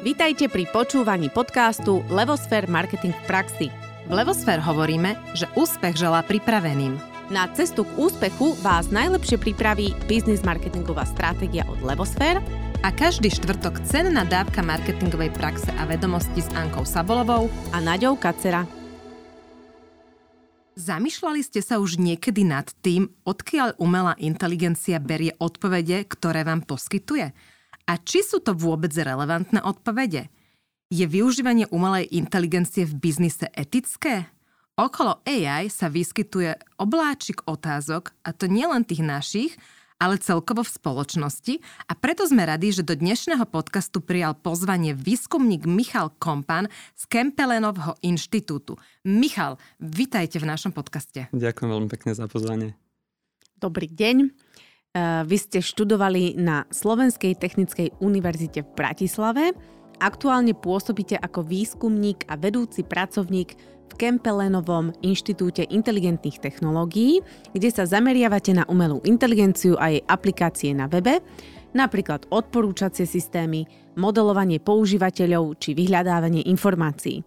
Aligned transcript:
Vítajte 0.00 0.48
pri 0.48 0.64
počúvaní 0.64 1.28
podcastu 1.28 2.00
Levosfér 2.08 2.64
Marketing 2.72 3.12
v 3.12 3.24
praxi. 3.28 3.68
V 4.08 4.12
Levosfér 4.16 4.56
hovoríme, 4.56 5.12
že 5.36 5.44
úspech 5.52 6.00
želá 6.00 6.24
pripraveným. 6.24 6.96
Na 7.28 7.44
cestu 7.52 7.84
k 7.84 8.08
úspechu 8.08 8.56
vás 8.64 8.88
najlepšie 8.88 9.36
pripraví 9.36 9.92
biznis 10.08 10.40
marketingová 10.40 11.04
stratégia 11.04 11.68
od 11.68 11.84
Levosfér 11.84 12.40
a 12.80 12.88
každý 12.88 13.28
štvrtok 13.28 13.84
cenná 13.84 14.24
dávka 14.24 14.64
marketingovej 14.64 15.36
praxe 15.36 15.68
a 15.76 15.84
vedomosti 15.84 16.40
s 16.40 16.48
Ankou 16.56 16.88
Sabolovou 16.88 17.52
a 17.68 17.84
Naďou 17.84 18.16
Kacera. 18.16 18.64
Zamýšľali 20.80 21.44
ste 21.44 21.60
sa 21.60 21.76
už 21.76 22.00
niekedy 22.00 22.48
nad 22.48 22.72
tým, 22.80 23.12
odkiaľ 23.28 23.76
umelá 23.76 24.16
inteligencia 24.16 24.96
berie 24.96 25.36
odpovede, 25.36 26.08
ktoré 26.08 26.40
vám 26.40 26.64
poskytuje? 26.64 27.36
A 27.90 27.98
či 27.98 28.22
sú 28.22 28.38
to 28.38 28.54
vôbec 28.54 28.94
relevantné 28.94 29.66
odpovede? 29.66 30.30
Je 30.94 31.02
využívanie 31.10 31.66
umelej 31.74 32.06
inteligencie 32.14 32.86
v 32.86 32.94
biznise 32.94 33.50
etické? 33.50 34.30
Okolo 34.78 35.18
AI 35.26 35.66
sa 35.66 35.90
vyskytuje 35.90 36.54
obláčik 36.78 37.42
otázok, 37.50 38.14
a 38.22 38.30
to 38.30 38.46
nielen 38.46 38.86
tých 38.86 39.02
našich, 39.02 39.52
ale 39.98 40.22
celkovo 40.22 40.62
v 40.62 40.70
spoločnosti 40.70 41.54
a 41.90 41.92
preto 41.98 42.30
sme 42.30 42.46
radi, 42.46 42.70
že 42.70 42.86
do 42.86 42.94
dnešného 42.94 43.42
podcastu 43.50 43.98
prijal 43.98 44.38
pozvanie 44.38 44.94
výskumník 44.94 45.66
Michal 45.66 46.14
Kompan 46.22 46.70
z 46.94 47.02
Kempelenovho 47.10 47.98
inštitútu. 48.06 48.78
Michal, 49.02 49.58
vitajte 49.82 50.38
v 50.38 50.46
našom 50.46 50.70
podcaste. 50.70 51.26
Ďakujem 51.34 51.68
veľmi 51.74 51.88
pekne 51.90 52.14
za 52.14 52.30
pozvanie. 52.30 52.78
Dobrý 53.58 53.90
deň. 53.90 54.30
Eh, 54.90 55.22
vy 55.22 55.38
ste 55.38 55.62
študovali 55.62 56.34
na 56.34 56.66
Slovenskej 56.66 57.38
technickej 57.38 58.02
univerzite 58.02 58.66
v 58.66 58.74
Bratislave. 58.74 59.54
Aktuálne 60.02 60.50
pôsobíte 60.50 61.14
ako 61.14 61.46
výskumník 61.46 62.26
a 62.26 62.34
vedúci 62.34 62.82
pracovník 62.82 63.54
v 63.86 63.92
Kempelenovom 63.94 64.90
inštitúte 64.98 65.62
inteligentných 65.70 66.42
technológií, 66.42 67.22
kde 67.54 67.70
sa 67.70 67.86
zameriavate 67.86 68.50
na 68.50 68.66
umelú 68.66 68.98
inteligenciu 69.06 69.78
a 69.78 69.94
jej 69.94 70.02
aplikácie 70.10 70.74
na 70.74 70.90
webe, 70.90 71.22
napríklad 71.70 72.26
odporúčacie 72.26 73.06
systémy, 73.06 73.70
modelovanie 73.94 74.58
používateľov 74.58 75.54
či 75.62 75.78
vyhľadávanie 75.78 76.50
informácií. 76.50 77.22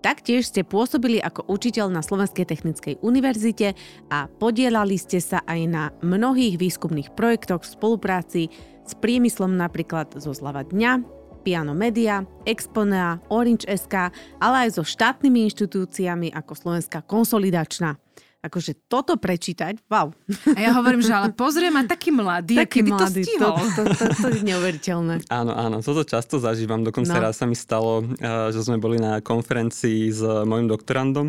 Taktiež 0.00 0.48
ste 0.48 0.64
pôsobili 0.64 1.20
ako 1.20 1.44
učiteľ 1.44 1.92
na 1.92 2.00
Slovenskej 2.00 2.48
technickej 2.48 3.04
univerzite 3.04 3.76
a 4.08 4.32
podielali 4.32 4.96
ste 4.96 5.20
sa 5.20 5.44
aj 5.44 5.60
na 5.68 5.84
mnohých 6.00 6.56
výskumných 6.56 7.12
projektoch 7.12 7.60
v 7.60 7.72
spolupráci 7.76 8.42
s 8.80 8.92
priemyslom 8.96 9.60
napríklad 9.60 10.16
zo 10.16 10.32
Zlava 10.32 10.64
dňa, 10.64 11.04
Piano 11.44 11.76
Media, 11.76 12.24
Exponea, 12.48 13.20
Orange 13.28 13.68
SK, 13.68 14.12
ale 14.40 14.68
aj 14.68 14.80
so 14.80 14.84
štátnymi 14.84 15.48
inštitúciami 15.52 16.32
ako 16.32 16.52
Slovenská 16.56 17.04
konsolidačná 17.04 17.96
akože 18.40 18.88
toto 18.88 19.20
prečítať, 19.20 19.84
wow. 19.92 20.08
A 20.56 20.58
ja 20.58 20.72
hovorím, 20.72 21.04
že 21.04 21.12
ale 21.12 21.28
pozrie 21.36 21.68
ma 21.68 21.84
taký 21.84 22.08
mladý, 22.08 22.56
taký 22.64 22.80
kedy 22.80 22.90
mladý, 22.90 23.20
to 23.20 23.28
stihol. 23.28 23.56
To, 23.56 23.62
to, 23.76 23.82
to, 23.92 24.04
to 24.16 24.26
je 24.32 24.40
neuveriteľné. 24.48 25.14
Áno, 25.28 25.52
áno, 25.52 25.76
toto 25.84 26.08
často 26.08 26.40
zažívam. 26.40 26.80
Dokonca 26.80 27.20
no. 27.20 27.24
raz 27.28 27.36
sa 27.36 27.44
mi 27.44 27.52
stalo, 27.52 28.00
eh, 28.00 28.48
že 28.48 28.64
sme 28.64 28.80
boli 28.80 28.96
na 28.96 29.20
konferencii 29.20 30.08
s 30.08 30.20
mojim 30.48 30.72
doktorandom 30.72 31.28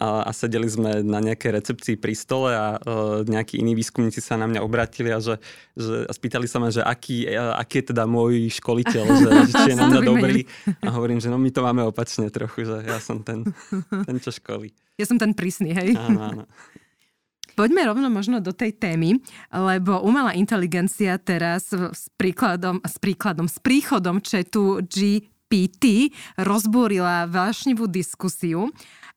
a, 0.00 0.24
a 0.24 0.30
sedeli 0.32 0.64
sme 0.64 1.04
na 1.04 1.20
nejakej 1.20 1.60
recepcii 1.60 1.96
pri 2.00 2.16
stole 2.16 2.56
a 2.56 2.80
uh, 2.80 3.20
nejakí 3.28 3.60
iní 3.60 3.76
výskumníci 3.76 4.24
sa 4.24 4.40
na 4.40 4.48
mňa 4.48 4.64
obratili 4.64 5.12
a, 5.12 5.20
že, 5.20 5.36
že, 5.76 6.08
a 6.08 6.12
spýtali 6.16 6.48
sa 6.48 6.56
ma, 6.56 6.72
že 6.72 6.80
aký, 6.80 7.28
uh, 7.28 7.60
aký 7.60 7.84
je 7.84 7.92
teda 7.92 8.08
môj 8.08 8.48
školiteľ, 8.48 9.04
že, 9.20 9.28
že 9.44 9.52
či 9.52 9.68
je 9.70 9.76
na 9.76 9.92
mňa 9.92 10.00
dobrý. 10.00 10.48
A 10.80 10.88
hovorím, 10.96 11.20
že 11.20 11.28
no 11.28 11.36
my 11.36 11.52
to 11.52 11.60
máme 11.60 11.84
opačne 11.84 12.32
trochu, 12.32 12.64
že 12.64 12.80
ja 12.88 12.96
som 12.96 13.20
ten, 13.20 13.44
ten 14.08 14.16
čo 14.16 14.32
školí. 14.32 14.72
Ja 14.96 15.04
som 15.04 15.20
ten 15.20 15.36
prísny, 15.36 15.76
hej? 15.76 15.92
Áno, 16.00 16.20
áno. 16.20 16.44
Poďme 17.60 17.92
rovno 17.92 18.08
možno 18.08 18.40
do 18.40 18.56
tej 18.56 18.72
témy, 18.72 19.20
lebo 19.52 20.00
umelá 20.00 20.32
inteligencia 20.32 21.20
teraz 21.20 21.68
s 21.76 22.08
príkladom, 22.16 22.80
s 22.80 22.96
príkladom, 22.96 23.52
s 23.52 23.60
príchodom 23.60 24.24
četu 24.24 24.80
GPT 25.50 26.14
rozbúrila 26.38 27.26
vášnivú 27.26 27.90
diskusiu 27.90 28.70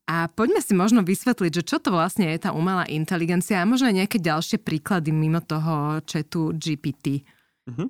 a 0.09 0.25
poďme 0.33 0.65
si 0.65 0.73
možno 0.73 1.05
vysvetliť, 1.05 1.61
že 1.61 1.63
čo 1.63 1.77
to 1.77 1.93
vlastne 1.93 2.25
je 2.33 2.41
tá 2.41 2.49
umelá 2.49 2.89
inteligencia 2.89 3.61
a 3.61 3.69
možno 3.69 3.93
aj 3.93 4.01
nejaké 4.01 4.17
ďalšie 4.17 4.57
príklady 4.65 5.13
mimo 5.13 5.45
toho 5.45 6.01
chatu 6.09 6.49
GPT. 6.57 7.21
Uh-huh. 7.69 7.85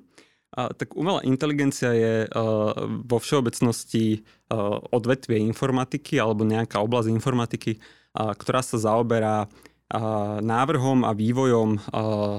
A, 0.60 0.68
tak 0.76 0.92
umelá 0.92 1.24
inteligencia 1.24 1.96
je 1.96 2.28
uh, 2.28 2.76
vo 3.00 3.16
všeobecnosti 3.16 4.20
uh, 4.20 4.76
odvetvie 4.92 5.40
informatiky 5.40 6.20
alebo 6.20 6.44
nejaká 6.44 6.84
oblasť 6.84 7.08
informatiky, 7.16 7.80
uh, 7.80 8.36
ktorá 8.36 8.60
sa 8.60 8.76
zaoberá 8.76 9.48
uh, 9.48 10.38
návrhom 10.44 11.02
a 11.08 11.16
vývojom 11.16 11.80
uh, 11.80 11.80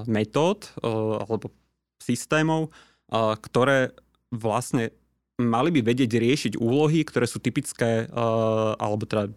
metód 0.06 0.70
uh, 0.86 1.26
alebo 1.26 1.50
systémov, 1.98 2.70
uh, 3.10 3.34
ktoré 3.42 3.98
vlastne 4.30 4.94
mali 5.40 5.70
by 5.76 5.82
vedieť 5.84 6.12
riešiť 6.16 6.54
úlohy, 6.56 7.04
ktoré 7.04 7.28
sú 7.28 7.44
typické, 7.44 8.08
uh, 8.08 8.74
alebo 8.80 9.04
teda 9.04 9.32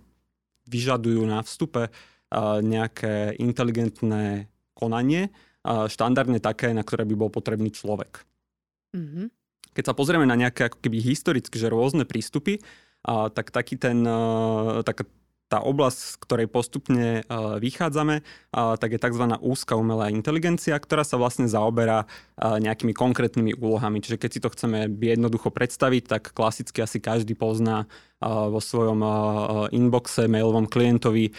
vyžadujú 0.69 1.25
na 1.25 1.41
vstupe 1.41 1.89
nejaké 2.61 3.41
inteligentné 3.41 4.53
konanie, 4.77 5.33
štandardne 5.65 6.45
také, 6.45 6.77
na 6.77 6.85
ktoré 6.85 7.09
by 7.09 7.17
bol 7.17 7.33
potrebný 7.33 7.73
človek. 7.73 8.21
Mm-hmm. 8.93 9.33
Keď 9.73 9.85
sa 9.89 9.97
pozrieme 9.97 10.29
na 10.29 10.37
nejaké 10.37 10.69
ako 10.69 10.77
keby 10.77 11.01
historicky, 11.01 11.57
že 11.57 11.73
rôzne 11.73 12.05
prístupy, 12.05 12.61
a, 13.09 13.33
tak 13.33 13.49
taký 13.49 13.81
ten, 13.81 14.05
tak, 14.85 15.09
tá 15.49 15.65
oblasť, 15.65 15.99
z 15.99 16.15
ktorej 16.21 16.47
postupne 16.53 17.25
uh, 17.25 17.57
vychádzame, 17.57 18.21
uh, 18.21 18.77
tak 18.77 18.95
je 18.95 19.01
tzv. 19.01 19.25
úzka 19.41 19.81
umelá 19.81 20.13
inteligencia, 20.13 20.77
ktorá 20.77 21.03
sa 21.09 21.17
vlastne 21.17 21.49
zaoberá 21.49 22.05
uh, 22.05 22.61
nejakými 22.61 22.93
konkrétnymi 22.93 23.57
úlohami. 23.57 24.05
Čiže 24.05 24.21
keď 24.21 24.31
si 24.31 24.43
to 24.45 24.53
chceme 24.53 24.93
jednoducho 25.01 25.49
predstaviť, 25.49 26.03
tak 26.05 26.23
klasicky 26.37 26.85
asi 26.85 27.01
každý 27.01 27.33
pozná 27.33 27.89
vo 28.19 28.59
svojom 28.59 28.99
inboxe, 29.71 30.27
mailovom 30.27 30.67
klientovi 30.67 31.31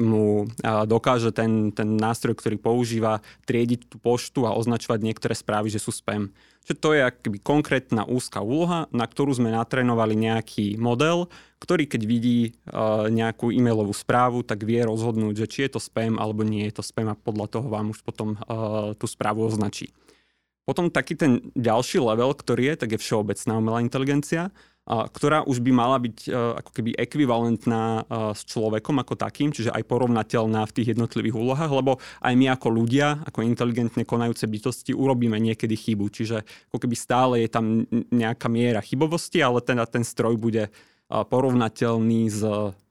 mu 0.00 0.48
dokáže 0.64 1.28
ten, 1.28 1.76
ten 1.76 2.00
nástroj, 2.00 2.40
ktorý 2.40 2.56
používa, 2.56 3.20
triediť 3.44 3.84
tú 3.84 4.00
poštu 4.00 4.48
a 4.48 4.56
označovať 4.56 4.96
niektoré 4.96 5.36
správy, 5.36 5.68
že 5.68 5.76
sú 5.76 5.92
spam. 5.92 6.32
Čiže 6.70 6.86
to 6.86 6.94
je 6.94 7.02
akoby 7.02 7.42
konkrétna 7.42 8.06
úzka 8.06 8.46
úloha, 8.46 8.86
na 8.94 9.02
ktorú 9.02 9.34
sme 9.34 9.50
natrénovali 9.50 10.14
nejaký 10.14 10.78
model, 10.78 11.26
ktorý 11.58 11.90
keď 11.90 12.02
vidí 12.06 12.54
uh, 12.70 13.10
nejakú 13.10 13.50
e-mailovú 13.50 13.90
správu, 13.90 14.46
tak 14.46 14.62
vie 14.62 14.78
rozhodnúť, 14.86 15.34
že 15.34 15.46
či 15.50 15.58
je 15.66 15.74
to 15.74 15.80
spam 15.82 16.14
alebo 16.22 16.46
nie 16.46 16.70
je 16.70 16.78
to 16.78 16.86
spam 16.86 17.10
a 17.10 17.18
podľa 17.18 17.58
toho 17.58 17.66
vám 17.66 17.90
už 17.90 18.06
potom 18.06 18.38
uh, 18.46 18.94
tú 18.94 19.10
správu 19.10 19.50
označí. 19.50 19.90
Potom 20.62 20.94
taký 20.94 21.18
ten 21.18 21.50
ďalší 21.58 21.98
level, 21.98 22.38
ktorý 22.38 22.70
je, 22.70 22.86
tak 22.86 22.94
je 22.94 23.02
všeobecná 23.02 23.52
umelá 23.58 23.82
inteligencia, 23.82 24.54
ktorá 24.90 25.46
už 25.46 25.62
by 25.62 25.70
mala 25.70 26.02
byť 26.02 26.16
e, 26.26 26.30
ako 26.34 26.70
keby 26.74 26.90
ekvivalentná 26.98 28.02
e, 28.02 28.34
s 28.34 28.42
človekom 28.42 28.98
ako 28.98 29.14
takým, 29.14 29.54
čiže 29.54 29.70
aj 29.70 29.86
porovnateľná 29.86 30.66
v 30.66 30.74
tých 30.74 30.98
jednotlivých 30.98 31.38
úlohách, 31.38 31.70
lebo 31.70 32.02
aj 32.18 32.34
my 32.34 32.50
ako 32.50 32.68
ľudia, 32.74 33.22
ako 33.22 33.46
inteligentne 33.46 34.02
konajúce 34.02 34.50
bytosti, 34.50 34.90
urobíme 34.90 35.38
niekedy 35.38 35.78
chybu. 35.78 36.10
Čiže 36.10 36.42
ako 36.74 36.78
keby 36.82 36.96
stále 36.98 37.34
je 37.46 37.48
tam 37.54 37.86
nejaká 38.10 38.50
miera 38.50 38.82
chybovosti, 38.82 39.38
ale 39.38 39.62
ten, 39.62 39.78
ten 39.86 40.02
stroj 40.02 40.34
bude 40.34 40.66
e, 40.66 40.70
porovnateľný 41.06 42.26
s, 42.26 42.42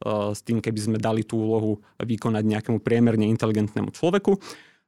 s 0.08 0.40
tým, 0.48 0.64
keby 0.64 0.80
sme 0.80 0.98
dali 1.04 1.28
tú 1.28 1.36
úlohu 1.36 1.84
vykonať 2.00 2.44
nejakému 2.48 2.80
priemerne 2.80 3.28
inteligentnému 3.28 3.92
človeku 3.92 4.40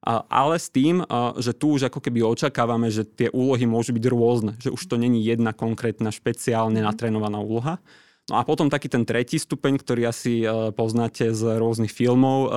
ale 0.06 0.58
s 0.58 0.74
tým, 0.74 1.06
že 1.38 1.54
tu 1.54 1.78
už 1.78 1.94
ako 1.94 2.02
keby 2.02 2.26
očakávame, 2.26 2.90
že 2.90 3.06
tie 3.06 3.30
úlohy 3.30 3.70
môžu 3.70 3.94
byť 3.94 4.06
rôzne, 4.10 4.52
že 4.58 4.74
už 4.74 4.82
to 4.90 4.98
není 4.98 5.22
jedna 5.22 5.54
konkrétna 5.54 6.10
špeciálne 6.10 6.82
mhm. 6.82 6.88
natrénovaná 6.90 7.38
úloha. 7.38 7.78
No 8.30 8.38
a 8.38 8.46
potom 8.46 8.70
taký 8.70 8.88
ten 8.88 9.02
tretí 9.02 9.42
stupeň, 9.42 9.82
ktorý 9.82 10.08
asi 10.08 10.46
uh, 10.46 10.70
poznáte 10.72 11.34
z 11.34 11.42
rôznych 11.58 11.90
filmov, 11.90 12.48
uh, 12.48 12.52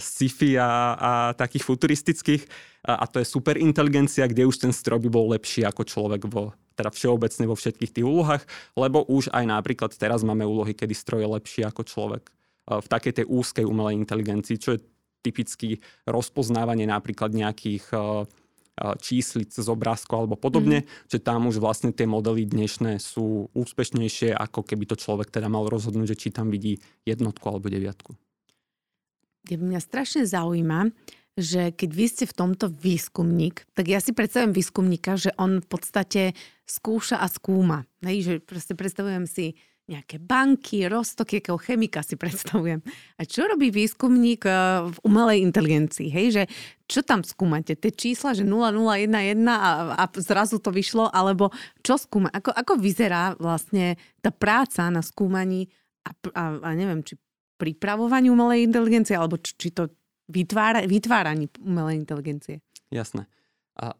sci-fi 0.00 0.56
a, 0.58 0.96
a 0.96 1.12
takých 1.36 1.68
futuristických, 1.70 2.42
uh, 2.88 2.98
a 2.98 3.04
to 3.06 3.20
je 3.20 3.28
superinteligencia, 3.28 4.24
kde 4.24 4.48
už 4.48 4.64
ten 4.64 4.72
stroj 4.72 5.04
by 5.04 5.10
bol 5.12 5.30
lepší 5.30 5.62
ako 5.68 5.84
človek 5.84 6.24
vo, 6.24 6.56
teda 6.72 6.88
všeobecne 6.88 7.44
vo 7.46 7.54
všetkých 7.54 7.94
tých 7.94 8.06
úlohách, 8.06 8.42
lebo 8.74 9.04
už 9.04 9.28
aj 9.30 9.44
napríklad 9.44 9.92
teraz 9.94 10.24
máme 10.24 10.48
úlohy, 10.48 10.72
kedy 10.72 10.96
stroj 10.96 11.20
je 11.20 11.28
lepší 11.36 11.60
ako 11.68 11.84
človek 11.84 12.24
v 12.64 12.86
takej 12.88 13.12
tej 13.20 13.26
úzkej 13.28 13.64
umelej 13.68 14.00
inteligencii, 14.00 14.56
čo 14.56 14.72
je 14.74 14.80
typicky 15.24 15.80
rozpoznávanie 16.04 16.84
napríklad 16.84 17.32
nejakých 17.32 17.88
eh, 17.96 17.98
eh, 17.98 18.94
číslic 19.00 19.56
z 19.56 19.64
obrázku 19.64 20.12
alebo 20.12 20.36
podobne, 20.36 20.84
mm. 20.84 21.08
že 21.08 21.18
tam 21.24 21.48
už 21.48 21.64
vlastne 21.64 21.96
tie 21.96 22.04
modely 22.04 22.44
dnešné 22.44 23.00
sú 23.00 23.48
úspešnejšie, 23.56 24.36
ako 24.36 24.60
keby 24.60 24.84
to 24.84 25.00
človek 25.00 25.32
teda 25.32 25.48
mal 25.48 25.64
rozhodnúť, 25.64 26.12
že 26.12 26.20
či 26.20 26.28
tam 26.28 26.52
vidí 26.52 26.84
jednotku 27.08 27.48
alebo 27.48 27.72
deviatku. 27.72 28.12
Mňa 29.44 29.80
strašne 29.80 30.24
zaujíma, 30.24 30.92
že 31.34 31.74
keď 31.74 31.90
vy 31.90 32.06
ste 32.06 32.24
v 32.30 32.36
tomto 32.36 32.70
výskumník, 32.70 33.66
tak 33.74 33.90
ja 33.90 33.98
si 33.98 34.14
predstavím 34.14 34.54
výskumníka, 34.54 35.18
že 35.18 35.34
on 35.34 35.58
v 35.58 35.66
podstate 35.66 36.22
skúša 36.64 37.18
a 37.18 37.26
skúma. 37.26 37.90
Hej, 38.06 38.18
že 38.22 38.34
proste 38.38 38.78
predstavujem 38.78 39.26
si 39.26 39.58
nejaké 39.84 40.16
banky, 40.16 40.88
roztoky, 40.88 41.44
akého 41.44 41.60
chemika 41.60 42.00
si 42.00 42.16
predstavujem. 42.16 42.80
A 43.20 43.22
čo 43.28 43.44
robí 43.44 43.68
výskumník 43.68 44.48
eh, 44.48 44.88
v 44.88 44.96
umelej 45.04 45.44
inteligencii? 45.44 46.08
Hej, 46.08 46.26
že 46.32 46.42
čo 46.88 47.04
tam 47.04 47.20
skúmate? 47.20 47.76
Tie 47.76 47.92
čísla, 47.92 48.32
že 48.32 48.44
0011 48.44 49.44
a, 49.48 49.70
a 49.96 50.04
zrazu 50.20 50.60
to 50.60 50.72
vyšlo, 50.72 51.12
alebo 51.12 51.52
čo 51.84 52.00
skúma? 52.00 52.32
Ako, 52.32 52.52
ako 52.52 52.80
vyzerá 52.80 53.36
vlastne 53.36 54.00
tá 54.24 54.32
práca 54.32 54.88
na 54.88 55.04
skúmaní 55.04 55.68
a, 56.04 56.12
a, 56.32 56.44
a 56.60 56.68
neviem, 56.72 57.04
či 57.04 57.16
pripravovaní 57.60 58.28
umelej 58.28 58.68
inteligencie, 58.68 59.16
alebo 59.16 59.40
či, 59.40 59.56
či 59.56 59.68
to 59.72 59.88
vytvára, 60.28 60.84
vytváraní 60.84 61.48
umelej 61.60 62.00
inteligencie? 62.00 62.60
Jasné. 62.88 63.28
A 63.80 63.96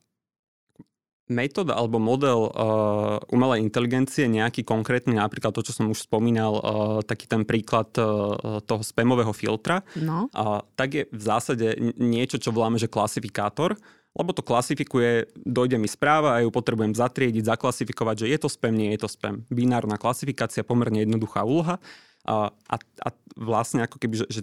metóda 1.29 1.73
alebo 1.73 1.97
model 1.97 2.53
uh, 2.53 3.17
umelej 3.32 3.65
inteligencie, 3.65 4.29
nejaký 4.29 4.61
konkrétny, 4.61 5.17
napríklad 5.17 5.56
to, 5.56 5.65
čo 5.65 5.73
som 5.73 5.88
už 5.88 6.05
spomínal, 6.05 6.53
uh, 6.61 6.62
taký 7.00 7.25
ten 7.25 7.49
príklad 7.49 7.88
uh, 7.97 8.61
toho 8.61 8.82
spamového 8.85 9.32
filtra, 9.32 9.81
no. 9.97 10.29
uh, 10.37 10.61
tak 10.76 10.88
je 10.93 11.03
v 11.09 11.23
zásade 11.23 11.81
niečo, 11.97 12.37
čo 12.37 12.53
voláme, 12.53 12.76
že 12.76 12.93
klasifikátor, 12.93 13.81
lebo 14.15 14.31
to 14.31 14.47
klasifikuje, 14.47 15.26
dojde 15.43 15.75
mi 15.81 15.91
správa 15.91 16.38
a 16.38 16.43
ju 16.44 16.53
potrebujem 16.53 16.94
zatriediť, 16.94 17.43
zaklasifikovať, 17.50 18.25
že 18.25 18.31
je 18.31 18.38
to 18.38 18.49
spam, 18.53 18.76
nie 18.76 18.94
je 18.94 19.00
to 19.03 19.09
spam. 19.11 19.43
Binárna 19.50 19.99
klasifikácia, 19.99 20.62
pomerne 20.62 21.03
jednoduchá 21.03 21.43
úloha. 21.43 21.82
A, 22.25 22.55
a, 22.71 22.76
a 22.79 23.09
vlastne 23.37 23.85
ako 23.85 24.00
keby, 24.00 24.25
že, 24.25 24.26
že 24.31 24.43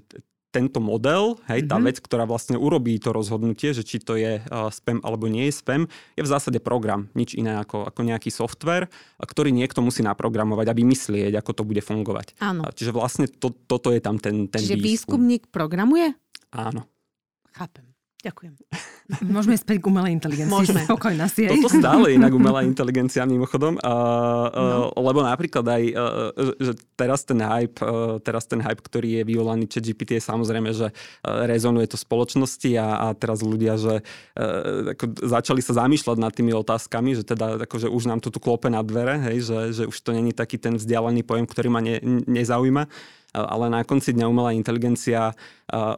tento 0.52 0.84
model, 0.84 1.40
hej, 1.48 1.66
tá 1.66 1.80
mm-hmm. 1.80 1.88
vec, 1.88 1.98
ktorá 2.04 2.28
vlastne 2.28 2.60
urobí 2.60 3.00
to 3.00 3.16
rozhodnutie, 3.16 3.72
že 3.72 3.88
či 3.88 4.04
to 4.04 4.20
je 4.20 4.44
uh, 4.44 4.68
spam 4.68 5.00
alebo 5.02 5.32
nie 5.32 5.48
je 5.48 5.56
spam, 5.56 5.88
je 6.16 6.22
v 6.22 6.30
zásade 6.30 6.60
program, 6.60 7.08
nič 7.16 7.34
iné 7.40 7.56
ako, 7.58 7.88
ako 7.88 8.00
nejaký 8.04 8.30
software, 8.30 8.92
ktorý 9.18 9.56
niekto 9.56 9.80
musí 9.80 10.04
naprogramovať 10.04 10.68
a 10.72 10.78
vymyslieť, 10.78 11.34
ako 11.40 11.52
to 11.56 11.64
bude 11.64 11.82
fungovať. 11.82 12.36
Áno. 12.44 12.68
Čiže 12.68 12.92
vlastne 12.92 13.26
to, 13.32 13.56
toto 13.56 13.96
je 13.96 14.04
tam 14.04 14.20
ten, 14.20 14.52
ten 14.52 14.60
Čiže 14.60 14.76
výskum. 14.76 15.18
výskumník 15.18 15.44
programuje? 15.48 16.12
Áno. 16.52 16.84
Chápem. 17.56 17.91
Ďakujem. 18.22 18.54
Môžeme 19.34 19.58
späť 19.58 19.82
k 19.82 19.86
umelej 19.90 20.14
inteligencii. 20.14 20.54
Môžeme. 20.54 20.86
Spokojná 20.90 21.26
si. 21.26 21.50
Toto 21.50 21.74
stále 21.82 22.14
inak 22.14 22.30
umelá 22.30 22.62
inteligencia 22.62 23.26
mimochodom, 23.26 23.82
uh, 23.82 23.82
uh, 23.82 24.50
no. 24.54 24.94
lebo 24.94 25.26
napríklad 25.26 25.66
aj, 25.66 25.84
uh, 25.92 26.54
že 26.62 26.78
teraz 26.94 27.26
ten 27.26 27.42
hype, 27.42 27.82
uh, 27.82 28.22
teraz 28.22 28.46
ten 28.46 28.62
hype, 28.62 28.80
ktorý 28.86 29.22
je 29.22 29.24
vyvolaný 29.26 29.66
chat 29.66 29.82
GPT 29.82 30.22
je 30.22 30.24
samozrejme, 30.24 30.70
že 30.70 30.94
uh, 30.94 31.50
rezonuje 31.50 31.90
to 31.90 31.98
spoločnosti 31.98 32.70
a, 32.78 33.10
a 33.10 33.18
teraz 33.18 33.42
ľudia, 33.42 33.82
že 33.82 34.06
uh, 34.06 34.94
ako 34.94 35.18
začali 35.18 35.62
sa 35.66 35.82
zamýšľať 35.82 36.18
nad 36.22 36.32
tými 36.32 36.54
otázkami, 36.54 37.18
že 37.18 37.26
teda 37.26 37.66
akože 37.66 37.90
už 37.90 38.06
nám 38.06 38.22
to 38.22 38.30
tu 38.30 38.38
klope 38.38 38.70
na 38.70 38.86
dvere, 38.86 39.18
hej, 39.34 39.50
že, 39.50 39.60
že 39.82 39.84
už 39.90 39.98
to 39.98 40.14
není 40.14 40.30
taký 40.32 40.62
ten 40.62 40.78
vzdialený 40.78 41.26
pojem, 41.26 41.50
ktorý 41.50 41.68
ma 41.74 41.82
ne, 41.82 41.98
nezaujíma 42.30 42.86
ale 43.32 43.72
na 43.72 43.82
konci 43.88 44.12
dňa 44.12 44.26
umelá 44.28 44.52
inteligencia 44.52 45.32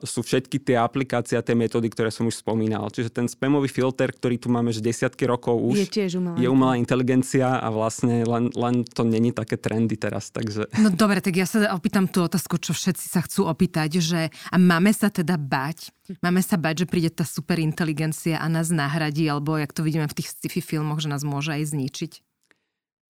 sú 0.06 0.22
všetky 0.22 0.62
tie 0.62 0.78
aplikácie 0.78 1.34
a 1.34 1.42
tie 1.42 1.58
metódy, 1.58 1.90
ktoré 1.90 2.14
som 2.14 2.30
už 2.30 2.46
spomínal. 2.46 2.94
Čiže 2.94 3.10
ten 3.10 3.26
spamový 3.26 3.66
filter, 3.66 4.14
ktorý 4.14 4.38
tu 4.38 4.54
máme 4.54 4.70
že 4.70 4.86
desiatky 4.86 5.26
rokov 5.26 5.58
už, 5.58 5.78
je 5.82 5.90
tiež 5.90 6.22
umelá, 6.22 6.38
je 6.38 6.46
umelá 6.46 6.74
inteligencia 6.78 7.58
a 7.58 7.74
vlastne 7.74 8.22
len, 8.22 8.54
len 8.54 8.86
to 8.86 9.02
není 9.02 9.34
také 9.34 9.58
trendy 9.58 9.98
teraz. 9.98 10.30
Takže... 10.30 10.70
No 10.78 10.94
dobre, 10.94 11.26
tak 11.26 11.34
ja 11.34 11.50
sa 11.50 11.74
opýtam 11.74 12.06
tú 12.06 12.22
otázku, 12.22 12.62
čo 12.62 12.78
všetci 12.78 13.06
sa 13.10 13.26
chcú 13.26 13.50
opýtať, 13.50 13.98
že 13.98 14.30
a 14.54 14.56
máme 14.62 14.94
sa 14.94 15.10
teda 15.10 15.42
bať, 15.42 15.90
máme 16.22 16.46
sa 16.46 16.62
bať, 16.62 16.86
že 16.86 16.90
príde 16.90 17.10
tá 17.10 17.26
superinteligencia 17.26 18.38
a 18.38 18.46
nás 18.46 18.70
nahradí, 18.70 19.26
alebo 19.26 19.58
jak 19.58 19.74
to 19.74 19.82
vidíme 19.82 20.06
v 20.06 20.22
tých 20.22 20.38
sci-fi 20.38 20.62
filmoch, 20.62 21.02
že 21.02 21.10
nás 21.10 21.26
môže 21.26 21.50
aj 21.50 21.74
zničiť? 21.74 22.14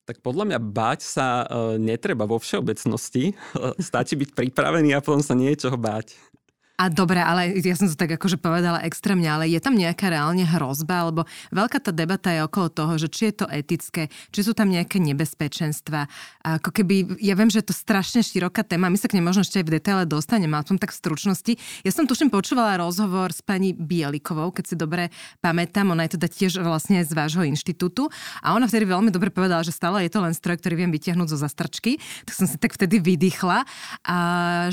Tak 0.03 0.19
podľa 0.19 0.43
mňa 0.51 0.59
báť 0.59 0.99
sa 1.07 1.27
e, 1.47 1.79
netreba 1.79 2.27
vo 2.27 2.35
všeobecnosti. 2.35 3.39
Stačí 3.79 4.19
byť 4.19 4.35
pripravený 4.35 4.91
a 4.95 5.03
potom 5.03 5.23
sa 5.23 5.31
niečoho 5.31 5.79
báť. 5.79 6.19
A 6.73 6.89
dobre, 6.89 7.21
ale 7.21 7.53
ja 7.61 7.77
som 7.77 7.85
to 7.85 7.93
tak 7.93 8.17
akože 8.17 8.41
povedala 8.41 8.81
extrémne, 8.81 9.29
ale 9.29 9.45
je 9.45 9.61
tam 9.61 9.77
nejaká 9.77 10.09
reálne 10.09 10.41
hrozba, 10.41 11.05
alebo 11.05 11.21
veľká 11.53 11.77
tá 11.77 11.93
debata 11.93 12.33
je 12.33 12.41
okolo 12.41 12.67
toho, 12.73 12.93
že 12.97 13.13
či 13.13 13.29
je 13.29 13.45
to 13.45 13.47
etické, 13.47 14.09
či 14.33 14.41
sú 14.41 14.57
tam 14.57 14.73
nejaké 14.73 14.97
nebezpečenstva. 14.97 16.09
Ako 16.41 16.73
keby, 16.73 17.21
ja 17.21 17.37
viem, 17.37 17.53
že 17.53 17.61
je 17.61 17.69
to 17.69 17.77
strašne 17.77 18.25
široká 18.25 18.65
téma, 18.65 18.89
my 18.89 18.97
sa 18.97 19.05
k 19.05 19.21
nej 19.21 19.21
možno 19.21 19.45
ešte 19.45 19.61
aj 19.61 19.65
v 19.69 19.73
detaile 19.77 20.03
dostaneme, 20.09 20.57
ale 20.57 20.65
tom 20.65 20.81
tak 20.81 20.89
v 20.89 20.97
stručnosti. 20.97 21.53
Ja 21.85 21.93
som 21.93 22.09
tuším 22.09 22.33
počúvala 22.33 22.81
rozhovor 22.81 23.29
s 23.29 23.45
pani 23.45 23.77
Bielikovou, 23.77 24.49
keď 24.49 24.73
si 24.73 24.75
dobre 24.75 25.13
pamätám, 25.45 25.93
ona 25.93 26.09
je 26.09 26.17
teda 26.17 26.25
tiež 26.25 26.57
vlastne 26.57 27.05
z 27.05 27.13
vášho 27.13 27.45
inštitútu 27.45 28.09
a 28.41 28.57
ona 28.57 28.65
vtedy 28.65 28.89
veľmi 28.89 29.13
dobre 29.13 29.29
povedala, 29.29 29.61
že 29.61 29.69
stále 29.69 30.09
je 30.09 30.11
to 30.11 30.25
len 30.25 30.33
stroj, 30.33 30.57
ktorý 30.57 30.81
viem 30.81 30.91
vytiahnuť 30.91 31.27
zo 31.29 31.37
zastrčky, 31.37 32.01
tak 32.25 32.33
som 32.33 32.49
si 32.49 32.57
tak 32.57 32.73
vtedy 32.73 32.97
vydýchla, 32.97 33.61
a 34.09 34.17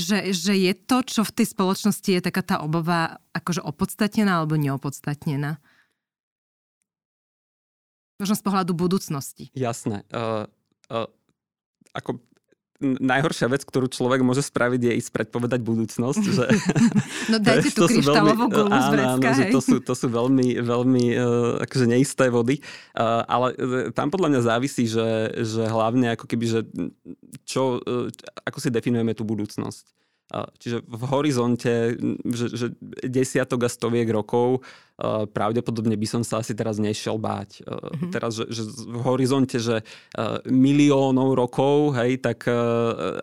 že, 0.00 0.32
že 0.32 0.56
je 0.56 0.72
to, 0.72 1.04
čo 1.04 1.28
v 1.28 1.34
tej 1.36 1.46
spoločnosti 1.52 1.99
spoločnosti 2.00 2.16
je 2.16 2.24
taká 2.24 2.42
tá 2.42 2.56
obava 2.64 3.20
akože 3.36 3.60
opodstatnená 3.60 4.40
alebo 4.40 4.56
neopodstatnená? 4.56 5.60
Možno 8.20 8.34
z 8.36 8.44
pohľadu 8.44 8.72
budúcnosti. 8.76 9.48
Jasné. 9.56 10.04
Uh, 10.12 10.44
uh, 10.92 11.08
ako 11.96 12.20
najhoršia 12.80 13.48
vec, 13.52 13.60
ktorú 13.64 13.92
človek 13.92 14.24
môže 14.24 14.40
spraviť, 14.40 14.80
je 14.80 14.92
ísť 15.04 15.10
predpovedať 15.12 15.60
budúcnosť. 15.60 16.22
Že, 16.24 16.44
no 17.32 17.36
dajte 17.44 17.76
tú 17.76 17.88
kryštálovú 17.88 18.48
gulu 18.48 18.72
z 18.72 18.88
vrecka, 18.92 19.28
áno, 19.28 19.36
že 19.36 19.44
to 19.52 19.60
sú, 19.60 19.76
to 19.84 19.92
sú 19.96 20.06
veľmi, 20.08 20.60
veľmi 20.60 21.04
uh, 21.16 21.64
akože 21.64 21.86
neisté 21.88 22.28
vody. 22.28 22.60
Uh, 22.96 23.24
ale 23.24 23.48
uh, 23.56 23.88
tam 23.92 24.12
podľa 24.12 24.36
mňa 24.36 24.40
závisí, 24.44 24.84
že, 24.88 25.32
že 25.40 25.64
hlavne 25.68 26.12
ako 26.16 26.24
keby, 26.28 26.44
že 26.44 26.60
čo, 27.48 27.80
uh, 27.80 28.08
ako 28.44 28.58
si 28.60 28.68
definujeme 28.68 29.16
tú 29.16 29.24
budúcnosť. 29.24 30.00
Čiže 30.30 30.86
v 30.86 31.02
horizonte, 31.10 31.98
že, 32.22 32.46
že 32.54 32.66
desiatok 33.02 33.66
a 33.66 33.70
stoviek 33.70 34.06
rokov 34.14 34.62
pravdepodobne 35.34 35.98
by 35.98 36.06
som 36.06 36.22
sa 36.22 36.38
asi 36.38 36.54
teraz 36.54 36.78
nešiel 36.78 37.18
báť. 37.18 37.66
Mm-hmm. 37.66 38.10
Teraz, 38.14 38.38
že, 38.38 38.46
že 38.52 38.62
v 38.70 39.00
horizonte, 39.02 39.58
že 39.58 39.82
miliónov 40.46 41.34
rokov, 41.34 41.98
hej, 41.98 42.22
tak 42.22 42.46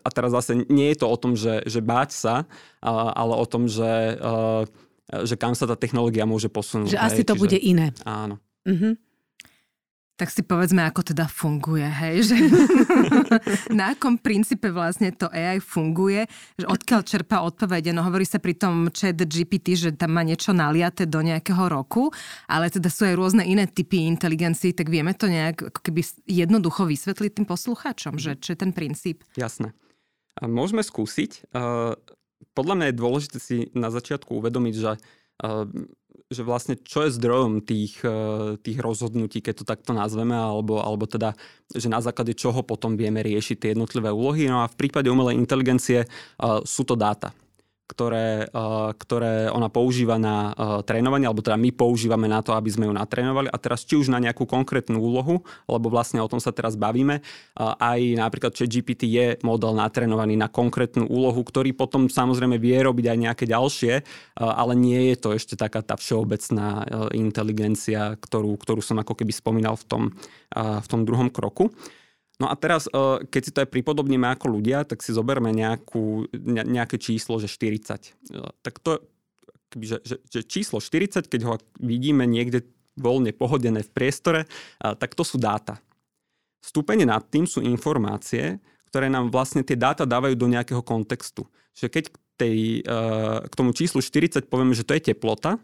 a 0.04 0.08
teraz 0.12 0.36
zase 0.36 0.68
nie 0.68 0.92
je 0.92 0.98
to 1.00 1.08
o 1.08 1.16
tom, 1.16 1.40
že, 1.40 1.64
že 1.64 1.80
báť 1.80 2.10
sa, 2.12 2.36
ale 2.84 3.34
o 3.40 3.46
tom, 3.48 3.72
že, 3.72 4.20
že 5.24 5.36
kam 5.40 5.56
sa 5.56 5.64
tá 5.64 5.80
technológia 5.80 6.28
môže 6.28 6.52
posunúť. 6.52 6.92
Že 6.92 7.00
hej, 7.00 7.08
asi 7.08 7.22
to 7.24 7.40
čiže, 7.40 7.44
bude 7.48 7.58
iné. 7.62 7.96
Áno. 8.04 8.42
Mm-hmm. 8.68 9.07
Tak 10.18 10.34
si 10.34 10.42
povedzme, 10.42 10.82
ako 10.82 11.14
teda 11.14 11.30
funguje, 11.30 11.86
hej? 11.86 12.34
Že 12.34 12.38
na 13.78 13.94
akom 13.94 14.18
princípe 14.18 14.74
vlastne 14.74 15.14
to 15.14 15.30
AI 15.30 15.62
funguje, 15.62 16.26
že 16.58 16.66
odkiaľ 16.66 17.02
čerpa 17.06 17.46
odpovede. 17.46 17.94
No 17.94 18.02
hovorí 18.02 18.26
sa 18.26 18.42
pri 18.42 18.58
tom 18.58 18.90
chat 18.90 19.14
GPT, 19.14 19.78
že 19.78 19.90
tam 19.94 20.18
má 20.18 20.26
niečo 20.26 20.58
naliate 20.58 21.06
do 21.06 21.22
nejakého 21.22 21.70
roku, 21.70 22.10
ale 22.50 22.74
teda 22.74 22.90
sú 22.90 23.06
aj 23.06 23.14
rôzne 23.14 23.46
iné 23.46 23.70
typy 23.70 24.10
inteligencií, 24.10 24.74
tak 24.74 24.90
vieme 24.90 25.14
to 25.14 25.30
nejak 25.30 25.70
ako 25.70 25.80
keby 25.86 26.02
jednoducho 26.26 26.90
vysvetliť 26.90 27.32
tým 27.38 27.46
poslucháčom, 27.46 28.18
že 28.18 28.42
čo 28.42 28.58
je 28.58 28.60
ten 28.60 28.74
princíp. 28.74 29.22
Jasné. 29.38 29.78
Môžeme 30.42 30.82
skúsiť. 30.82 31.46
Podľa 32.58 32.74
mňa 32.74 32.86
je 32.90 32.96
dôležité 32.98 33.38
si 33.38 33.58
na 33.78 33.94
začiatku 33.94 34.34
uvedomiť, 34.34 34.74
že 34.74 34.98
že 36.28 36.44
vlastne 36.44 36.76
čo 36.76 37.08
je 37.08 37.16
zdrojom 37.16 37.64
tých, 37.64 38.04
eh, 38.04 38.60
tých 38.60 38.78
rozhodnutí, 38.84 39.40
keď 39.40 39.64
to 39.64 39.66
takto 39.66 39.96
nazveme, 39.96 40.36
alebo, 40.36 40.84
alebo 40.84 41.08
teda, 41.08 41.32
že 41.72 41.88
na 41.88 42.04
základe 42.04 42.36
čoho 42.36 42.68
potom 42.68 43.00
vieme 43.00 43.24
riešiť 43.24 43.56
tie 43.58 43.70
jednotlivé 43.72 44.12
úlohy. 44.12 44.52
No 44.52 44.64
a 44.64 44.72
v 44.72 44.76
prípade 44.76 45.08
umelej 45.08 45.40
inteligencie 45.40 46.04
uh, 46.04 46.60
sú 46.68 46.84
to 46.84 47.00
dáta 47.00 47.32
ktoré, 47.88 48.46
eh, 48.46 48.90
ktoré 49.00 49.48
ona 49.50 49.72
používa 49.72 50.20
na 50.20 50.52
eh, 50.52 50.54
trénovanie, 50.84 51.26
alebo 51.26 51.42
teda 51.42 51.56
my 51.56 51.72
používame 51.72 52.28
na 52.28 52.44
to, 52.44 52.52
aby 52.54 52.68
sme 52.68 52.86
ju 52.86 52.94
natrénovali. 52.94 53.48
A 53.48 53.58
teraz 53.58 53.88
či 53.88 53.96
už 53.96 54.12
na 54.12 54.20
nejakú 54.20 54.44
konkrétnu 54.44 55.00
úlohu, 55.00 55.42
lebo 55.66 55.88
vlastne 55.88 56.20
o 56.20 56.28
tom 56.28 56.44
sa 56.44 56.52
teraz 56.52 56.76
bavíme, 56.76 57.24
eh, 57.24 57.64
aj 57.80 58.00
napríklad 58.20 58.52
že 58.54 58.68
GPT 58.68 59.04
je 59.08 59.26
model 59.42 59.74
natrénovaný 59.80 60.36
na 60.36 60.52
konkrétnu 60.52 61.08
úlohu, 61.08 61.40
ktorý 61.42 61.72
potom 61.72 62.12
samozrejme 62.12 62.60
vie 62.60 62.76
robiť 62.84 63.06
aj 63.08 63.18
nejaké 63.18 63.46
ďalšie, 63.48 63.94
ale 64.42 64.74
nie 64.74 65.14
je 65.14 65.16
to 65.22 65.30
ešte 65.38 65.54
taká 65.54 65.86
tá 65.86 65.94
všeobecná 65.94 66.84
inteligencia, 67.14 68.18
ktorú, 68.18 68.58
ktorú 68.58 68.82
som 68.82 68.98
ako 68.98 69.14
keby 69.14 69.30
spomínal 69.30 69.78
v 69.78 69.86
tom, 69.86 70.04
v 70.58 70.88
tom 70.90 71.06
druhom 71.06 71.30
kroku. 71.30 71.70
No 72.38 72.46
a 72.46 72.54
teraz, 72.54 72.86
eh, 72.86 73.26
keď 73.26 73.42
si 73.42 73.52
to 73.54 73.62
aj 73.66 73.70
pripodobníme 73.74 74.30
ako 74.30 74.62
ľudia, 74.62 74.86
tak 74.86 75.02
si 75.02 75.10
zoberme 75.10 75.50
nejakú, 75.50 76.30
nejaké 76.48 77.02
číslo, 77.02 77.42
že 77.42 77.50
40. 77.50 78.14
Eh, 78.30 78.52
tak 78.62 78.78
to, 78.78 79.02
že, 79.74 79.98
že, 80.06 80.16
že 80.30 80.40
číslo 80.46 80.78
40, 80.78 81.26
keď 81.26 81.42
ho 81.50 81.58
vidíme 81.82 82.30
niekde 82.30 82.62
voľne 82.98 83.34
pohodené 83.34 83.82
v 83.82 83.90
priestore, 83.90 84.46
eh, 84.46 84.94
tak 84.94 85.18
to 85.18 85.26
sú 85.26 85.42
dáta. 85.42 85.82
Stúpenie 86.62 87.10
nad 87.10 87.26
tým 87.26 87.50
sú 87.50 87.66
informácie, 87.66 88.62
ktoré 88.94 89.10
nám 89.10 89.34
vlastne 89.34 89.66
tie 89.66 89.78
dáta 89.78 90.06
dávajú 90.06 90.38
do 90.38 90.48
nejakého 90.50 90.82
kontextu. 90.86 91.46
Že 91.74 91.88
keď 91.90 92.06
k, 92.10 92.18
tej, 92.38 92.58
k 93.46 93.54
tomu 93.54 93.72
číslu 93.74 94.02
40 94.02 94.50
povieme, 94.50 94.74
že 94.74 94.86
to 94.86 94.98
je 94.98 95.14
teplota, 95.14 95.62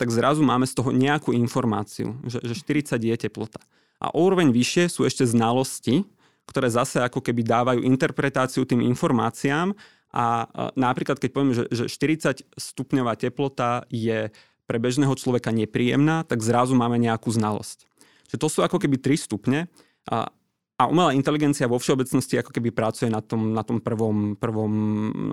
tak 0.00 0.08
zrazu 0.08 0.40
máme 0.40 0.64
z 0.64 0.72
toho 0.72 0.90
nejakú 0.96 1.36
informáciu, 1.36 2.16
že, 2.24 2.40
že 2.40 2.54
40 2.56 2.96
je 2.96 3.16
teplota. 3.20 3.60
A 4.00 4.10
o 4.16 4.24
úroveň 4.24 4.48
vyššie 4.48 4.88
sú 4.88 5.04
ešte 5.04 5.28
znalosti, 5.28 6.02
ktoré 6.48 6.72
zase 6.72 6.98
ako 7.04 7.20
keby 7.22 7.46
dávajú 7.46 7.80
interpretáciu 7.84 8.66
tým 8.66 8.82
informáciám 8.82 9.76
a 10.10 10.50
napríklad 10.74 11.22
keď 11.22 11.30
povieme, 11.30 11.54
že, 11.54 11.64
že 11.70 11.84
40 11.86 12.42
stupňová 12.58 13.14
teplota 13.14 13.86
je 13.86 14.34
pre 14.66 14.78
bežného 14.82 15.14
človeka 15.14 15.54
nepríjemná, 15.54 16.26
tak 16.26 16.42
zrazu 16.42 16.74
máme 16.74 16.98
nejakú 16.98 17.30
znalosť. 17.30 17.86
Čiže 18.30 18.38
to 18.38 18.48
sú 18.50 18.60
ako 18.66 18.82
keby 18.82 18.98
3 18.98 19.26
stupne 19.30 19.70
a, 20.10 20.30
a 20.78 20.82
umelá 20.90 21.14
inteligencia 21.14 21.70
vo 21.70 21.78
všeobecnosti 21.78 22.38
ako 22.38 22.50
keby 22.54 22.74
pracuje 22.74 23.10
na 23.10 23.22
tom, 23.22 23.54
na 23.54 23.62
tom 23.62 23.78
prvom, 23.82 24.34
prvom, 24.34 24.72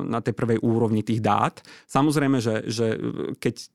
na 0.09 0.21
tej 0.21 0.33
prvej 0.38 0.62
úrovni 0.62 1.01
tých 1.01 1.21
dát. 1.21 1.62
Samozrejme, 1.89 2.38
že, 2.41 2.65
že 2.69 2.97
keď 3.41 3.69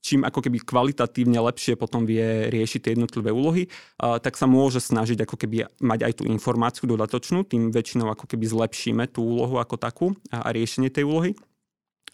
čím 0.00 0.24
ako 0.24 0.40
keby 0.40 0.64
kvalitatívne 0.64 1.36
lepšie 1.36 1.76
potom 1.76 2.08
vie 2.08 2.48
riešiť 2.48 2.80
tie 2.80 2.92
jednotlivé 2.96 3.28
úlohy, 3.28 3.68
tak 3.98 4.40
sa 4.40 4.48
môže 4.48 4.80
snažiť 4.80 5.28
ako 5.28 5.36
keby 5.36 5.68
mať 5.84 6.00
aj 6.08 6.12
tú 6.18 6.22
informáciu 6.24 6.88
dodatočnú, 6.88 7.44
tým 7.44 7.68
väčšinou 7.68 8.08
ako 8.08 8.24
keby 8.24 8.48
zlepšíme 8.48 9.04
tú 9.12 9.20
úlohu 9.20 9.60
ako 9.60 9.76
takú 9.76 10.06
a, 10.32 10.48
riešenie 10.54 10.88
tej 10.88 11.04
úlohy. 11.04 11.32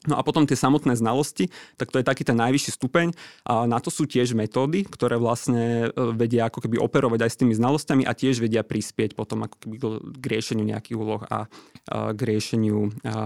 No 0.05 0.21
a 0.21 0.23
potom 0.23 0.45
tie 0.45 0.53
samotné 0.53 1.01
znalosti, 1.01 1.49
tak 1.81 1.89
to 1.89 1.97
je 1.97 2.05
taký 2.05 2.29
ten 2.29 2.37
najvyšší 2.37 2.77
stupeň. 2.77 3.17
A 3.49 3.65
na 3.65 3.81
to 3.81 3.89
sú 3.89 4.05
tiež 4.05 4.37
metódy, 4.37 4.85
ktoré 4.85 5.17
vlastne 5.17 5.89
e, 5.89 6.13
vedia 6.13 6.53
ako 6.53 6.69
keby 6.69 6.77
operovať 6.77 7.25
aj 7.25 7.31
s 7.33 7.41
tými 7.41 7.55
znalosťami 7.57 8.05
a 8.05 8.13
tiež 8.13 8.45
vedia 8.45 8.61
prispieť 8.61 9.17
potom 9.17 9.49
ako 9.49 9.57
keby 9.65 9.77
k 10.21 10.25
riešeniu 10.29 10.65
nejakých 10.69 10.97
úloh 11.01 11.25
a, 11.25 11.49
a 11.89 12.13
k 12.13 12.21
riešeniu 12.21 12.93
a, 13.09 13.17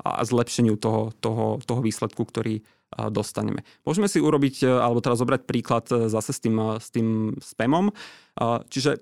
a 0.00 0.22
zlepšeniu 0.24 0.80
toho, 0.80 1.12
toho, 1.20 1.60
toho 1.60 1.80
výsledku, 1.84 2.24
ktorý, 2.24 2.64
dostaneme. 3.12 3.62
Môžeme 3.84 4.08
si 4.08 4.18
urobiť, 4.18 4.64
e, 4.64 4.66
alebo 4.68 5.04
teraz 5.04 5.20
zobrať 5.20 5.44
príklad 5.44 5.84
e, 5.92 6.08
zase 6.08 6.32
s 6.32 6.40
tým, 6.40 6.56
e, 6.56 6.66
s 6.80 6.88
tým 6.90 7.36
spamom. 7.38 7.92
Čiže 8.68 9.00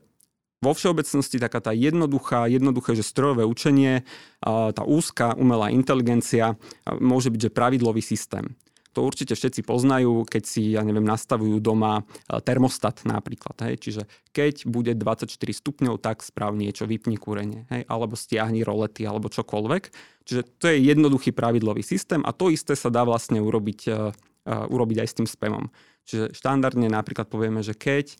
vo 0.62 0.72
všeobecnosti 0.72 1.42
taká 1.42 1.58
tá 1.58 1.74
jednoduchá, 1.74 2.46
jednoduché, 2.46 2.94
že 2.94 3.02
strojové 3.02 3.42
učenie, 3.42 4.06
tá 4.46 4.82
úzká 4.86 5.34
umelá 5.34 5.74
inteligencia 5.74 6.54
môže 6.86 7.34
byť, 7.34 7.50
že 7.50 7.50
pravidlový 7.50 7.98
systém. 7.98 8.54
To 8.94 9.02
určite 9.02 9.34
všetci 9.34 9.66
poznajú, 9.66 10.22
keď 10.24 10.42
si, 10.46 10.78
ja 10.78 10.86
neviem, 10.86 11.02
nastavujú 11.02 11.58
doma 11.58 12.00
e, 12.00 12.38
termostat 12.40 13.02
napríklad. 13.02 13.58
Hej? 13.66 13.74
Čiže 13.82 14.02
keď 14.30 14.54
bude 14.70 14.94
24 14.94 15.34
stupňov, 15.34 15.98
tak 15.98 16.22
správ 16.22 16.54
niečo, 16.54 16.86
vypni 16.86 17.18
kúrenie, 17.18 17.66
hej? 17.74 17.82
alebo 17.90 18.14
stiahni 18.14 18.62
rolety, 18.62 19.02
alebo 19.02 19.26
čokoľvek. 19.26 19.82
Čiže 20.24 20.42
to 20.56 20.64
je 20.70 20.76
jednoduchý 20.80 21.34
pravidlový 21.34 21.82
systém 21.82 22.22
a 22.22 22.30
to 22.32 22.48
isté 22.48 22.72
sa 22.78 22.88
dá 22.88 23.04
vlastne 23.04 23.44
urobiť, 23.44 23.80
uh, 23.92 24.08
urobiť 24.48 25.04
aj 25.04 25.08
s 25.12 25.16
tým 25.20 25.28
spamom. 25.28 25.68
Čiže 26.08 26.32
štandardne 26.32 26.88
napríklad 26.88 27.28
povieme, 27.28 27.60
že 27.60 27.76
keď 27.76 28.16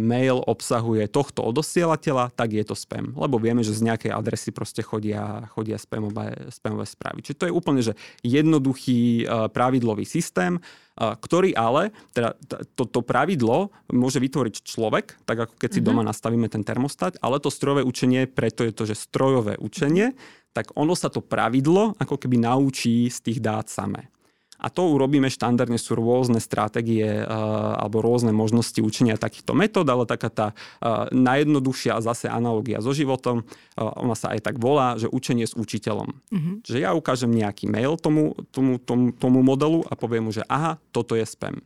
mail 0.00 0.44
obsahuje 0.44 1.08
tohto 1.08 1.40
odosielateľa, 1.40 2.36
tak 2.36 2.52
je 2.52 2.64
to 2.64 2.76
spam. 2.76 3.16
Lebo 3.16 3.40
vieme, 3.40 3.64
že 3.64 3.72
z 3.72 3.88
nejakej 3.88 4.12
adresy 4.12 4.52
proste 4.52 4.84
chodia, 4.84 5.48
chodia 5.56 5.80
spamové, 5.80 6.52
spamové 6.52 6.84
správy. 6.84 7.24
Čiže 7.24 7.38
to 7.38 7.46
je 7.48 7.56
úplne 7.56 7.80
že 7.80 7.96
jednoduchý 8.20 9.24
pravidlový 9.56 10.04
systém, 10.04 10.60
ktorý 11.00 11.56
ale, 11.56 11.96
teda 12.12 12.36
to, 12.76 12.84
to 12.84 13.00
pravidlo 13.00 13.72
môže 13.88 14.20
vytvoriť 14.20 14.54
človek, 14.60 15.24
tak 15.24 15.48
ako 15.48 15.54
keď 15.56 15.70
si 15.72 15.80
mm-hmm. 15.80 15.88
doma 15.88 16.02
nastavíme 16.04 16.44
ten 16.52 16.60
termostat, 16.60 17.16
ale 17.24 17.40
to 17.40 17.48
strojové 17.48 17.80
učenie, 17.88 18.28
preto 18.28 18.68
je 18.68 18.72
to, 18.76 18.84
že 18.84 19.08
strojové 19.08 19.56
učenie, 19.56 20.12
tak 20.52 20.76
ono 20.76 20.92
sa 20.92 21.08
to 21.08 21.24
pravidlo 21.24 21.96
ako 21.96 22.20
keby 22.20 22.36
naučí 22.42 23.08
z 23.08 23.18
tých 23.22 23.38
dát 23.40 23.70
samé. 23.72 24.12
A 24.60 24.68
to 24.68 24.92
urobíme 24.92 25.32
štandardne, 25.32 25.80
sú 25.80 25.96
rôzne 25.96 26.36
stratégie 26.36 27.24
uh, 27.24 27.80
alebo 27.80 28.04
rôzne 28.04 28.28
možnosti 28.28 28.76
učenia 28.76 29.16
takýchto 29.16 29.56
metód, 29.56 29.88
ale 29.88 30.04
taká 30.04 30.28
tá 30.28 30.46
uh, 30.52 31.08
najjednoduchšia 31.08 32.04
zase 32.04 32.28
analogia 32.28 32.84
so 32.84 32.92
životom, 32.92 33.40
uh, 33.40 33.96
ona 33.96 34.12
sa 34.12 34.36
aj 34.36 34.52
tak 34.52 34.56
volá, 34.60 35.00
že 35.00 35.08
učenie 35.08 35.48
s 35.48 35.56
učiteľom. 35.56 36.12
Mm-hmm. 36.12 36.54
Čiže 36.68 36.78
ja 36.84 36.92
ukážem 36.92 37.32
nejaký 37.32 37.72
mail 37.72 37.96
tomu, 37.96 38.36
tomu, 38.52 38.76
tomu, 38.76 39.16
tomu 39.16 39.40
modelu 39.40 39.80
a 39.88 39.96
poviem 39.96 40.28
mu, 40.28 40.32
že 40.36 40.44
aha, 40.44 40.76
toto 40.92 41.16
je 41.16 41.24
spam. 41.24 41.56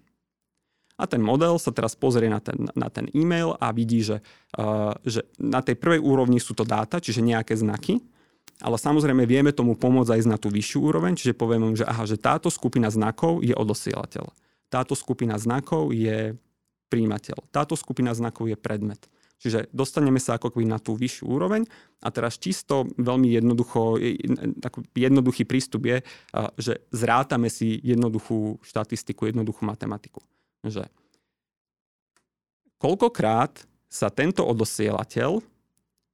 A 0.95 1.11
ten 1.11 1.19
model 1.19 1.59
sa 1.59 1.75
teraz 1.75 1.99
pozrie 1.99 2.31
na 2.31 2.39
ten, 2.39 2.71
na 2.79 2.87
ten 2.87 3.11
e-mail 3.11 3.59
a 3.59 3.75
vidí, 3.75 4.07
že, 4.07 4.23
uh, 4.55 4.95
že 5.03 5.27
na 5.43 5.59
tej 5.59 5.75
prvej 5.75 5.99
úrovni 5.99 6.39
sú 6.39 6.55
to 6.55 6.63
dáta, 6.63 7.03
čiže 7.03 7.19
nejaké 7.19 7.59
znaky, 7.59 7.99
ale 8.65 8.81
samozrejme 8.81 9.29
vieme 9.29 9.53
tomu 9.53 9.77
pomôcť 9.77 10.17
aj 10.17 10.21
na 10.25 10.41
tú 10.41 10.49
vyššiu 10.49 10.81
úroveň, 10.89 11.21
čiže 11.21 11.37
povieme, 11.37 11.77
že, 11.77 11.85
aha, 11.85 12.09
že 12.09 12.17
táto 12.17 12.49
skupina 12.49 12.89
znakov 12.89 13.45
je 13.45 13.53
odosielateľ. 13.53 14.25
Táto 14.73 14.97
skupina 14.97 15.37
znakov 15.37 15.93
je 15.93 16.33
príjimateľ. 16.89 17.45
Táto 17.53 17.77
skupina 17.77 18.17
znakov 18.17 18.49
je 18.49 18.57
predmet. 18.57 19.05
Čiže 19.37 19.69
dostaneme 19.77 20.17
sa 20.17 20.41
ako 20.41 20.57
na 20.65 20.81
tú 20.81 20.97
vyššiu 20.97 21.29
úroveň 21.29 21.69
a 22.01 22.09
teraz 22.09 22.41
čisto 22.41 22.89
veľmi 22.97 23.29
jednoducho, 23.37 24.01
jednoduchý 24.97 25.45
prístup 25.45 25.85
je, 25.85 26.01
že 26.57 26.81
zrátame 26.89 27.53
si 27.53 27.77
jednoduchú 27.85 28.65
štatistiku, 28.65 29.29
jednoduchú 29.29 29.69
matematiku. 29.69 30.25
Že 30.65 30.89
koľkokrát 32.81 33.61
sa 33.93 34.09
tento 34.09 34.49
odosielateľ 34.49 35.45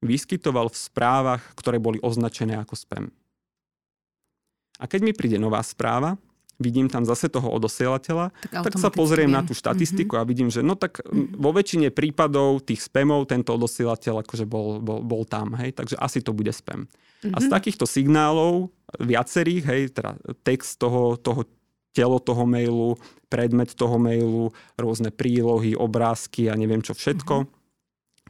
vyskytoval 0.00 0.72
v 0.72 0.76
správach, 0.76 1.42
ktoré 1.56 1.76
boli 1.76 2.00
označené 2.00 2.56
ako 2.56 2.74
spam. 2.76 3.04
A 4.80 4.88
keď 4.88 5.00
mi 5.04 5.12
príde 5.12 5.36
nová 5.36 5.60
správa, 5.60 6.16
vidím 6.60 6.88
tam 6.88 7.04
zase 7.08 7.28
toho 7.32 7.48
odosielateľa, 7.52 8.32
tak, 8.52 8.64
tak 8.68 8.74
sa 8.76 8.92
pozriem 8.92 9.28
na 9.32 9.40
tú 9.44 9.56
štatistiku 9.56 10.16
mm-hmm. 10.16 10.24
a 10.24 10.28
vidím, 10.28 10.48
že 10.52 10.60
no 10.60 10.76
tak 10.76 11.00
mm-hmm. 11.00 11.40
vo 11.40 11.50
väčšine 11.56 11.88
prípadov 11.92 12.64
tých 12.64 12.84
spamov 12.84 13.28
tento 13.28 13.56
odosielateľ 13.56 14.24
akože 14.24 14.44
bol, 14.44 14.80
bol, 14.80 15.00
bol 15.00 15.22
tam, 15.24 15.56
hej, 15.56 15.72
takže 15.72 15.96
asi 15.96 16.20
to 16.20 16.36
bude 16.36 16.52
spam. 16.52 16.84
Mm-hmm. 16.84 17.36
A 17.36 17.38
z 17.40 17.46
mhm. 17.48 17.52
takýchto 17.52 17.84
signálov 17.84 18.72
viacerých, 19.00 19.64
hej, 19.68 19.82
teda 19.92 20.16
text 20.44 20.80
toho, 20.80 21.16
toho 21.20 21.44
telo 21.92 22.22
toho 22.22 22.46
mailu, 22.46 22.96
predmet 23.28 23.72
toho 23.76 24.00
mailu, 24.00 24.54
rôzne 24.78 25.12
prílohy, 25.12 25.76
obrázky 25.76 26.48
a 26.48 26.54
neviem 26.56 26.80
čo 26.84 26.96
všetko, 26.96 27.34
mm-hmm 27.44 27.59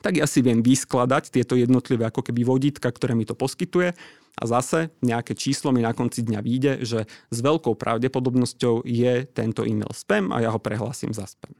tak 0.00 0.21
ja 0.21 0.26
si 0.26 0.40
viem 0.40 0.64
vyskladať 0.64 1.33
tieto 1.33 1.57
jednotlivé 1.57 2.09
ako 2.09 2.25
keby 2.25 2.45
vodítka, 2.45 2.88
ktoré 2.88 3.12
mi 3.16 3.28
to 3.28 3.37
poskytuje 3.37 3.92
a 4.40 4.42
zase 4.49 4.88
nejaké 5.04 5.37
číslo 5.37 5.71
mi 5.71 5.85
na 5.85 5.92
konci 5.92 6.25
dňa 6.25 6.40
vyjde, 6.40 6.73
že 6.85 7.04
s 7.09 7.38
veľkou 7.38 7.76
pravdepodobnosťou 7.76 8.88
je 8.88 9.28
tento 9.28 9.62
e-mail 9.69 9.92
spam 9.92 10.33
a 10.33 10.40
ja 10.40 10.50
ho 10.52 10.61
prehlasím 10.61 11.12
za 11.12 11.28
spam. 11.28 11.52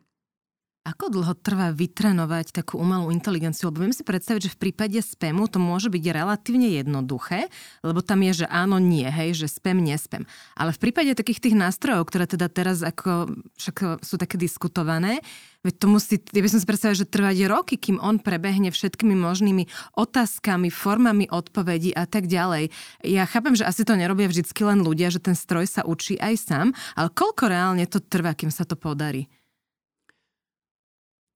Ako 0.81 1.13
dlho 1.13 1.37
trvá 1.37 1.77
vytrenovať 1.77 2.57
takú 2.57 2.81
umelú 2.81 3.13
inteligenciu? 3.13 3.69
Lebo 3.69 3.85
viem 3.85 3.93
si 3.93 4.01
predstaviť, 4.01 4.49
že 4.49 4.55
v 4.57 4.61
prípade 4.65 4.97
spamu 5.05 5.45
to 5.45 5.61
môže 5.61 5.93
byť 5.93 6.05
relatívne 6.09 6.73
jednoduché, 6.73 7.53
lebo 7.85 8.01
tam 8.01 8.25
je, 8.25 8.43
že 8.43 8.47
áno, 8.49 8.81
nie, 8.81 9.05
hej, 9.05 9.37
že 9.37 9.53
spam, 9.53 9.77
nespam. 9.85 10.25
Ale 10.57 10.73
v 10.73 10.81
prípade 10.89 11.13
takých 11.13 11.45
tých 11.45 11.57
nástrojov, 11.61 12.09
ktoré 12.09 12.25
teda 12.25 12.49
teraz 12.49 12.81
ako 12.81 13.29
však 13.61 14.01
sú 14.01 14.17
také 14.17 14.41
diskutované, 14.41 15.21
veď 15.69 15.75
to 15.77 15.87
musí, 15.93 16.17
ja 16.17 16.41
by 16.41 16.49
som 16.49 16.61
si 16.65 16.69
predstavila, 16.69 16.97
že 16.97 17.13
trvať 17.13 17.37
roky, 17.45 17.77
kým 17.77 18.01
on 18.01 18.17
prebehne 18.17 18.73
všetkými 18.73 19.13
možnými 19.13 19.69
otázkami, 20.01 20.73
formami 20.73 21.29
odpovedí 21.29 21.93
a 21.93 22.09
tak 22.09 22.25
ďalej. 22.25 22.73
Ja 23.05 23.29
chápem, 23.29 23.53
že 23.53 23.69
asi 23.69 23.85
to 23.85 24.01
nerobia 24.01 24.33
vždycky 24.33 24.65
len 24.65 24.81
ľudia, 24.81 25.13
že 25.13 25.21
ten 25.21 25.37
stroj 25.37 25.69
sa 25.69 25.85
učí 25.85 26.17
aj 26.17 26.35
sám, 26.41 26.67
ale 26.97 27.13
koľko 27.13 27.53
reálne 27.53 27.85
to 27.85 28.01
trvá, 28.01 28.33
kým 28.33 28.49
sa 28.49 28.65
to 28.65 28.81
podarí? 28.81 29.29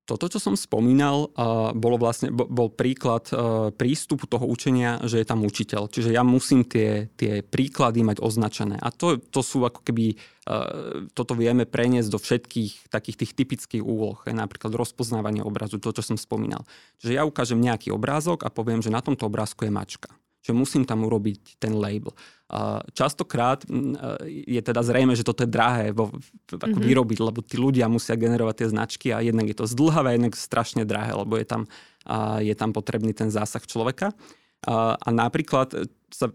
Toto, 0.04 0.28
čo 0.28 0.36
som 0.36 0.52
spomínal, 0.52 1.32
bolo 1.72 1.96
vlastne, 1.96 2.28
bol 2.28 2.68
príklad 2.68 3.24
prístupu 3.80 4.28
toho 4.28 4.44
učenia, 4.44 5.00
že 5.08 5.20
je 5.20 5.26
tam 5.26 5.40
učiteľ. 5.40 5.88
Čiže 5.88 6.12
ja 6.12 6.20
musím 6.20 6.60
tie, 6.60 7.08
tie 7.16 7.40
príklady 7.40 8.04
mať 8.04 8.20
označené. 8.20 8.76
A 8.76 8.92
to, 8.92 9.16
to 9.16 9.40
sú 9.40 9.64
ako 9.64 9.80
keby, 9.80 10.20
toto 11.16 11.32
vieme 11.32 11.64
preniesť 11.64 12.12
do 12.12 12.20
všetkých 12.20 12.92
takých 12.92 13.16
tých 13.24 13.32
typických 13.32 13.84
úloh. 13.84 14.20
Napríklad 14.28 14.76
rozpoznávanie 14.76 15.40
obrazu, 15.40 15.80
to, 15.80 15.96
čo 15.96 16.04
som 16.04 16.20
spomínal. 16.20 16.68
Čiže 17.00 17.16
ja 17.16 17.24
ukážem 17.24 17.56
nejaký 17.56 17.88
obrázok 17.88 18.44
a 18.44 18.52
poviem, 18.52 18.84
že 18.84 18.92
na 18.92 19.00
tomto 19.00 19.24
obrázku 19.24 19.64
je 19.64 19.72
mačka 19.72 20.12
že 20.44 20.52
musím 20.52 20.84
tam 20.84 21.08
urobiť 21.08 21.56
ten 21.56 21.72
label. 21.72 22.12
Častokrát 22.92 23.64
je 24.28 24.60
teda 24.60 24.84
zrejme, 24.84 25.16
že 25.16 25.24
toto 25.24 25.42
je 25.42 25.50
drahé 25.50 25.96
vo, 25.96 26.12
ako 26.52 26.60
mm-hmm. 26.60 26.84
vyrobiť, 26.84 27.18
lebo 27.24 27.40
tí 27.40 27.56
ľudia 27.56 27.88
musia 27.88 28.14
generovať 28.14 28.54
tie 28.60 28.68
značky 28.68 29.08
a 29.10 29.24
jednak 29.24 29.48
je 29.48 29.56
to 29.56 29.64
zdlhavé, 29.64 30.20
jednak 30.20 30.36
strašne 30.36 30.84
drahé, 30.84 31.16
lebo 31.16 31.40
je 31.40 31.48
tam, 31.48 31.64
je 32.44 32.54
tam 32.54 32.76
potrebný 32.76 33.16
ten 33.16 33.32
zásah 33.32 33.64
človeka. 33.64 34.12
A 34.68 35.08
napríklad 35.08 35.72
sa 36.12 36.28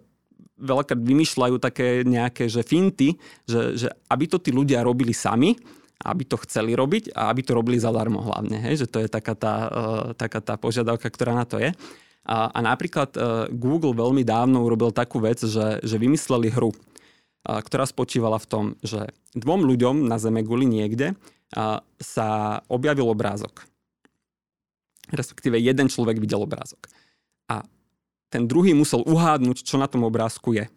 veľakrát 0.60 1.00
vymýšľajú 1.00 1.56
také 1.62 2.04
nejaké 2.04 2.52
že 2.52 2.68
finty, 2.68 3.16
že, 3.48 3.80
že 3.80 3.88
aby 4.12 4.26
to 4.28 4.42
tí 4.44 4.52
ľudia 4.52 4.84
robili 4.84 5.16
sami, 5.16 5.56
aby 6.04 6.24
to 6.28 6.40
chceli 6.48 6.76
robiť 6.76 7.16
a 7.16 7.32
aby 7.32 7.42
to 7.44 7.56
robili 7.56 7.80
zadarmo 7.80 8.24
hlavne. 8.24 8.60
Hej? 8.68 8.84
Že 8.84 8.88
to 8.88 8.98
je 9.04 9.10
taká 9.12 9.34
tá, 9.36 9.56
uh, 9.68 10.08
taká 10.16 10.40
tá 10.40 10.56
požiadavka, 10.56 11.08
ktorá 11.12 11.36
na 11.36 11.44
to 11.48 11.60
je. 11.60 11.72
A, 12.30 12.54
a 12.54 12.60
napríklad 12.62 13.10
uh, 13.18 13.50
Google 13.50 13.98
veľmi 13.98 14.22
dávno 14.22 14.62
urobil 14.62 14.94
takú 14.94 15.18
vec, 15.18 15.42
že, 15.42 15.82
že 15.82 15.98
vymysleli 15.98 16.54
hru, 16.54 16.70
uh, 16.70 16.78
ktorá 17.66 17.90
spočívala 17.90 18.38
v 18.38 18.46
tom, 18.46 18.66
že 18.86 19.10
dvom 19.34 19.66
ľuďom 19.66 20.06
na 20.06 20.22
Zeme 20.22 20.46
guli 20.46 20.70
niekde 20.70 21.18
uh, 21.18 21.82
sa 21.98 22.62
objavil 22.70 23.10
obrázok. 23.10 23.66
respektíve 25.10 25.58
jeden 25.58 25.90
človek 25.90 26.22
videl 26.22 26.46
obrázok. 26.46 26.86
A 27.50 27.66
ten 28.30 28.46
druhý 28.46 28.78
musel 28.78 29.02
uhádnuť, 29.02 29.66
čo 29.66 29.82
na 29.82 29.90
tom 29.90 30.06
obrázku 30.06 30.54
je. 30.54 30.70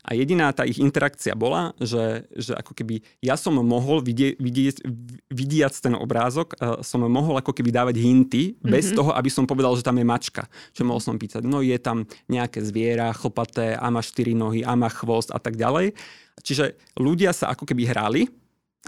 A 0.00 0.16
jediná 0.16 0.48
tá 0.56 0.64
ich 0.64 0.80
interakcia 0.80 1.36
bola, 1.36 1.76
že, 1.76 2.24
že 2.32 2.56
ako 2.56 2.72
keby 2.72 3.04
ja 3.20 3.36
som 3.36 3.52
mohol 3.60 4.00
vidie, 4.00 4.32
vidieť, 4.40 4.80
vidiac 5.28 5.76
ten 5.76 5.92
obrázok, 5.92 6.56
uh, 6.56 6.80
som 6.80 7.04
mohol 7.04 7.36
ako 7.36 7.52
keby 7.52 7.68
dávať 7.68 8.00
hinty 8.00 8.56
mm-hmm. 8.56 8.70
bez 8.72 8.96
toho, 8.96 9.12
aby 9.12 9.28
som 9.28 9.44
povedal, 9.44 9.76
že 9.76 9.84
tam 9.84 10.00
je 10.00 10.06
mačka. 10.08 10.48
Čo 10.72 10.88
mohol 10.88 11.04
som 11.04 11.20
pýtať, 11.20 11.44
no 11.44 11.60
je 11.60 11.76
tam 11.76 12.08
nejaké 12.32 12.64
zviera, 12.64 13.12
chlpaté, 13.12 13.76
a 13.76 13.86
má 13.92 14.00
štyri 14.00 14.32
nohy, 14.32 14.64
a 14.64 14.72
má 14.72 14.88
chvost 14.88 15.28
a 15.32 15.38
tak 15.38 15.60
ďalej. 15.60 15.92
Čiže 16.40 16.80
ľudia 16.96 17.36
sa 17.36 17.52
ako 17.52 17.68
keby 17.68 17.84
hrali 17.92 18.22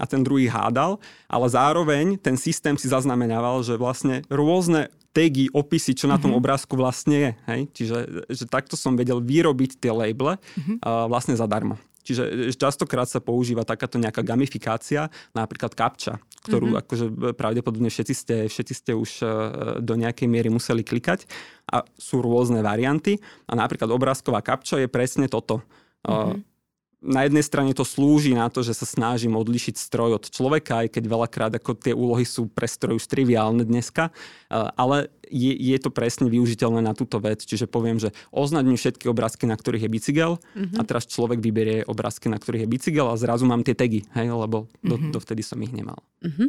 a 0.00 0.08
ten 0.08 0.24
druhý 0.24 0.48
hádal, 0.48 0.96
ale 1.28 1.46
zároveň 1.52 2.16
ten 2.16 2.40
systém 2.40 2.80
si 2.80 2.88
zaznamenával, 2.88 3.60
že 3.60 3.76
vlastne 3.76 4.24
rôzne 4.32 4.88
tagy, 5.12 5.46
opisy, 5.52 5.92
čo 5.92 6.08
na 6.08 6.16
tom 6.16 6.32
mm-hmm. 6.32 6.40
obrázku 6.40 6.74
vlastne 6.74 7.16
je. 7.16 7.30
Hej? 7.48 7.60
Čiže 7.76 7.96
že 8.32 8.44
takto 8.48 8.74
som 8.74 8.96
vedel 8.96 9.20
vyrobiť 9.20 9.78
tie 9.78 9.92
labele 9.92 10.40
mm-hmm. 10.40 10.76
uh, 10.82 11.06
vlastne 11.06 11.36
zadarmo. 11.36 11.76
Čiže 12.02 12.50
častokrát 12.58 13.06
sa 13.06 13.22
používa 13.22 13.62
takáto 13.62 13.94
nejaká 13.94 14.26
gamifikácia, 14.26 15.06
napríklad 15.38 15.70
kapča, 15.78 16.18
ktorú 16.42 16.74
mm-hmm. 16.74 16.82
akože 16.82 17.04
pravdepodobne 17.38 17.94
všetci 17.94 18.14
ste, 18.16 18.36
všetci 18.50 18.74
ste 18.74 18.92
už 18.98 19.10
uh, 19.22 19.28
do 19.78 19.94
nejakej 19.94 20.26
miery 20.26 20.50
museli 20.50 20.82
klikať 20.82 21.30
a 21.70 21.86
sú 21.94 22.18
rôzne 22.18 22.58
varianty. 22.58 23.22
A 23.46 23.54
napríklad 23.54 23.86
obrázková 23.94 24.42
kapča 24.42 24.82
je 24.82 24.90
presne 24.90 25.30
toto. 25.30 25.62
Mm-hmm. 26.02 26.51
Na 27.02 27.26
jednej 27.26 27.42
strane 27.42 27.74
to 27.74 27.82
slúži 27.82 28.30
na 28.30 28.46
to, 28.46 28.62
že 28.62 28.78
sa 28.78 28.86
snažím 28.86 29.34
odlišiť 29.34 29.74
stroj 29.74 30.22
od 30.22 30.24
človeka, 30.30 30.86
aj 30.86 30.94
keď 30.94 31.04
veľakrát 31.10 31.52
ako 31.58 31.74
tie 31.74 31.90
úlohy 31.90 32.22
sú 32.22 32.46
pre 32.46 32.70
stroj 32.70 33.02
už 33.02 33.10
triviálne 33.10 33.66
dneska, 33.66 34.14
ale 34.78 35.10
je, 35.26 35.50
je 35.50 35.76
to 35.82 35.90
presne 35.90 36.30
využiteľné 36.30 36.84
na 36.84 36.94
túto 36.94 37.18
vec. 37.18 37.42
Čiže 37.42 37.66
poviem, 37.66 37.98
že 37.98 38.14
oznaď 38.30 38.64
mi 38.70 38.76
všetky 38.78 39.10
obrázky, 39.10 39.50
na 39.50 39.58
ktorých 39.58 39.88
je 39.88 39.90
bicykel 39.90 40.32
mm-hmm. 40.38 40.78
a 40.78 40.82
teraz 40.86 41.10
človek 41.10 41.42
vyberie 41.42 41.82
obrázky, 41.88 42.30
na 42.30 42.38
ktorých 42.38 42.68
je 42.68 42.70
bicykel 42.70 43.10
a 43.10 43.18
zrazu 43.18 43.48
mám 43.48 43.66
tie 43.66 43.74
tagy, 43.74 44.06
hej, 44.14 44.28
lebo 44.30 44.70
do, 44.84 44.94
mm-hmm. 44.94 45.10
dovtedy 45.10 45.42
som 45.42 45.58
ich 45.64 45.74
nemal. 45.74 45.98
Mm-hmm. 46.22 46.48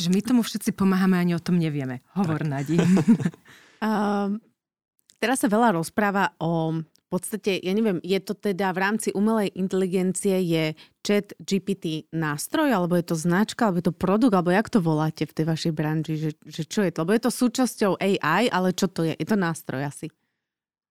Čiže 0.00 0.08
my 0.16 0.20
tomu 0.24 0.40
všetci 0.40 0.72
pomáhame, 0.72 1.20
ani 1.20 1.36
o 1.36 1.42
tom 1.42 1.60
nevieme. 1.60 2.00
Hovor, 2.16 2.40
Nadi. 2.46 2.80
uh, 2.80 4.32
teraz 5.22 5.44
sa 5.44 5.48
veľa 5.50 5.76
rozpráva 5.76 6.32
o 6.40 6.80
podstate, 7.10 7.58
ja 7.58 7.72
neviem, 7.74 7.98
je 8.06 8.22
to 8.22 8.38
teda 8.38 8.70
v 8.70 8.78
rámci 8.78 9.08
umelej 9.10 9.50
inteligencie 9.58 10.38
je 10.46 10.64
chat 11.02 11.34
GPT 11.42 12.06
nástroj, 12.14 12.70
alebo 12.70 12.94
je 12.94 13.10
to 13.10 13.16
značka, 13.18 13.66
alebo 13.66 13.82
je 13.82 13.90
to 13.90 13.96
produkt, 13.96 14.34
alebo 14.38 14.54
jak 14.54 14.70
to 14.70 14.78
voláte 14.78 15.26
v 15.26 15.34
tej 15.34 15.44
vašej 15.50 15.72
branži, 15.74 16.14
že, 16.14 16.30
že 16.46 16.62
čo 16.62 16.86
je 16.86 16.94
to? 16.94 17.02
Lebo 17.02 17.18
je 17.18 17.24
to 17.26 17.32
súčasťou 17.34 17.98
AI, 17.98 18.46
ale 18.46 18.70
čo 18.70 18.86
to 18.86 19.02
je? 19.02 19.18
Je 19.18 19.26
to 19.26 19.34
nástroj 19.34 19.82
asi? 19.82 20.06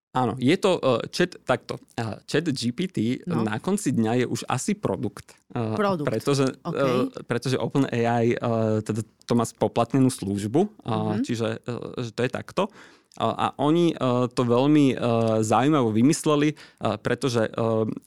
Áno, 0.10 0.34
je 0.42 0.58
to 0.58 0.82
uh, 0.82 1.06
chat 1.14 1.38
takto. 1.46 1.78
Uh, 1.94 2.18
chat 2.26 2.42
GPT 2.50 3.22
no. 3.30 3.46
na 3.46 3.62
konci 3.62 3.94
dňa 3.94 4.26
je 4.26 4.26
už 4.26 4.42
asi 4.50 4.74
produkt. 4.74 5.38
Uh, 5.54 5.78
produkt. 5.78 6.10
Pretože, 6.10 6.50
okay. 6.66 7.06
uh, 7.06 7.14
pretože 7.30 7.62
OpenAI 7.62 8.34
uh, 8.42 8.82
teda 8.82 9.06
to 9.06 9.34
má 9.38 9.46
spoplatnenú 9.46 10.10
službu, 10.10 10.66
uh, 10.66 10.68
mm-hmm. 10.82 11.22
čiže 11.22 11.48
uh, 11.62 11.94
že 12.02 12.12
to 12.12 12.26
je 12.26 12.32
takto. 12.34 12.74
A 13.18 13.58
oni 13.58 13.92
e, 13.92 13.96
to 14.32 14.46
veľmi 14.46 14.94
e, 14.94 14.96
zaujímavo 15.42 15.90
vymysleli, 15.92 16.54
e, 16.54 16.56
pretože 17.02 17.50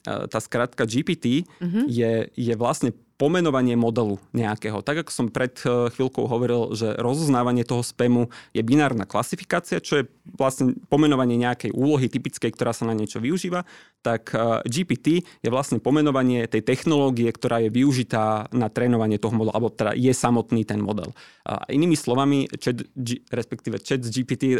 tá 0.04 0.38
skratka 0.40 0.86
GPT 0.86 1.44
mm-hmm. 1.44 1.84
je, 1.90 2.12
je 2.32 2.54
vlastne 2.56 2.94
pomenovanie 3.22 3.78
modelu 3.78 4.18
nejakého. 4.34 4.82
Tak 4.82 5.06
ako 5.06 5.10
som 5.14 5.26
pred 5.30 5.54
chvíľkou 5.62 6.26
hovoril, 6.26 6.74
že 6.74 6.90
rozoznávanie 6.98 7.62
toho 7.62 7.86
spamu 7.86 8.26
je 8.50 8.66
binárna 8.66 9.06
klasifikácia, 9.06 9.78
čo 9.78 10.02
je 10.02 10.10
vlastne 10.34 10.74
pomenovanie 10.90 11.38
nejakej 11.38 11.70
úlohy 11.70 12.10
typickej, 12.10 12.50
ktorá 12.50 12.74
sa 12.74 12.82
na 12.82 12.98
niečo 12.98 13.22
využíva, 13.22 13.62
tak 14.02 14.34
GPT 14.66 15.22
je 15.22 15.50
vlastne 15.54 15.78
pomenovanie 15.78 16.50
tej 16.50 16.66
technológie, 16.66 17.30
ktorá 17.30 17.62
je 17.62 17.70
využitá 17.70 18.50
na 18.50 18.66
trénovanie 18.66 19.22
toho 19.22 19.38
modelu, 19.38 19.54
alebo 19.54 19.70
teda 19.70 19.94
je 19.94 20.10
samotný 20.10 20.66
ten 20.66 20.82
model. 20.82 21.14
A 21.46 21.62
inými 21.70 21.94
slovami, 21.94 22.50
chat, 22.58 22.82
respektíve 23.30 23.78
chat 23.78 24.02
GPT 24.02 24.58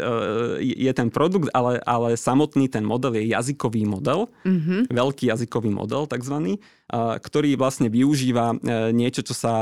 je 0.63 0.91
ten 0.95 1.11
produkt, 1.11 1.51
ale, 1.51 1.83
ale 1.83 2.15
samotný 2.15 2.71
ten 2.71 2.87
model 2.87 3.19
je 3.19 3.27
jazykový 3.27 3.83
model, 3.83 4.31
mm-hmm. 4.47 4.87
veľký 4.87 5.27
jazykový 5.27 5.75
model 5.75 6.07
takzvaný, 6.07 6.63
ktorý 6.91 7.55
vlastne 7.55 7.87
využíva 7.87 8.53
e, 8.53 8.55
niečo, 8.91 9.23
čo 9.25 9.33
sa 9.33 9.53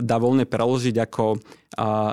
dá 0.00 0.16
voľne 0.16 0.46
preložiť 0.48 0.96
ako 1.04 1.36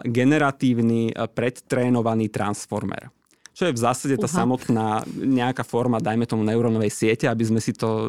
generatívny 0.07 1.11
predtrénovaný 1.35 2.31
transformer 2.31 3.11
čo 3.59 3.67
je 3.67 3.75
v 3.75 3.83
zásade 3.83 4.15
tá 4.15 4.31
Uha. 4.31 4.37
samotná 4.39 5.03
nejaká 5.11 5.67
forma, 5.67 5.99
dajme 5.99 6.23
tomu 6.23 6.47
neurónovej 6.47 6.87
siete, 6.87 7.27
aby 7.27 7.43
sme 7.43 7.59
si 7.59 7.75
to 7.75 7.89
e, 7.91 8.07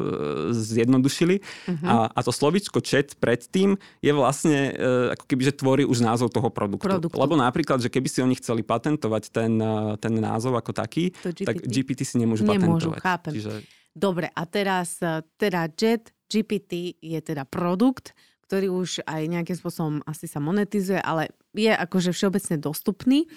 zjednodušili. 0.55 1.43
Uh-huh. 1.43 1.87
A, 1.91 1.95
a 2.07 2.19
to 2.23 2.31
slovičko 2.31 2.79
chat 2.79 3.19
predtým 3.19 3.75
je 3.99 4.11
vlastne 4.15 4.71
e, 4.71 5.11
ako 5.11 5.27
keby, 5.27 5.51
že 5.51 5.59
tvorí 5.59 5.83
už 5.83 6.07
názov 6.07 6.31
toho 6.31 6.47
produktu. 6.47 6.87
produktu. 6.87 7.19
Lebo 7.19 7.35
napríklad, 7.35 7.83
že 7.83 7.91
keby 7.91 8.07
si 8.07 8.23
oni 8.23 8.39
chceli 8.39 8.63
patentovať 8.63 9.27
ten, 9.27 9.59
ten 9.99 10.13
názov 10.15 10.55
ako 10.55 10.71
taký, 10.71 11.11
GPT. 11.11 11.43
tak 11.43 11.55
GPT 11.67 12.07
si 12.07 12.15
nemôžu, 12.15 12.47
nemôžu 12.47 12.95
patentovať. 12.95 12.99
Chápem. 13.03 13.33
Čiže... 13.35 13.51
Dobre, 13.91 14.31
a 14.31 14.43
teraz 14.47 15.03
teda 15.35 15.67
chat 15.75 16.15
GPT 16.31 16.95
je 17.03 17.19
teda 17.19 17.43
produkt, 17.43 18.15
ktorý 18.47 18.71
už 18.71 19.03
aj 19.03 19.27
nejakým 19.27 19.57
spôsobom 19.59 19.95
asi 20.07 20.31
sa 20.31 20.39
monetizuje, 20.39 20.99
ale 21.03 21.35
je 21.51 21.71
akože 21.71 22.15
všeobecne 22.15 22.55
dostupný. 22.59 23.27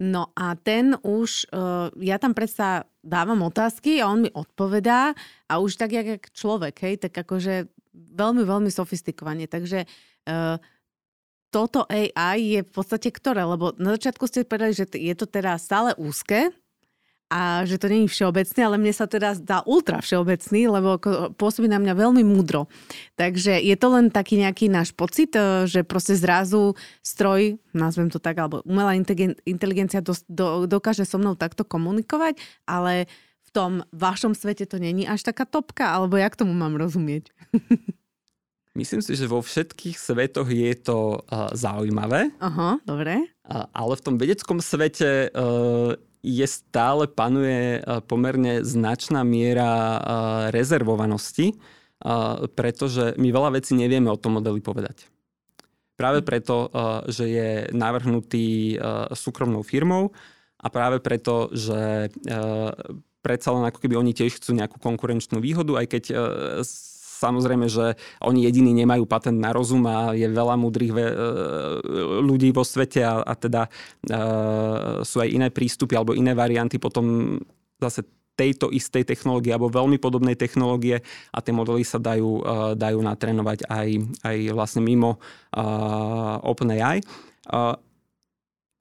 No 0.00 0.32
a 0.36 0.58
ten 0.58 0.98
už, 1.00 1.48
uh, 1.54 1.88
ja 1.96 2.20
tam 2.20 2.36
predsa 2.36 2.84
dávam 3.00 3.40
otázky 3.46 4.02
a 4.02 4.10
on 4.10 4.26
mi 4.26 4.30
odpovedá 4.32 5.14
a 5.48 5.52
už 5.60 5.78
tak 5.78 5.94
jak, 5.94 6.06
jak 6.18 6.24
človek, 6.34 6.74
hej, 6.80 6.94
tak 6.98 7.14
akože 7.14 7.70
veľmi, 7.94 8.42
veľmi 8.42 8.70
sofistikovane. 8.72 9.46
Takže 9.46 9.86
uh, 9.86 10.58
toto 11.54 11.86
AI 11.86 12.58
je 12.58 12.60
v 12.66 12.70
podstate 12.74 13.14
ktoré? 13.14 13.46
Lebo 13.46 13.70
na 13.78 13.94
začiatku 13.94 14.26
ste 14.26 14.42
povedali, 14.42 14.74
že 14.74 14.90
je 14.90 15.14
to 15.14 15.30
teda 15.30 15.54
stále 15.62 15.94
úzke, 15.94 16.50
a 17.32 17.64
že 17.64 17.80
to 17.80 17.88
není 17.88 18.06
všeobecný, 18.06 18.60
ale 18.60 18.76
mne 18.76 18.92
sa 18.92 19.08
teda 19.08 19.34
zdá 19.34 19.64
ultra 19.64 19.98
všeobecný, 20.04 20.68
lebo 20.68 21.00
pôsobí 21.34 21.66
na 21.66 21.80
mňa 21.80 21.94
veľmi 21.96 22.22
múdro. 22.22 22.68
Takže 23.16 23.58
je 23.58 23.76
to 23.80 23.88
len 23.90 24.12
taký 24.12 24.38
nejaký 24.38 24.68
náš 24.68 24.92
pocit, 24.92 25.32
e, 25.32 25.64
že 25.64 25.82
proste 25.82 26.14
zrazu 26.14 26.76
stroj, 27.00 27.56
nazvem 27.72 28.12
to 28.12 28.20
tak, 28.20 28.36
alebo 28.36 28.60
umelá 28.68 28.94
inteligencia 29.48 30.04
do, 30.04 30.12
do, 30.28 30.68
dokáže 30.68 31.08
so 31.08 31.16
mnou 31.16 31.34
takto 31.34 31.64
komunikovať, 31.64 32.38
ale 32.68 33.08
v 33.44 33.50
tom 33.50 33.82
vašom 33.90 34.36
svete 34.36 34.68
to 34.68 34.76
není 34.76 35.08
až 35.08 35.24
taká 35.24 35.48
topka, 35.48 35.90
alebo 35.90 36.20
jak 36.20 36.36
tomu 36.36 36.52
mám 36.52 36.76
rozumieť? 36.76 37.32
Myslím 38.74 39.06
si, 39.06 39.14
že 39.14 39.30
vo 39.30 39.38
všetkých 39.38 39.94
svetoch 39.94 40.50
je 40.50 40.74
to 40.74 41.22
uh, 41.22 41.54
zaujímavé. 41.54 42.34
Aha, 42.42 42.82
dobre. 42.82 43.22
Uh, 43.46 43.70
ale 43.70 43.94
v 43.94 44.02
tom 44.02 44.18
vedeckom 44.18 44.58
svete 44.58 45.30
uh, 45.30 45.94
je 46.24 46.46
stále 46.48 47.04
panuje 47.04 47.78
e, 47.78 47.80
pomerne 48.08 48.64
značná 48.64 49.20
miera 49.20 49.68
e, 49.68 49.98
rezervovanosti, 50.56 51.52
e, 51.52 51.56
pretože 52.56 53.12
my 53.20 53.28
veľa 53.28 53.60
vecí 53.60 53.76
nevieme 53.76 54.08
o 54.08 54.16
tom 54.16 54.40
modeli 54.40 54.64
povedať. 54.64 55.04
Práve 55.94 56.26
preto, 56.26 56.74
že 57.06 57.24
je 57.30 57.50
navrhnutý 57.70 58.74
súkromnou 59.14 59.62
firmou 59.62 60.10
a 60.58 60.66
práve 60.66 60.98
preto, 60.98 61.54
že 61.54 62.10
predsa 63.22 63.54
len 63.54 63.62
ako 63.70 63.78
keby 63.78 64.02
oni 64.02 64.10
tiež 64.10 64.42
chcú 64.42 64.58
nejakú 64.58 64.82
konkurenčnú 64.82 65.38
výhodu, 65.38 65.78
aj 65.78 65.86
keď 65.86 66.04
Samozrejme, 67.24 67.66
že 67.72 67.96
oni 68.20 68.44
jediní 68.44 68.76
nemajú 68.76 69.08
patent 69.08 69.40
na 69.40 69.56
rozum 69.56 69.80
a 69.88 70.12
je 70.12 70.28
veľa 70.28 70.60
múdrych 70.60 70.92
ve- 70.92 71.08
e, 71.08 71.18
ľudí 72.20 72.52
vo 72.52 72.60
svete 72.60 73.00
a, 73.00 73.24
a 73.24 73.32
teda 73.32 73.72
uh, 74.12 75.00
sú 75.00 75.24
aj 75.24 75.28
iné 75.32 75.48
prístupy 75.48 75.96
alebo 75.96 76.12
iné 76.12 76.36
varianty 76.36 76.76
potom 76.76 77.38
zase 77.80 78.04
tejto 78.34 78.68
istej 78.74 79.06
technológie 79.06 79.54
alebo 79.54 79.70
veľmi 79.70 79.96
podobnej 79.96 80.34
technológie 80.34 81.00
a 81.30 81.38
tie 81.38 81.54
modely 81.54 81.86
sa 81.86 82.02
dajú, 82.02 82.42
uh, 82.42 82.72
dajú 82.74 82.98
natrénovať 83.00 83.64
aj, 83.70 83.88
aj 84.26 84.36
vlastne 84.52 84.82
mimo 84.82 85.16
uh, 85.54 86.36
OpenAI. 86.42 87.00
Uh, 87.46 87.78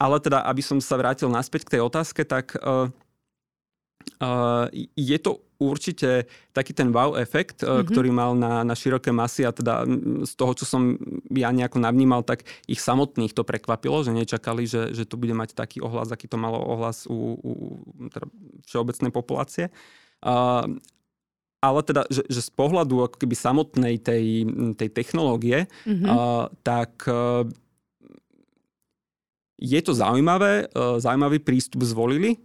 ale 0.02 0.20
teda, 0.20 0.44
aby 0.50 0.60
som 0.60 0.82
sa 0.84 1.00
vrátil 1.00 1.32
naspäť 1.32 1.70
k 1.70 1.72
tej 1.78 1.82
otázke, 1.86 2.28
tak 2.28 2.58
uh, 2.60 2.90
uh, 4.20 4.66
je 4.98 5.18
to 5.22 5.40
určite 5.64 6.28
taký 6.52 6.76
ten 6.76 6.92
wow 6.92 7.16
efekt, 7.16 7.64
mm-hmm. 7.64 7.88
ktorý 7.88 8.10
mal 8.12 8.36
na, 8.36 8.68
na 8.68 8.76
široké 8.76 9.16
masy 9.16 9.48
a 9.48 9.56
teda 9.56 9.88
z 10.28 10.34
toho, 10.36 10.52
čo 10.54 10.68
som 10.68 11.00
ja 11.32 11.50
nejako 11.50 11.80
navnímal, 11.80 12.22
tak 12.28 12.44
ich 12.68 12.84
samotných 12.84 13.32
to 13.32 13.48
prekvapilo, 13.48 14.04
že 14.04 14.12
nečakali, 14.12 14.68
že, 14.68 14.92
že 14.92 15.08
to 15.08 15.16
bude 15.16 15.32
mať 15.32 15.56
taký 15.56 15.80
ohlas, 15.80 16.12
aký 16.12 16.28
to 16.28 16.36
malo 16.36 16.60
ohlas 16.60 17.08
u, 17.08 17.40
u 17.40 17.54
teda 18.12 18.28
všeobecnej 18.68 19.12
populácie. 19.16 19.72
Uh, 20.24 20.80
ale 21.64 21.80
teda, 21.88 22.04
že, 22.12 22.28
že 22.28 22.44
z 22.44 22.52
pohľadu 22.52 23.08
ako 23.08 23.16
keby 23.24 23.36
samotnej 23.40 23.96
tej, 24.04 24.44
tej 24.76 24.90
technológie, 24.92 25.72
mm-hmm. 25.88 26.08
uh, 26.12 26.52
tak 26.60 27.08
uh, 27.08 27.48
je 29.64 29.80
to 29.80 29.96
zaujímavé, 29.96 30.68
zaujímavý 30.76 31.40
prístup 31.40 31.88
zvolili, 31.88 32.36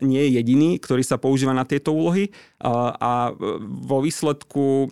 nie 0.00 0.22
je 0.24 0.30
jediný, 0.40 0.70
ktorý 0.80 1.04
sa 1.04 1.20
používa 1.20 1.52
na 1.52 1.68
tieto 1.68 1.92
úlohy 1.92 2.32
a 2.64 3.36
vo 3.60 4.00
výsledku 4.00 4.88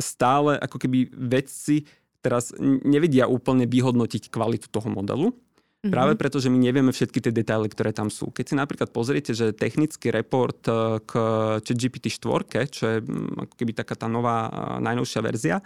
stále 0.00 0.56
ako 0.56 0.76
keby 0.80 1.12
vedci 1.12 1.84
teraz 2.22 2.54
nevedia 2.62 3.26
úplne 3.28 3.66
vyhodnotiť 3.68 4.30
kvalitu 4.30 4.70
toho 4.70 4.88
modelu. 4.88 5.34
Mm-hmm. 5.82 5.90
Práve 5.98 6.14
preto, 6.14 6.38
že 6.38 6.46
my 6.46 6.62
nevieme 6.62 6.94
všetky 6.94 7.18
tie 7.18 7.34
detaily, 7.34 7.66
ktoré 7.66 7.90
tam 7.90 8.06
sú. 8.06 8.30
Keď 8.30 8.44
si 8.46 8.54
napríklad 8.54 8.94
pozriete, 8.94 9.34
že 9.34 9.50
technický 9.50 10.14
report 10.14 10.62
e, 10.70 11.02
k 11.02 11.12
ChatGPT 11.58 12.06
4, 12.22 12.70
čo 12.70 12.82
je 12.86 12.96
ako 13.34 13.54
keby 13.58 13.74
taká 13.74 13.98
tá 13.98 14.06
nová, 14.06 14.46
e, 14.46 14.78
najnovšia 14.78 15.20
verzia, 15.26 15.58
a, 15.58 15.62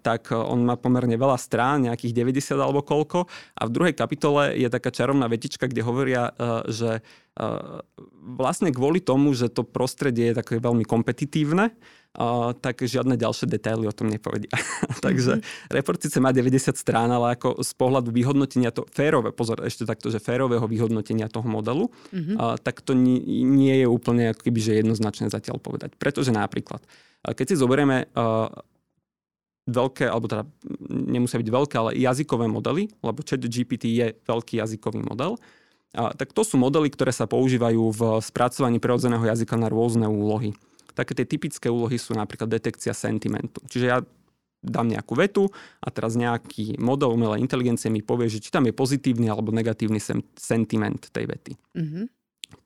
tak 0.00 0.32
on 0.32 0.64
má 0.64 0.80
pomerne 0.80 1.12
veľa 1.20 1.36
strán, 1.36 1.84
nejakých 1.84 2.16
90 2.16 2.56
alebo 2.56 2.80
koľko. 2.80 3.28
A 3.60 3.68
v 3.68 3.74
druhej 3.74 3.94
kapitole 3.94 4.56
je 4.56 4.68
taká 4.72 4.88
čarovná 4.88 5.28
vetička, 5.28 5.68
kde 5.68 5.84
hovoria, 5.84 6.32
e, 6.32 6.72
že 6.72 6.90
vlastne 8.20 8.68
kvôli 8.74 9.00
tomu, 9.00 9.32
že 9.32 9.48
to 9.48 9.64
prostredie 9.64 10.32
je 10.32 10.38
také 10.38 10.60
veľmi 10.60 10.84
kompetitívne, 10.84 11.72
uh, 11.72 12.52
tak 12.52 12.84
žiadne 12.84 13.16
ďalšie 13.16 13.48
detaily 13.48 13.88
o 13.88 13.94
tom 13.94 14.12
nepovedia. 14.12 14.52
Takže 15.06 15.40
mm-hmm. 15.40 15.72
report 15.72 16.00
síce 16.02 16.18
má 16.20 16.34
90 16.34 16.74
strán, 16.76 17.08
ale 17.08 17.38
ako 17.38 17.64
z 17.64 17.72
pohľadu 17.78 18.12
vyhodnotenia 18.12 18.74
to 18.74 18.84
férové, 18.92 19.32
pozor, 19.32 19.62
ešte 19.64 19.88
takto, 19.88 20.12
že 20.12 20.20
férového 20.20 20.64
vyhodnotenia 20.68 21.32
toho 21.32 21.46
modelu, 21.46 21.88
mm-hmm. 22.12 22.36
uh, 22.36 22.56
tak 22.60 22.84
to 22.84 22.92
nie, 22.92 23.20
nie 23.46 23.80
je 23.84 23.86
úplne 23.88 24.36
ako 24.36 24.40
keby, 24.44 24.60
že 24.60 24.80
jednoznačne 24.80 25.32
zatiaľ 25.32 25.62
povedať. 25.62 25.96
Pretože 25.96 26.34
napríklad, 26.34 26.84
keď 27.24 27.46
si 27.46 27.56
zoberieme 27.56 28.10
uh, 28.12 28.52
veľké, 29.70 30.04
alebo 30.10 30.26
teda 30.26 30.44
nemusia 30.90 31.38
byť 31.40 31.50
veľké, 31.50 31.74
ale 31.78 31.90
jazykové 31.96 32.46
modely, 32.50 32.90
lebo 33.00 33.22
chat 33.22 33.40
GPT 33.40 33.84
je 33.96 34.06
veľký 34.26 34.58
jazykový 34.60 35.00
model, 35.06 35.38
a, 35.90 36.14
tak 36.14 36.30
to 36.30 36.46
sú 36.46 36.54
modely, 36.54 36.86
ktoré 36.90 37.10
sa 37.10 37.26
používajú 37.26 37.82
v 37.90 38.00
spracovaní 38.22 38.78
prirodzeného 38.78 39.26
jazyka 39.26 39.58
na 39.58 39.66
rôzne 39.66 40.06
úlohy. 40.06 40.54
Také 40.94 41.14
tie 41.18 41.26
typické 41.26 41.66
úlohy 41.66 41.98
sú 41.98 42.14
napríklad 42.14 42.46
detekcia 42.50 42.94
sentimentu. 42.94 43.62
Čiže 43.66 43.86
ja 43.86 43.98
dám 44.60 44.92
nejakú 44.92 45.16
vetu 45.16 45.48
a 45.80 45.88
teraz 45.88 46.14
nejaký 46.14 46.76
model 46.76 47.16
umelej 47.16 47.40
inteligencie 47.40 47.88
mi 47.88 48.04
povie, 48.04 48.28
že 48.28 48.44
či 48.44 48.52
tam 48.52 48.68
je 48.68 48.76
pozitívny 48.76 49.32
alebo 49.32 49.50
negatívny 49.50 49.98
sem- 49.98 50.24
sentiment 50.36 51.00
tej 51.10 51.26
vety. 51.26 51.52
Mm-hmm. 51.74 52.04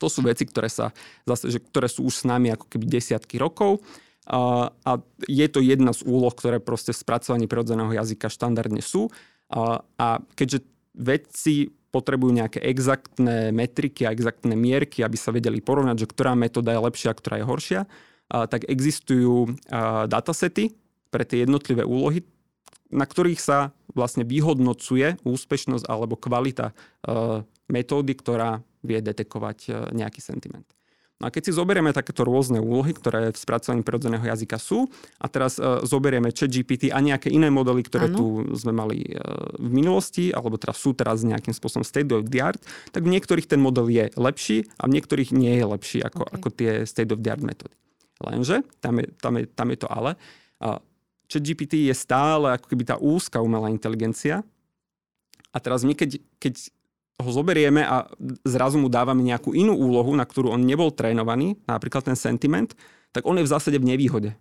To 0.00 0.06
sú 0.10 0.24
veci, 0.24 0.48
ktoré, 0.48 0.66
sa, 0.66 0.90
zase, 1.22 1.54
že, 1.54 1.58
ktoré 1.60 1.86
sú 1.86 2.08
už 2.08 2.14
s 2.14 2.24
nami 2.26 2.50
ako 2.50 2.66
keby 2.66 2.88
desiatky 2.88 3.38
rokov 3.38 3.84
a, 4.24 4.72
a 4.72 4.92
je 5.28 5.46
to 5.52 5.60
jedna 5.60 5.92
z 5.92 6.00
úloh, 6.08 6.32
ktoré 6.32 6.60
proste 6.60 6.96
v 6.96 7.00
spracovaní 7.04 7.44
prirodzeného 7.44 7.92
jazyka 7.92 8.32
štandardne 8.32 8.80
sú. 8.80 9.12
A, 9.52 9.84
a 10.00 10.24
keďže 10.32 10.64
vedci 10.96 11.74
potrebujú 11.92 12.34
nejaké 12.34 12.58
exaktné 12.58 13.54
metriky 13.54 14.02
a 14.02 14.10
exaktné 14.10 14.58
mierky, 14.58 15.06
aby 15.06 15.14
sa 15.14 15.30
vedeli 15.30 15.62
porovnať, 15.62 16.02
že 16.02 16.10
ktorá 16.10 16.34
metóda 16.34 16.74
je 16.74 16.82
lepšia 16.82 17.14
a 17.14 17.18
ktorá 17.18 17.34
je 17.38 17.46
horšia, 17.46 17.80
tak 18.26 18.66
existujú 18.66 19.54
datasety 20.10 20.74
pre 21.14 21.22
tie 21.22 21.46
jednotlivé 21.46 21.86
úlohy, 21.86 22.26
na 22.90 23.06
ktorých 23.06 23.38
sa 23.38 23.70
vlastne 23.94 24.26
vyhodnocuje 24.26 25.22
úspešnosť 25.22 25.86
alebo 25.86 26.18
kvalita 26.18 26.74
metódy, 27.70 28.12
ktorá 28.18 28.58
vie 28.82 28.98
detekovať 28.98 29.92
nejaký 29.94 30.18
sentiment. 30.18 30.66
No 31.22 31.30
a 31.30 31.32
keď 31.32 31.46
si 31.46 31.52
zoberieme 31.54 31.94
takéto 31.94 32.26
rôzne 32.26 32.58
úlohy, 32.58 32.90
ktoré 32.90 33.30
v 33.30 33.38
spracovaní 33.38 33.86
prirodzeného 33.86 34.26
jazyka 34.26 34.58
sú, 34.58 34.90
a 35.22 35.30
teraz 35.30 35.62
uh, 35.62 35.78
zoberieme 35.86 36.34
ChatGPT 36.34 36.90
a 36.90 36.98
nejaké 36.98 37.30
iné 37.30 37.54
modely, 37.54 37.86
ktoré 37.86 38.10
ano. 38.10 38.18
tu 38.18 38.26
sme 38.58 38.74
mali 38.74 39.14
uh, 39.14 39.54
v 39.62 39.70
minulosti, 39.70 40.34
alebo 40.34 40.58
teraz 40.58 40.82
sú 40.82 40.90
teraz 40.90 41.22
nejakým 41.22 41.54
spôsobom 41.54 41.86
state 41.86 42.10
of 42.10 42.26
the 42.26 42.42
art, 42.42 42.58
tak 42.90 43.06
v 43.06 43.14
niektorých 43.14 43.46
ten 43.46 43.62
model 43.62 43.86
je 43.86 44.10
lepší 44.18 44.66
a 44.74 44.90
v 44.90 44.98
niektorých 44.98 45.30
nie 45.30 45.54
je 45.54 45.64
lepší 45.70 45.98
ako, 46.02 46.26
okay. 46.26 46.34
ako 46.34 46.48
tie 46.50 46.70
state 46.82 47.10
of 47.14 47.22
the 47.22 47.30
art 47.30 47.46
metódy. 47.46 47.78
Lenže, 48.18 48.66
tam 48.82 48.98
je, 48.98 49.06
tam 49.22 49.32
je, 49.38 49.44
tam 49.46 49.68
je 49.70 49.78
to 49.78 49.86
ale, 49.86 50.18
uh, 50.66 50.82
ChatGPT 51.30 51.86
je 51.88 51.94
stále 51.94 52.58
ako 52.58 52.66
keby 52.74 52.82
tá 52.90 52.98
úzka 52.98 53.38
umelá 53.38 53.70
inteligencia. 53.70 54.42
A 55.54 55.62
teraz 55.62 55.86
my, 55.86 55.94
keď, 55.94 56.18
keď 56.42 56.74
ho 57.14 57.30
zoberieme 57.30 57.86
a 57.86 58.10
zrazu 58.42 58.82
mu 58.82 58.90
dávame 58.90 59.22
nejakú 59.22 59.54
inú 59.54 59.78
úlohu, 59.78 60.14
na 60.18 60.26
ktorú 60.26 60.50
on 60.50 60.66
nebol 60.66 60.90
trénovaný, 60.90 61.54
napríklad 61.64 62.10
ten 62.10 62.18
sentiment, 62.18 62.74
tak 63.14 63.22
on 63.22 63.38
je 63.38 63.46
v 63.46 63.52
zásade 63.52 63.78
v 63.78 63.94
nevýhode. 63.94 64.34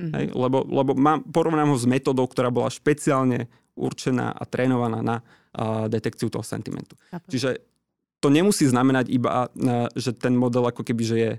Mm-hmm. 0.00 0.12
Hej? 0.16 0.26
Lebo, 0.32 0.64
lebo 0.64 0.96
mám, 0.96 1.20
porovnám 1.28 1.70
ho 1.70 1.78
s 1.78 1.84
metodou, 1.84 2.24
ktorá 2.24 2.48
bola 2.48 2.72
špeciálne 2.72 3.46
určená 3.76 4.32
a 4.32 4.42
trénovaná 4.48 5.04
na 5.04 5.16
uh, 5.20 5.86
detekciu 5.90 6.32
toho 6.32 6.42
sentimentu. 6.42 6.96
Chápem. 7.12 7.28
Čiže 7.28 7.50
to 8.24 8.32
nemusí 8.32 8.64
znamenať 8.64 9.12
iba, 9.12 9.52
že 9.92 10.16
ten 10.16 10.32
model 10.32 10.64
ako 10.64 10.80
keby, 10.80 11.04
že 11.04 11.16
je 11.20 11.32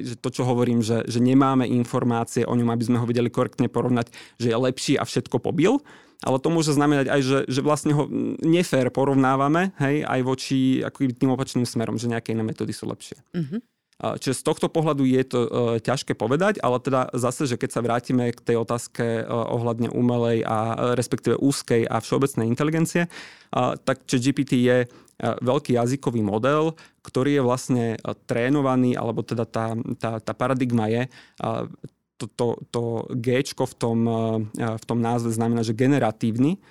že 0.00 0.16
to, 0.24 0.32
čo 0.32 0.48
hovorím, 0.48 0.80
že, 0.80 1.04
že 1.04 1.20
nemáme 1.20 1.68
informácie 1.68 2.48
o 2.48 2.56
ňom, 2.56 2.72
aby 2.72 2.84
sme 2.88 2.96
ho 2.96 3.04
vedeli 3.04 3.28
korektne 3.28 3.68
porovnať, 3.68 4.08
že 4.40 4.48
je 4.48 4.56
lepší 4.56 4.94
a 4.96 5.04
všetko 5.04 5.36
pobil, 5.36 5.84
ale 6.24 6.40
to 6.40 6.48
môže 6.48 6.72
znamenať 6.72 7.12
aj, 7.12 7.20
že, 7.20 7.38
že 7.52 7.60
vlastne 7.60 7.92
ho 7.92 8.08
nefér 8.40 8.88
porovnávame, 8.88 9.76
hej, 9.76 10.00
aj 10.08 10.20
voči 10.24 10.80
ako 10.80 11.12
tým 11.12 11.36
opačným 11.36 11.68
smerom, 11.68 12.00
že 12.00 12.08
nejaké 12.08 12.32
iné 12.32 12.40
metódy 12.40 12.72
sú 12.72 12.88
lepšie. 12.88 13.20
Mm-hmm. 13.36 13.60
Čiže 13.94 14.42
z 14.42 14.42
tohto 14.42 14.66
pohľadu 14.66 15.06
je 15.06 15.22
to 15.22 15.38
uh, 15.38 15.48
ťažké 15.78 16.18
povedať, 16.18 16.58
ale 16.58 16.82
teda 16.82 17.14
zase, 17.14 17.46
že 17.46 17.54
keď 17.54 17.70
sa 17.70 17.84
vrátime 17.84 18.34
k 18.34 18.40
tej 18.42 18.56
otázke 18.58 19.22
uh, 19.22 19.54
ohľadne 19.54 19.86
umelej 19.94 20.42
a 20.42 20.56
uh, 20.56 20.74
respektíve 20.98 21.38
úzkej 21.38 21.86
a 21.86 22.02
všeobecnej 22.02 22.50
inteligencie, 22.50 23.06
uh, 23.06 23.78
tak 23.78 24.02
GPT 24.10 24.66
je 24.66 24.76
veľký 25.20 25.78
jazykový 25.78 26.22
model, 26.22 26.74
ktorý 27.06 27.38
je 27.38 27.42
vlastne 27.42 27.84
uh, 28.00 28.14
trénovaný, 28.26 28.98
alebo 28.98 29.22
teda 29.22 29.46
tá, 29.46 29.78
tá, 29.98 30.18
tá 30.18 30.32
paradigma 30.34 30.90
je, 30.90 31.06
uh, 31.42 31.68
to, 32.14 32.30
to, 32.30 32.46
to 32.70 32.82
G 33.18 33.42
v 33.42 33.74
tom, 33.74 34.06
v 34.54 34.84
tom 34.86 34.98
názve 35.02 35.34
znamená, 35.34 35.66
že 35.66 35.74
generatívny, 35.74 36.62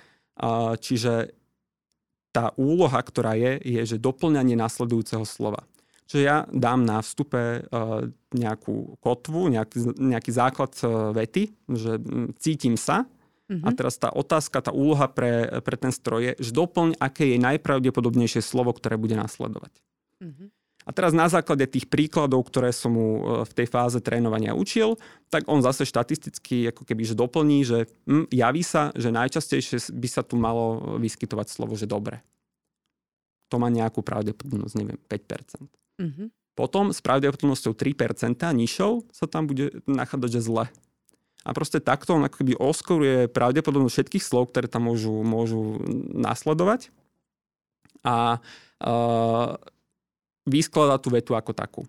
čiže 0.80 1.36
tá 2.32 2.48
úloha, 2.56 2.96
ktorá 3.04 3.36
je, 3.36 3.60
je, 3.60 3.94
že 3.94 3.96
doplňanie 4.00 4.56
následujúceho 4.56 5.28
slova. 5.28 5.68
Čiže 6.08 6.22
ja 6.24 6.48
dám 6.48 6.88
na 6.88 7.04
vstupe 7.04 7.60
nejakú 8.32 8.96
kotvu, 9.04 9.52
nejaký, 9.52 9.94
nejaký 10.00 10.30
základ 10.32 10.72
vety, 11.12 11.52
že 11.68 12.00
cítim 12.40 12.80
sa. 12.80 13.04
Mm-hmm. 13.44 13.66
A 13.68 13.70
teraz 13.76 14.00
tá 14.00 14.08
otázka, 14.08 14.64
tá 14.64 14.72
úloha 14.72 15.04
pre, 15.04 15.60
pre 15.60 15.76
ten 15.76 15.92
stroj 15.92 16.32
je, 16.32 16.48
že 16.48 16.50
doplň, 16.56 16.96
aké 16.96 17.36
je 17.36 17.38
najpravdepodobnejšie 17.44 18.40
slovo, 18.40 18.72
ktoré 18.72 18.96
bude 18.96 19.20
následovať. 19.20 19.72
Mm-hmm. 20.24 20.48
A 20.84 20.90
teraz 20.92 21.16
na 21.16 21.28
základe 21.32 21.64
tých 21.64 21.88
príkladov, 21.88 22.44
ktoré 22.44 22.68
som 22.72 22.92
mu 22.92 23.08
uh, 23.20 23.20
v 23.48 23.52
tej 23.56 23.66
fáze 23.68 23.96
trénovania 24.04 24.52
učil, 24.52 25.00
tak 25.32 25.48
on 25.48 25.64
zase 25.64 25.88
štatisticky 25.88 26.72
ako 26.72 26.84
keby 26.84 27.02
že 27.08 27.16
doplní, 27.16 27.64
že 27.64 27.88
hm, 28.04 28.28
javí 28.28 28.60
sa, 28.60 28.92
že 28.92 29.08
najčastejšie 29.08 29.96
by 29.96 30.08
sa 30.08 30.20
tu 30.20 30.36
malo 30.36 30.96
vyskytovať 31.00 31.46
slovo, 31.48 31.72
že 31.76 31.88
dobre. 31.88 32.20
To 33.48 33.56
má 33.56 33.72
nejakú 33.72 34.04
pravdepodobnosť, 34.04 34.74
neviem, 34.76 35.00
5%. 35.08 35.68
Mm-hmm. 36.00 36.28
Potom 36.54 36.94
s 36.94 37.00
pravdepodobnosťou 37.02 37.74
3% 37.74 38.40
nižšou 38.40 39.10
sa 39.10 39.26
tam 39.26 39.50
bude 39.50 39.84
nachádzať, 39.88 40.30
že 40.38 40.40
zle. 40.44 40.64
A 41.44 41.52
proste 41.52 41.76
takto 41.78 42.16
on 42.16 42.24
ako 42.24 42.40
keby 42.40 42.56
oskoruje 42.56 43.28
pravdepodobnosť 43.28 43.94
všetkých 44.00 44.24
slov, 44.24 44.50
ktoré 44.50 44.64
tam 44.64 44.88
môžu, 44.88 45.20
môžu 45.20 45.76
nasledovať 46.16 46.88
a 48.00 48.40
uh, 48.40 49.48
vyskladá 50.48 50.96
tú 50.96 51.12
vetu 51.12 51.36
ako 51.36 51.52
takú. 51.52 51.82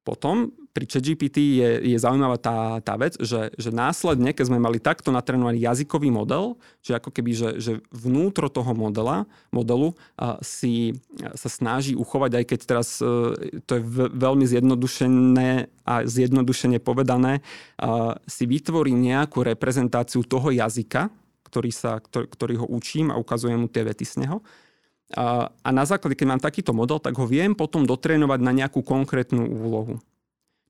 Potom 0.00 0.50
pri 0.70 0.86
ChatGPT 0.86 1.58
je, 1.58 1.70
je 1.92 1.98
zaujímavá 1.98 2.38
tá, 2.38 2.78
tá 2.80 2.94
vec, 2.94 3.18
že, 3.18 3.50
že 3.58 3.74
následne, 3.74 4.30
keď 4.30 4.44
sme 4.48 4.62
mali 4.62 4.78
takto 4.78 5.10
natrenovaný 5.10 5.66
jazykový 5.66 6.14
model, 6.14 6.56
že 6.80 6.94
ako 6.94 7.10
keby, 7.10 7.30
že, 7.34 7.48
že 7.58 7.72
vnútro 7.90 8.46
toho 8.46 8.70
modela, 8.70 9.26
modelu 9.50 9.98
a, 10.14 10.38
si 10.40 10.94
sa 11.34 11.50
snaží 11.50 11.98
uchovať, 11.98 12.30
aj 12.38 12.44
keď 12.46 12.60
teraz 12.64 13.02
e, 13.02 13.60
to 13.66 13.72
je 13.76 13.82
veľmi 14.14 14.46
zjednodušené 14.46 15.68
a 15.82 15.94
zjednodušene 16.06 16.78
povedané, 16.78 17.42
a, 17.76 18.14
si 18.30 18.46
vytvorí 18.46 18.94
nejakú 18.94 19.42
reprezentáciu 19.42 20.22
toho 20.22 20.54
jazyka, 20.54 21.10
ktorý, 21.50 21.70
sa, 21.74 21.98
ktorý, 21.98 22.26
ktorý 22.30 22.54
ho 22.62 22.66
učím 22.70 23.10
a 23.10 23.18
ukazujem 23.18 23.58
mu 23.58 23.66
tie 23.66 23.82
vety 23.82 24.06
z 24.06 24.14
neho. 24.22 24.38
A, 25.18 25.50
na 25.70 25.84
základe, 25.86 26.14
keď 26.14 26.26
mám 26.26 26.42
takýto 26.42 26.70
model, 26.70 27.02
tak 27.02 27.18
ho 27.18 27.26
viem 27.26 27.54
potom 27.56 27.82
dotrénovať 27.82 28.40
na 28.42 28.52
nejakú 28.54 28.84
konkrétnu 28.86 29.42
úlohu. 29.42 29.98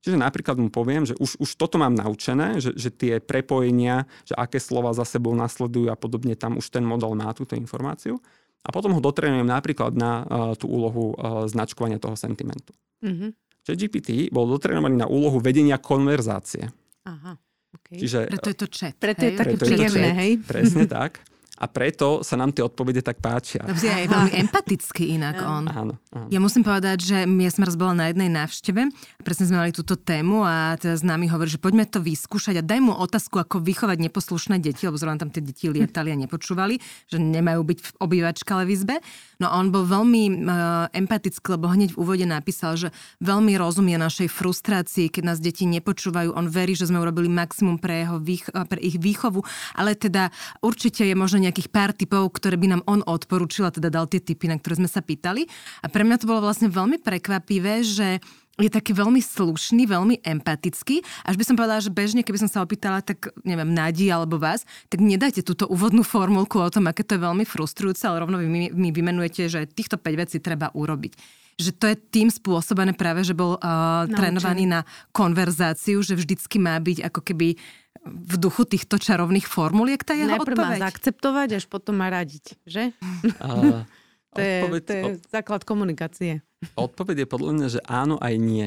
Čiže 0.00 0.16
napríklad 0.16 0.56
mu 0.56 0.72
poviem, 0.72 1.04
že 1.04 1.12
už, 1.20 1.36
už 1.36 1.50
toto 1.60 1.76
mám 1.76 1.92
naučené, 1.92 2.56
že, 2.56 2.72
že 2.72 2.88
tie 2.88 3.20
prepojenia, 3.20 4.08
že 4.24 4.32
aké 4.32 4.56
slova 4.56 4.96
za 4.96 5.04
sebou 5.04 5.36
nasledujú 5.36 5.92
a 5.92 5.96
podobne, 5.96 6.32
tam 6.40 6.56
už 6.56 6.72
ten 6.72 6.80
model 6.80 7.12
má 7.12 7.28
túto 7.36 7.52
informáciu. 7.52 8.16
A 8.64 8.72
potom 8.72 8.96
ho 8.96 9.00
dotrenujem 9.00 9.44
napríklad 9.44 9.92
na 9.92 10.24
uh, 10.24 10.52
tú 10.56 10.72
úlohu 10.72 11.16
uh, 11.16 11.44
značkovania 11.48 12.00
toho 12.00 12.16
sentimentu. 12.16 12.72
Mm-hmm. 13.04 13.30
Čiže 13.64 13.76
GPT 13.76 14.08
bol 14.32 14.48
dotrenovaný 14.48 15.04
na 15.04 15.08
úlohu 15.08 15.36
vedenia 15.36 15.76
konverzácie. 15.76 16.72
Aha, 17.04 17.36
okay. 17.76 18.00
Čiže, 18.00 18.28
Preto 18.28 18.48
je 18.48 18.56
to 18.56 18.68
chat. 18.72 18.96
Preto 18.96 19.24
je 19.24 19.32
také 19.36 19.56
príjemné, 19.60 20.10
hej? 20.16 20.30
Presne 20.44 20.88
tak. 20.88 21.20
a 21.60 21.68
preto 21.68 22.24
sa 22.24 22.40
nám 22.40 22.56
tie 22.56 22.64
odpovede 22.64 23.04
tak 23.04 23.20
páčia. 23.20 23.60
No, 23.68 23.76
je 23.76 23.92
aj 23.92 24.08
veľmi 24.08 24.32
empatický 24.48 25.20
inak 25.20 25.44
on. 25.44 25.68
Áno, 25.68 25.94
áno. 26.08 26.26
Ja 26.32 26.40
musím 26.40 26.64
povedať, 26.64 27.04
že 27.04 27.16
ja 27.28 27.50
som 27.52 27.68
raz 27.68 27.76
bola 27.76 27.92
na 27.92 28.08
jednej 28.08 28.32
návšteve 28.32 28.88
a 28.88 29.20
presne 29.20 29.44
sme 29.44 29.60
mali 29.60 29.72
túto 29.76 30.00
tému 30.00 30.40
a 30.40 30.80
teda 30.80 30.96
s 30.96 31.04
nami 31.04 31.28
hovorí, 31.28 31.52
že 31.52 31.60
poďme 31.60 31.84
to 31.84 32.00
vyskúšať 32.00 32.58
a 32.58 32.64
daj 32.64 32.80
mu 32.80 32.96
otázku, 32.96 33.36
ako 33.36 33.60
vychovať 33.60 34.00
neposlušné 34.08 34.56
deti, 34.56 34.88
lebo 34.88 34.96
zrovna 34.96 35.20
tam 35.20 35.28
tie 35.28 35.44
deti 35.44 35.68
lietali 35.68 36.08
a 36.08 36.16
nepočúvali, 36.16 36.80
že 37.12 37.20
nemajú 37.20 37.60
byť 37.60 37.78
v 37.84 37.90
obývačke, 38.00 38.48
ale 38.56 38.64
v 38.64 38.80
izbe. 38.80 38.96
No 39.40 39.48
on 39.48 39.72
bol 39.72 39.88
veľmi 39.88 40.44
uh, 40.44 40.92
empatický, 40.92 41.56
lebo 41.56 41.72
hneď 41.72 41.96
v 41.96 42.00
úvode 42.04 42.26
napísal, 42.28 42.76
že 42.76 42.88
veľmi 43.24 43.56
rozumie 43.56 43.96
našej 43.96 44.28
frustrácii, 44.28 45.08
keď 45.08 45.22
nás 45.24 45.40
deti 45.40 45.64
nepočúvajú. 45.64 46.36
On 46.36 46.46
verí, 46.46 46.76
že 46.76 46.86
sme 46.86 47.00
urobili 47.00 47.32
maximum 47.32 47.80
pre, 47.80 48.04
jeho 48.04 48.20
vých, 48.20 48.46
pre 48.52 48.78
ich 48.78 49.00
výchovu, 49.00 49.40
ale 49.74 49.96
teda 49.96 50.28
určite 50.60 51.08
je 51.08 51.16
možno 51.16 51.40
nejakých 51.40 51.72
pár 51.72 51.96
typov, 51.96 52.36
ktoré 52.36 52.60
by 52.60 52.76
nám 52.76 52.82
on 52.84 53.00
odporúčil 53.00 53.64
a 53.64 53.74
teda 53.74 53.88
dal 53.88 54.04
tie 54.04 54.20
typy, 54.20 54.46
na 54.46 54.60
ktoré 54.60 54.84
sme 54.84 54.90
sa 54.92 55.00
pýtali. 55.00 55.48
A 55.80 55.88
pre 55.88 56.04
mňa 56.04 56.20
to 56.20 56.28
bolo 56.28 56.44
vlastne 56.44 56.68
veľmi 56.68 57.00
prekvapivé, 57.00 57.80
že 57.80 58.20
je 58.60 58.70
taký 58.70 58.92
veľmi 58.92 59.20
slušný, 59.20 59.88
veľmi 59.88 60.20
empatický. 60.20 61.00
Až 61.24 61.34
by 61.40 61.44
som 61.44 61.54
povedala, 61.56 61.80
že 61.80 61.90
bežne, 61.92 62.20
keby 62.20 62.46
som 62.46 62.50
sa 62.50 62.60
opýtala, 62.60 63.00
tak 63.00 63.32
neviem, 63.42 63.72
Nadi 63.72 64.12
alebo 64.12 64.36
vás, 64.36 64.68
tak 64.92 65.00
nedajte 65.00 65.40
túto 65.42 65.66
úvodnú 65.66 66.04
formulku 66.04 66.60
o 66.60 66.70
tom, 66.70 66.88
aké 66.88 67.02
to 67.02 67.16
je 67.16 67.24
veľmi 67.24 67.44
frustrujúce, 67.48 68.04
ale 68.04 68.22
rovno 68.22 68.38
vy 68.38 68.70
mi 68.70 68.90
vymenujete, 68.92 69.48
že 69.48 69.60
týchto 69.68 69.96
5 69.96 70.22
vecí 70.22 70.38
treba 70.38 70.68
urobiť 70.72 71.40
že 71.60 71.76
to 71.76 71.92
je 71.92 71.96
tým 72.08 72.32
spôsobené 72.32 72.96
práve, 72.96 73.20
že 73.20 73.36
bol 73.36 73.60
uh, 73.60 74.08
trénovaný 74.08 74.64
na 74.64 74.80
konverzáciu, 75.12 76.00
že 76.00 76.16
vždycky 76.16 76.56
má 76.56 76.80
byť 76.80 77.12
ako 77.12 77.20
keby 77.20 77.60
v 78.00 78.34
duchu 78.40 78.64
týchto 78.64 78.96
čarovných 78.96 79.44
formuliek 79.44 80.00
tá 80.00 80.16
jeho 80.16 80.32
Najprv 80.32 80.56
odpoveď? 80.56 80.80
má 80.80 80.84
zaakceptovať, 80.88 81.48
až 81.60 81.64
potom 81.68 82.00
má 82.00 82.08
radiť, 82.08 82.56
že? 82.64 82.96
Uh, 83.44 83.84
to, 84.34 84.40
je, 84.40 84.56
odpoveď, 84.62 84.82
to 84.86 84.92
je 84.94 85.16
základ 85.30 85.62
komunikácie. 85.66 86.32
Odpoveď 86.76 87.24
je 87.24 87.28
podľa 87.28 87.52
mňa, 87.56 87.66
že 87.68 87.80
áno 87.86 88.16
aj 88.20 88.34
nie. 88.38 88.66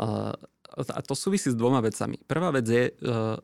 Uh, 0.00 0.32
a 0.74 1.00
to 1.04 1.14
súvisí 1.14 1.52
s 1.52 1.58
dvoma 1.58 1.78
vecami. 1.84 2.18
Prvá 2.24 2.50
vec 2.50 2.66
je, 2.66 2.90
uh, 3.04 3.38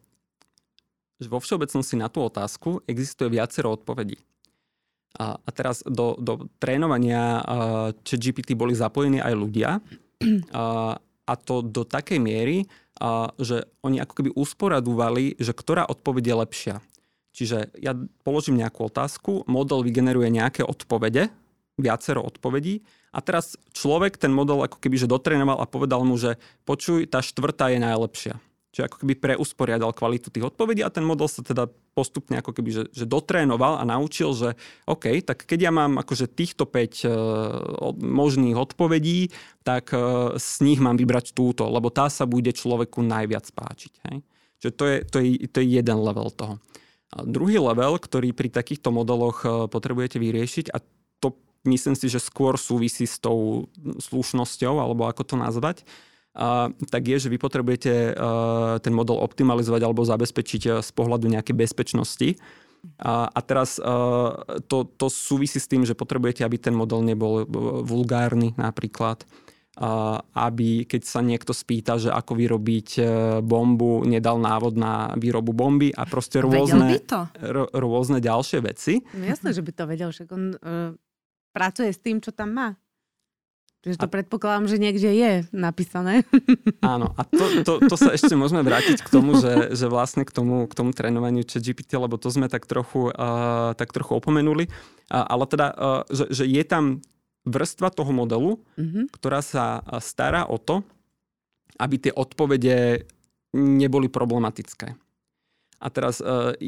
že 1.20 1.28
vo 1.28 1.38
všeobecnosti 1.38 2.00
na 2.00 2.08
tú 2.08 2.24
otázku 2.24 2.82
existuje 2.88 3.36
viacero 3.36 3.76
odpovedí. 3.76 4.16
A, 5.18 5.36
a 5.36 5.50
teraz 5.50 5.82
do, 5.82 6.14
do 6.16 6.46
trénovania 6.62 7.42
uh, 7.42 7.90
GPT 7.94 8.54
boli 8.54 8.72
zapojení 8.72 9.18
aj 9.18 9.34
ľudia. 9.34 9.70
Uh, 10.20 10.94
a 11.30 11.34
to 11.38 11.62
do 11.62 11.86
takej 11.86 12.18
miery, 12.18 12.66
a, 12.98 13.30
že 13.38 13.70
oni 13.86 14.02
ako 14.02 14.14
keby 14.18 14.30
usporadúvali, 14.34 15.38
že 15.38 15.54
ktorá 15.54 15.86
odpoveď 15.86 16.24
je 16.26 16.36
lepšia. 16.42 16.76
Čiže 17.30 17.70
ja 17.78 17.94
položím 18.26 18.58
nejakú 18.58 18.90
otázku, 18.90 19.46
model 19.46 19.86
vygeneruje 19.86 20.26
nejaké 20.34 20.66
odpovede, 20.66 21.30
viacero 21.80 22.22
odpovedí 22.22 22.84
a 23.10 23.18
teraz 23.18 23.58
človek 23.74 24.16
ten 24.16 24.30
model 24.30 24.62
ako 24.62 24.78
keby 24.78 24.96
že 25.00 25.10
dotrénoval 25.10 25.58
a 25.58 25.66
povedal 25.66 26.06
mu, 26.06 26.14
že 26.14 26.38
počuj, 26.62 27.10
tá 27.10 27.18
štvrtá 27.18 27.74
je 27.74 27.80
najlepšia. 27.82 28.34
Čiže 28.70 28.86
ako 28.86 28.96
keby 29.02 29.14
preusporiadal 29.18 29.90
kvalitu 29.90 30.30
tých 30.30 30.46
odpovedí 30.46 30.86
a 30.86 30.94
ten 30.94 31.02
model 31.02 31.26
sa 31.26 31.42
teda 31.42 31.66
postupne 31.90 32.38
ako 32.38 32.54
keby, 32.54 32.70
že, 32.70 32.82
že 32.94 33.02
dotrénoval 33.02 33.82
a 33.82 33.82
naučil, 33.82 34.30
že 34.30 34.54
OK, 34.86 35.26
tak 35.26 35.42
keď 35.42 35.58
ja 35.58 35.72
mám 35.74 35.98
akože 35.98 36.30
týchto 36.30 36.70
5 36.70 36.70
uh, 36.70 36.86
e, 36.86 37.10
možných 37.98 38.54
odpovedí, 38.54 39.34
tak 39.66 39.90
uh, 39.90 40.38
z 40.38 40.62
nich 40.62 40.78
mám 40.78 40.94
vybrať 40.94 41.34
túto, 41.34 41.66
lebo 41.66 41.90
tá 41.90 42.06
sa 42.06 42.30
bude 42.30 42.54
človeku 42.54 43.02
najviac 43.02 43.50
páčiť. 43.50 43.92
Hej? 44.06 44.16
Čiže 44.62 44.72
to 44.78 44.84
je, 44.86 44.96
to, 45.02 45.18
je, 45.18 45.30
to 45.50 45.56
je 45.58 45.66
jeden 45.66 45.98
level 45.98 46.30
toho. 46.30 46.62
A 47.10 47.26
druhý 47.26 47.58
level, 47.58 47.98
ktorý 47.98 48.30
pri 48.30 48.54
takýchto 48.54 48.94
modeloch 48.94 49.42
uh, 49.42 49.66
potrebujete 49.66 50.22
vyriešiť, 50.22 50.70
a 50.70 50.78
myslím 51.68 51.98
si, 51.98 52.06
že 52.08 52.22
skôr 52.22 52.60
súvisí 52.60 53.04
s 53.08 53.18
tou 53.18 53.68
slušnosťou, 53.80 54.78
alebo 54.78 55.08
ako 55.08 55.22
to 55.24 55.36
nazvať, 55.36 55.84
a, 56.32 56.70
tak 56.88 57.02
je, 57.10 57.26
že 57.26 57.32
vy 57.32 57.42
potrebujete 57.42 58.14
uh, 58.14 58.78
ten 58.78 58.94
model 58.94 59.18
optimalizovať 59.18 59.82
alebo 59.82 60.06
zabezpečiť 60.06 60.80
z 60.80 60.90
pohľadu 60.94 61.26
nejakej 61.26 61.56
bezpečnosti. 61.58 62.38
A, 62.96 63.28
a 63.28 63.40
teraz 63.44 63.76
to, 63.76 64.78
to 64.96 65.06
súvisí 65.12 65.60
s 65.60 65.68
tým, 65.68 65.84
že 65.84 65.92
potrebujete, 65.92 66.48
aby 66.48 66.56
ten 66.56 66.72
model 66.72 67.04
nebol 67.04 67.44
vulgárny 67.84 68.56
napríklad. 68.56 69.28
Aby 70.32 70.88
keď 70.88 71.02
sa 71.04 71.20
niekto 71.20 71.52
spýta, 71.52 72.00
že 72.00 72.08
ako 72.08 72.40
vyrobiť 72.40 73.04
bombu, 73.44 74.08
nedal 74.08 74.40
návod 74.40 74.80
na 74.80 75.12
výrobu 75.12 75.52
bomby 75.52 75.92
a 75.92 76.08
proste 76.08 76.40
rôzne, 76.40 77.04
rôzne 77.76 78.16
ďalšie 78.24 78.64
veci. 78.64 79.04
No 79.12 79.28
jasné, 79.28 79.52
že 79.52 79.60
by 79.60 79.72
to 79.76 79.84
vedel, 79.84 80.08
však 80.08 80.28
on 80.32 80.56
uh, 80.56 80.96
pracuje 81.50 81.90
s 81.90 82.00
tým, 82.00 82.22
čo 82.22 82.30
tam 82.30 82.54
má. 82.54 82.68
Čiže 83.80 83.96
to 83.96 84.08
a... 84.08 84.12
predpokladám, 84.12 84.68
že 84.68 84.76
niekde 84.76 85.08
je 85.08 85.32
napísané. 85.56 86.20
Áno, 86.84 87.16
a 87.16 87.24
to, 87.24 87.64
to, 87.64 87.72
to 87.88 87.96
sa 87.96 88.12
ešte 88.12 88.36
môžeme 88.36 88.60
vrátiť 88.60 89.00
k 89.00 89.08
tomu, 89.08 89.40
že, 89.40 89.72
že 89.72 89.88
vlastne 89.88 90.28
k 90.28 90.32
tomu, 90.32 90.68
k 90.68 90.72
tomu 90.76 90.92
trénovaniu 90.92 91.48
GPT, 91.48 91.96
lebo 91.96 92.20
to 92.20 92.28
sme 92.28 92.52
tak 92.52 92.68
trochu, 92.68 93.08
uh, 93.08 93.72
tak 93.80 93.96
trochu 93.96 94.20
opomenuli. 94.20 94.68
Uh, 95.08 95.24
ale 95.24 95.48
teda, 95.48 95.66
uh, 95.72 96.02
že, 96.12 96.28
že 96.28 96.44
je 96.44 96.60
tam 96.68 97.00
vrstva 97.48 97.88
toho 97.88 98.12
modelu, 98.12 98.60
mm-hmm. 98.76 99.16
ktorá 99.16 99.40
sa 99.40 99.80
stará 100.04 100.44
o 100.44 100.60
to, 100.60 100.84
aby 101.80 101.96
tie 101.96 102.12
odpovede 102.12 103.08
neboli 103.56 104.12
problematické. 104.12 104.92
A 105.80 105.88
teraz 105.88 106.20
e, 106.20 106.60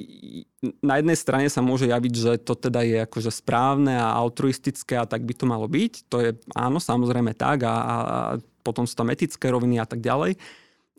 na 0.80 0.96
jednej 0.96 1.18
strane 1.20 1.46
sa 1.52 1.60
môže 1.60 1.84
javiť, 1.84 2.14
že 2.16 2.32
to 2.40 2.56
teda 2.56 2.80
je 2.80 3.04
akože 3.04 3.28
správne 3.28 3.92
a 3.92 4.16
altruistické 4.16 4.96
a 4.96 5.04
tak 5.04 5.28
by 5.28 5.36
to 5.36 5.44
malo 5.44 5.68
byť. 5.68 5.92
To 6.08 6.16
je 6.24 6.30
áno, 6.56 6.80
samozrejme 6.80 7.36
tak 7.36 7.68
a, 7.68 7.74
a 7.76 7.96
potom 8.64 8.88
sú 8.88 8.96
tam 8.96 9.12
etické 9.12 9.52
roviny 9.52 9.76
a 9.76 9.84
tak 9.84 10.00
ďalej. 10.00 10.40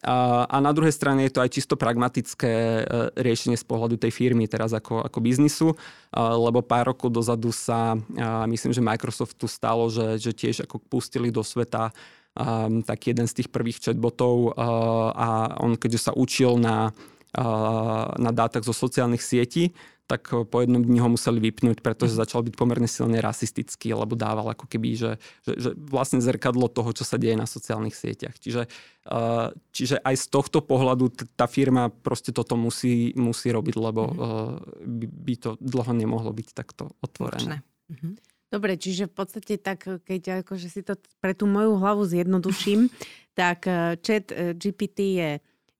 A, 0.05 0.45
a 0.45 0.57
na 0.61 0.69
druhej 0.75 0.93
strane 0.93 1.25
je 1.25 1.33
to 1.33 1.41
aj 1.41 1.49
čisto 1.57 1.73
pragmatické 1.73 2.53
e, 2.53 2.81
riešenie 3.17 3.57
z 3.57 3.65
pohľadu 3.65 3.97
tej 3.97 4.13
firmy 4.13 4.45
teraz 4.45 4.77
ako, 4.77 5.09
ako 5.09 5.17
biznisu, 5.17 5.73
lebo 6.13 6.61
pár 6.61 6.93
rokov 6.93 7.09
dozadu 7.09 7.49
sa, 7.49 7.97
myslím, 8.45 8.77
že 8.77 8.85
Microsoftu 8.85 9.49
stalo, 9.49 9.89
že, 9.89 10.21
že 10.21 10.37
tiež 10.37 10.69
ako 10.69 10.77
pustili 10.85 11.33
do 11.33 11.41
sveta 11.41 11.89
um, 12.37 12.81
tak 12.81 13.09
jeden 13.09 13.25
z 13.29 13.41
tých 13.41 13.49
prvých 13.49 13.81
chatbotov 13.81 14.53
uh, 14.53 14.53
a 15.13 15.27
on 15.61 15.77
keďže 15.77 16.09
sa 16.09 16.11
učil 16.13 16.57
na 16.57 16.91
na 18.19 18.31
dátach 18.31 18.61
zo 18.61 18.73
sociálnych 18.73 19.25
sietí, 19.25 19.73
tak 20.03 20.29
po 20.29 20.57
jednom 20.59 20.83
dni 20.83 20.99
ho 20.99 21.09
museli 21.15 21.39
vypnúť, 21.39 21.79
pretože 21.79 22.13
mhm. 22.13 22.21
začal 22.21 22.41
byť 22.43 22.53
pomerne 22.59 22.89
silne 22.91 23.23
rasistický, 23.23 23.95
lebo 23.95 24.19
dával 24.19 24.51
ako 24.51 24.67
keby, 24.67 24.89
že, 24.99 25.11
že, 25.47 25.53
že 25.57 25.69
vlastne 25.73 26.19
zrkadlo 26.19 26.67
toho, 26.67 26.91
čo 26.91 27.07
sa 27.07 27.15
deje 27.15 27.39
na 27.39 27.47
sociálnych 27.47 27.95
sieťach. 27.95 28.35
Čiže, 28.35 28.67
čiže 29.71 29.95
aj 30.03 30.15
z 30.19 30.25
tohto 30.27 30.59
pohľadu 30.59 31.09
tá 31.33 31.47
firma 31.47 31.87
proste 31.87 32.35
toto 32.35 32.59
musí, 32.59 33.15
musí 33.15 33.49
robiť, 33.49 33.75
lebo 33.79 34.01
mm-hmm. 34.11 34.91
by, 35.01 35.05
by 35.07 35.33
to 35.39 35.49
dlho 35.63 35.93
nemohlo 35.95 36.29
byť 36.35 36.47
takto 36.51 36.91
otvorené. 36.99 37.63
Mm-hmm. 37.89 38.13
Dobre, 38.53 38.77
čiže 38.77 39.09
v 39.09 39.13
podstate 39.17 39.57
tak, 39.57 39.89
keď 40.05 40.45
akože 40.45 40.69
si 40.69 40.85
to 40.85 40.93
pre 41.17 41.33
tú 41.33 41.49
moju 41.49 41.79
hlavu 41.79 42.05
zjednoduším, 42.05 42.91
tak 43.39 43.65
chat 44.05 44.29
GPT 44.59 44.99
je 45.17 45.29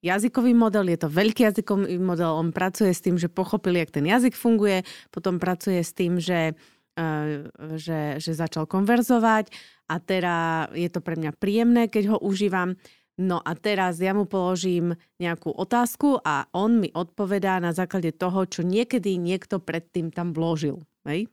jazykový 0.03 0.51
model, 0.51 0.91
je 0.91 0.99
to 0.99 1.09
veľký 1.09 1.47
jazykový 1.47 1.97
model, 1.97 2.35
on 2.35 2.51
pracuje 2.51 2.91
s 2.91 2.99
tým, 2.99 3.15
že 3.15 3.31
pochopili, 3.31 3.79
jak 3.79 3.95
ten 3.95 4.05
jazyk 4.05 4.35
funguje, 4.35 4.83
potom 5.09 5.39
pracuje 5.39 5.79
s 5.79 5.95
tým, 5.95 6.19
že, 6.19 6.53
uh, 6.99 7.47
že, 7.79 8.19
že 8.19 8.31
začal 8.35 8.67
konverzovať 8.67 9.49
a 9.87 9.95
teraz 10.03 10.69
je 10.75 10.91
to 10.91 10.99
pre 10.99 11.15
mňa 11.15 11.31
príjemné, 11.39 11.87
keď 11.87 12.15
ho 12.15 12.17
užívam. 12.19 12.75
No 13.13 13.37
a 13.45 13.53
teraz 13.53 14.01
ja 14.01 14.11
mu 14.11 14.25
položím 14.25 14.97
nejakú 15.21 15.53
otázku 15.53 16.17
a 16.25 16.49
on 16.49 16.81
mi 16.81 16.89
odpovedá 16.89 17.61
na 17.61 17.69
základe 17.69 18.09
toho, 18.09 18.49
čo 18.49 18.65
niekedy 18.65 19.21
niekto 19.21 19.61
predtým 19.61 20.09
tam 20.09 20.33
vložil. 20.33 20.81
Hej? 21.05 21.29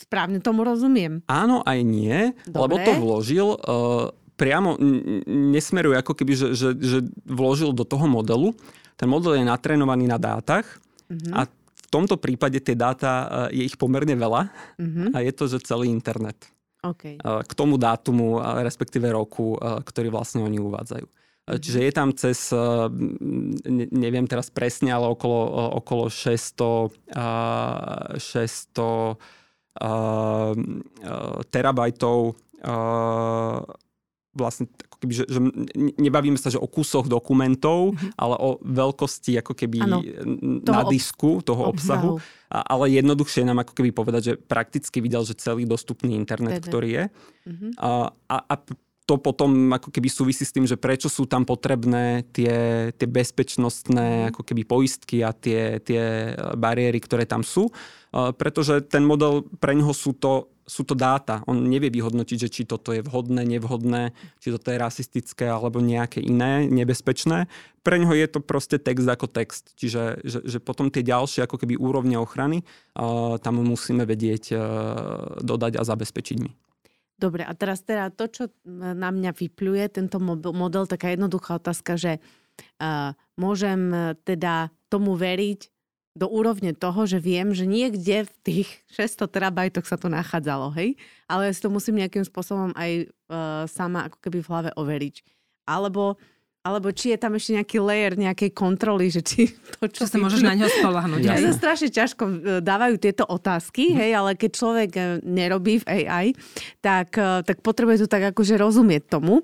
Správne 0.00 0.40
tomu 0.40 0.64
rozumiem. 0.64 1.20
Áno, 1.28 1.60
aj 1.62 1.78
nie, 1.84 2.32
Dobre. 2.48 2.58
lebo 2.58 2.74
to 2.80 2.92
vložil 2.98 3.48
uh, 3.52 4.10
priamo 4.36 4.76
nesmeruje 5.26 5.96
ako 6.00 6.12
keby, 6.16 6.32
že, 6.34 6.48
že, 6.56 6.68
že 6.78 6.98
vložil 7.26 7.72
do 7.72 7.84
toho 7.84 8.08
modelu. 8.08 8.54
Ten 8.96 9.08
model 9.08 9.38
je 9.40 9.44
natrénovaný 9.44 10.06
na 10.08 10.18
dátach 10.20 10.64
mm-hmm. 11.08 11.32
a 11.32 11.46
v 11.52 11.86
tomto 11.92 12.16
prípade 12.16 12.60
tie 12.64 12.72
dáta, 12.76 13.48
e, 13.52 13.60
je 13.60 13.62
ich 13.68 13.76
pomerne 13.76 14.16
veľa 14.16 14.48
mm-hmm. 14.80 15.08
a 15.12 15.18
je 15.20 15.32
to, 15.32 15.44
že 15.48 15.64
celý 15.64 15.92
internet. 15.92 16.36
Okay. 16.82 17.16
E, 17.16 17.42
k 17.44 17.52
tomu 17.52 17.76
dátumu, 17.76 18.40
respektíve 18.62 19.12
roku, 19.12 19.56
ktorý 19.60 20.08
vlastne 20.12 20.42
oni 20.44 20.58
uvádzajú. 20.60 21.06
Mm-hmm. 21.06 21.58
Čiže 21.58 21.80
je 21.82 21.90
tam 21.90 22.14
cez, 22.14 22.54
neviem 23.90 24.30
teraz 24.30 24.46
presne, 24.46 24.94
ale 24.94 25.10
okolo, 25.10 25.74
okolo 25.82 26.06
600, 26.06 26.94
600 28.14 29.18
terabajtov 31.50 32.38
vlastne 34.32 34.64
ako 34.88 34.96
keby, 35.04 35.12
že, 35.12 35.24
že 35.28 35.40
nebavíme 36.00 36.38
sa 36.40 36.48
že 36.48 36.56
o 36.56 36.64
kusoch 36.64 37.04
dokumentov, 37.04 37.92
mm-hmm. 37.92 38.16
ale 38.16 38.34
o 38.40 38.56
veľkosti 38.64 39.36
ako 39.40 39.52
keby 39.52 39.78
ano, 39.84 39.98
na 40.64 40.82
disku, 40.88 41.44
toho 41.44 41.68
obsahu. 41.68 42.16
obsahu. 42.16 42.48
A, 42.48 42.64
ale 42.64 42.96
jednoduchšie 42.96 43.44
nám 43.44 43.60
ako 43.60 43.72
keby 43.76 43.92
povedať, 43.92 44.22
že 44.24 44.34
prakticky 44.40 45.04
videl, 45.04 45.24
že 45.24 45.36
celý 45.36 45.68
dostupný 45.68 46.16
internet, 46.16 46.60
Tebe. 46.60 46.68
ktorý 46.68 46.88
je. 46.88 47.04
Mm-hmm. 47.48 47.70
A, 47.76 47.90
a, 48.08 48.36
a 48.40 48.54
to 49.02 49.18
potom 49.18 49.74
ako 49.74 49.90
keby 49.90 50.06
súvisí 50.06 50.46
s 50.46 50.54
tým, 50.54 50.62
že 50.62 50.78
prečo 50.78 51.10
sú 51.10 51.26
tam 51.26 51.42
potrebné 51.42 52.22
tie, 52.30 52.90
tie 52.94 53.08
bezpečnostné 53.10 54.06
mhm. 54.06 54.28
ako 54.34 54.42
keby 54.46 54.62
poistky 54.62 55.26
a 55.26 55.34
tie, 55.34 55.82
tie 55.82 56.34
bariéry, 56.54 57.02
ktoré 57.02 57.26
tam 57.26 57.42
sú. 57.42 57.70
Pretože 58.12 58.84
ten 58.84 59.08
model, 59.08 59.48
pre 59.56 59.72
ňoho 59.72 59.96
sú 59.96 60.12
to, 60.12 60.52
sú 60.68 60.84
to 60.84 60.92
dáta. 60.92 61.40
On 61.48 61.56
nevie 61.56 61.88
vyhodnotiť, 61.88 62.38
že 62.46 62.52
či 62.52 62.62
toto 62.68 62.92
je 62.92 63.00
vhodné, 63.00 63.40
nevhodné, 63.42 64.12
či 64.36 64.52
toto 64.52 64.68
je 64.68 64.76
rasistické 64.76 65.48
alebo 65.48 65.80
nejaké 65.80 66.20
iné, 66.20 66.68
nebezpečné. 66.68 67.48
Pre 67.80 67.96
ňoho 67.96 68.12
je 68.12 68.28
to 68.28 68.44
proste 68.44 68.84
text 68.84 69.08
ako 69.08 69.32
text. 69.32 69.72
Čiže 69.80 70.22
že, 70.28 70.38
že 70.44 70.58
potom 70.60 70.92
tie 70.92 71.00
ďalšie 71.00 71.48
ako 71.48 71.56
keby 71.56 71.80
úrovne 71.80 72.20
ochrany 72.20 72.62
uh, 73.00 73.40
tam 73.40 73.64
musíme 73.64 74.04
vedieť 74.04 74.54
dodať 75.40 75.80
a 75.80 75.82
zabezpečiť 75.82 76.36
my. 76.38 76.52
Dobre, 77.22 77.46
a 77.46 77.54
teraz 77.54 77.86
teda 77.86 78.10
to, 78.10 78.26
čo 78.26 78.44
na 78.66 79.14
mňa 79.14 79.30
vypluje, 79.30 79.86
tento 79.94 80.18
model, 80.18 80.90
taká 80.90 81.14
jednoduchá 81.14 81.62
otázka, 81.62 81.94
že 81.94 82.18
uh, 82.18 83.14
môžem 83.38 83.94
e, 83.94 84.18
teda 84.26 84.74
tomu 84.90 85.14
veriť 85.14 85.70
do 86.12 86.26
úrovne 86.26 86.74
toho, 86.74 87.08
že 87.08 87.22
viem, 87.22 87.54
že 87.54 87.62
niekde 87.62 88.26
v 88.26 88.34
tých 88.42 88.68
600 88.98 89.30
terabajtoch 89.30 89.86
sa 89.86 89.94
to 89.94 90.10
nachádzalo, 90.10 90.74
hej? 90.74 90.98
Ale 91.30 91.46
ja 91.46 91.52
si 91.54 91.62
to 91.62 91.70
musím 91.70 92.02
nejakým 92.02 92.26
spôsobom 92.26 92.74
aj 92.74 93.06
uh, 93.30 93.70
sama 93.70 94.10
ako 94.10 94.18
keby 94.18 94.42
v 94.42 94.50
hlave 94.50 94.70
overiť. 94.74 95.22
Alebo 95.70 96.18
alebo 96.62 96.94
či 96.94 97.10
je 97.10 97.18
tam 97.18 97.34
ešte 97.34 97.58
nejaký 97.58 97.76
layer 97.82 98.14
nejakej 98.14 98.54
kontroly, 98.54 99.10
že 99.10 99.20
či 99.26 99.50
to, 99.82 99.90
čo, 99.90 100.06
čo 100.06 100.14
sa 100.14 100.16
môžeš 100.22 100.46
na 100.46 100.54
ňo 100.54 100.70
spolahnúť. 100.70 101.26
Ja 101.26 101.38
sa 101.42 101.50
strašne 101.58 101.90
ťažko 101.90 102.22
e, 102.22 102.34
dávajú 102.62 102.94
tieto 103.02 103.26
otázky, 103.26 103.90
mm. 103.90 103.96
hej, 103.98 104.10
ale 104.14 104.30
keď 104.38 104.50
človek 104.54 104.90
e, 104.94 105.02
nerobí 105.26 105.82
v 105.82 106.06
AI, 106.06 106.26
tak, 106.78 107.18
e, 107.18 107.42
tak 107.42 107.66
potrebuje 107.66 108.06
tu 108.06 108.06
tak 108.06 108.30
akože 108.30 108.54
rozumieť 108.54 109.10
tomu. 109.10 109.42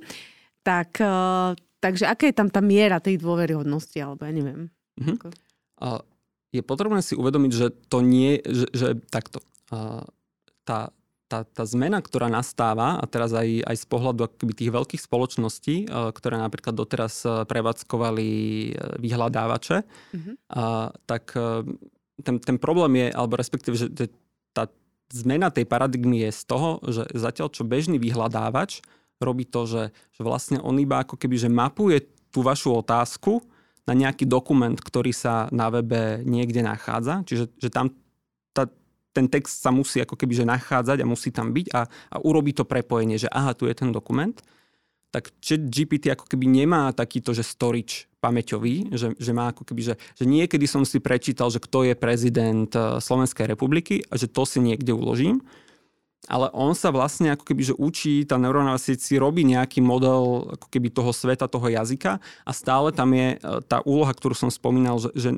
Tak, 0.62 1.00
takže 1.80 2.04
aká 2.04 2.28
je 2.28 2.36
tam 2.36 2.52
tá 2.52 2.60
miera 2.60 3.00
tej 3.00 3.16
dôveryhodnosti, 3.16 3.96
alebo 3.96 4.28
ja 4.28 4.32
neviem. 4.36 4.68
Mm-hmm. 5.00 5.32
A 5.80 6.04
je 6.52 6.60
potrebné 6.60 7.00
si 7.00 7.16
uvedomiť, 7.16 7.52
že 7.56 7.66
to 7.88 8.04
nie, 8.04 8.36
že, 8.44 8.68
že 8.76 8.88
takto. 9.08 9.40
tá, 10.68 10.92
tá, 11.28 11.44
tá 11.44 11.64
zmena, 11.68 12.00
ktorá 12.00 12.32
nastáva, 12.32 12.96
a 12.96 13.04
teraz 13.04 13.36
aj, 13.36 13.62
aj 13.68 13.76
z 13.76 13.86
pohľadu 13.86 14.24
akoby 14.24 14.52
tých 14.56 14.72
veľkých 14.72 15.02
spoločností, 15.04 15.76
eh, 15.84 16.10
ktoré 16.10 16.40
napríklad 16.40 16.72
doteraz 16.72 17.22
eh, 17.28 17.44
prevádzkovali 17.44 18.28
eh, 18.28 18.74
vyhľadávače, 18.96 19.76
mm-hmm. 19.84 20.34
a, 20.56 20.90
tak 21.04 21.36
ten, 22.18 22.36
ten 22.40 22.56
problém 22.56 23.04
je, 23.04 23.06
alebo 23.14 23.38
respektíve, 23.38 23.76
že 23.78 23.86
tá 24.56 24.66
zmena 25.12 25.52
tej 25.52 25.68
paradigmy 25.68 26.26
je 26.26 26.30
z 26.34 26.42
toho, 26.48 26.82
že 26.88 27.04
zatiaľ 27.14 27.52
čo 27.52 27.62
bežný 27.68 28.00
vyhľadávač 28.00 28.82
robí 29.22 29.44
to, 29.46 29.66
že, 29.66 29.84
že 30.14 30.20
vlastne 30.22 30.58
on 30.62 30.78
iba 30.78 31.02
ako 31.02 31.18
keby, 31.18 31.36
že 31.38 31.50
mapuje 31.50 32.06
tú 32.30 32.42
vašu 32.42 32.74
otázku 32.74 33.42
na 33.86 33.94
nejaký 33.96 34.28
dokument, 34.28 34.76
ktorý 34.76 35.10
sa 35.10 35.50
na 35.50 35.72
webe 35.72 36.22
niekde 36.22 36.60
nachádza, 36.60 37.24
čiže 37.24 37.50
že 37.56 37.68
tam 37.70 37.94
ten 39.18 39.26
text 39.26 39.58
sa 39.58 39.74
musí 39.74 39.98
ako 39.98 40.14
keby 40.14 40.38
že 40.38 40.46
nachádzať 40.46 41.02
a 41.02 41.10
musí 41.10 41.34
tam 41.34 41.50
byť 41.50 41.66
a, 41.74 41.90
a 41.90 42.16
urobí 42.22 42.54
to 42.54 42.62
prepojenie, 42.62 43.18
že 43.18 43.26
aha, 43.26 43.58
tu 43.58 43.66
je 43.66 43.74
ten 43.74 43.90
dokument, 43.90 44.38
tak 45.10 45.34
chat 45.42 45.66
GPT 45.66 46.14
ako 46.14 46.30
keby 46.30 46.46
nemá 46.46 46.94
takýto, 46.94 47.34
že 47.34 47.42
storage 47.42 48.06
pamäťový, 48.22 48.94
že, 48.94 49.16
že 49.16 49.32
má 49.34 49.50
ako 49.50 49.66
keby, 49.66 49.82
že, 49.82 49.94
že 50.14 50.24
niekedy 50.28 50.68
som 50.68 50.86
si 50.86 51.02
prečítal, 51.02 51.50
že 51.50 51.58
kto 51.58 51.88
je 51.90 51.94
prezident 51.98 52.70
eh, 52.70 53.02
Slovenskej 53.02 53.50
republiky 53.50 54.06
a 54.06 54.14
že 54.14 54.30
to 54.30 54.46
si 54.46 54.62
niekde 54.62 54.94
uložím, 54.94 55.42
ale 56.26 56.50
on 56.50 56.74
sa 56.74 56.90
vlastne 56.90 57.32
ako 57.32 57.46
keby, 57.46 57.62
že 57.72 57.74
učí, 57.78 58.26
tá 58.26 58.36
sieť 58.76 58.98
si 58.98 59.14
robí 59.14 59.46
nejaký 59.46 59.78
model 59.78 60.50
ako 60.58 60.66
keby 60.66 60.90
toho 60.90 61.14
sveta, 61.14 61.46
toho 61.46 61.70
jazyka 61.70 62.18
a 62.18 62.50
stále 62.50 62.90
tam 62.90 63.14
je 63.14 63.38
e, 63.38 63.62
tá 63.64 63.80
úloha, 63.86 64.10
ktorú 64.10 64.34
som 64.34 64.50
spomínal, 64.50 64.98
že, 64.98 65.14
že 65.14 65.30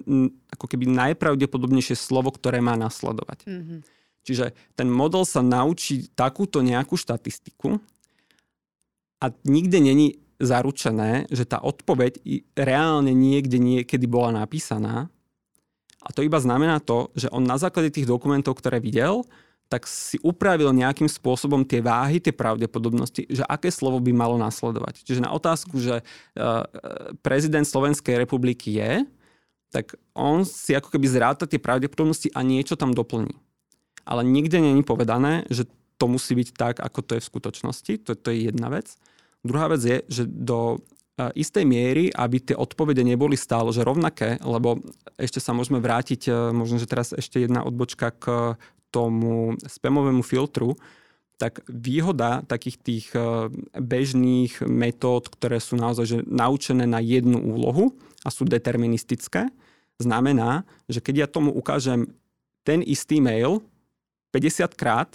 ako 0.57 0.67
keby 0.67 0.89
najpravdepodobnejšie 0.89 1.95
slovo, 1.95 2.33
ktoré 2.33 2.65
má 2.65 2.75
nasledovať. 2.81 3.45
Mm-hmm. 3.45 3.79
Čiže 4.25 4.57
ten 4.75 4.89
model 4.89 5.29
sa 5.29 5.45
naučí 5.45 6.09
takúto 6.17 6.65
nejakú 6.65 6.97
štatistiku 6.97 7.77
a 9.21 9.27
nikde 9.45 9.79
není 9.85 10.19
zaručené, 10.41 11.29
že 11.29 11.45
tá 11.45 11.61
odpoveď 11.61 12.25
reálne 12.57 13.13
niekde 13.13 13.61
niekedy 13.61 14.09
bola 14.09 14.33
napísaná. 14.33 15.13
A 16.01 16.09
to 16.17 16.25
iba 16.25 16.41
znamená 16.41 16.81
to, 16.81 17.13
že 17.13 17.29
on 17.29 17.45
na 17.45 17.61
základe 17.61 17.93
tých 17.93 18.09
dokumentov, 18.09 18.57
ktoré 18.57 18.81
videl, 18.81 19.29
tak 19.71 19.87
si 19.87 20.19
upravil 20.27 20.75
nejakým 20.75 21.07
spôsobom 21.07 21.63
tie 21.63 21.79
váhy, 21.79 22.19
tie 22.19 22.35
pravdepodobnosti, 22.35 23.23
že 23.31 23.47
aké 23.47 23.71
slovo 23.71 24.03
by 24.03 24.11
malo 24.11 24.35
nasledovať. 24.35 25.07
Čiže 25.07 25.23
na 25.23 25.31
otázku, 25.31 25.79
že 25.79 26.03
uh, 26.03 26.67
prezident 27.23 27.63
Slovenskej 27.63 28.19
republiky 28.19 28.83
je, 28.83 29.07
tak 29.71 29.95
on 30.11 30.43
si 30.43 30.75
ako 30.75 30.91
keby 30.91 31.07
zráta 31.07 31.47
tie 31.47 31.63
pravdepodobnosti 31.63 32.35
a 32.35 32.43
niečo 32.43 32.75
tam 32.75 32.91
doplní. 32.91 33.31
Ale 34.03 34.27
nikde 34.27 34.59
není 34.59 34.83
povedané, 34.83 35.47
že 35.47 35.71
to 36.03 36.11
musí 36.11 36.35
byť 36.35 36.49
tak, 36.59 36.75
ako 36.83 36.99
to 37.07 37.13
je 37.15 37.23
v 37.23 37.31
skutočnosti. 37.31 37.93
To, 38.11 38.19
to 38.19 38.35
je 38.35 38.51
jedna 38.51 38.75
vec. 38.75 38.99
Druhá 39.47 39.71
vec 39.71 39.87
je, 39.87 40.03
že 40.11 40.27
do 40.27 40.83
uh, 40.83 41.31
istej 41.39 41.63
miery, 41.63 42.11
aby 42.11 42.43
tie 42.43 42.59
odpovede 42.59 43.07
neboli 43.07 43.39
stále 43.39 43.71
že 43.71 43.87
rovnaké, 43.87 44.43
lebo 44.43 44.83
ešte 45.15 45.39
sa 45.39 45.55
môžeme 45.55 45.79
vrátiť, 45.79 46.51
možno, 46.51 46.83
že 46.83 46.91
teraz 46.91 47.15
ešte 47.15 47.39
jedna 47.39 47.63
odbočka 47.63 48.11
k 48.19 48.59
tomu 48.91 49.55
spamovému 49.65 50.23
filtru, 50.23 50.75
tak 51.41 51.65
výhoda 51.73 52.45
takých 52.45 52.77
tých 52.77 53.07
e, 53.17 53.49
bežných 53.81 54.61
metód, 54.69 55.33
ktoré 55.33 55.57
sú 55.57 55.81
naozaj 55.81 56.05
že 56.05 56.19
naučené 56.29 56.85
na 56.85 57.01
jednu 57.01 57.41
úlohu 57.41 57.97
a 58.21 58.29
sú 58.29 58.45
deterministické, 58.45 59.49
znamená, 59.97 60.69
že 60.85 61.01
keď 61.01 61.15
ja 61.25 61.27
tomu 61.33 61.49
ukážem 61.57 62.13
ten 62.61 62.85
istý 62.85 63.25
mail 63.25 63.65
50 64.37 64.77
krát, 64.77 65.09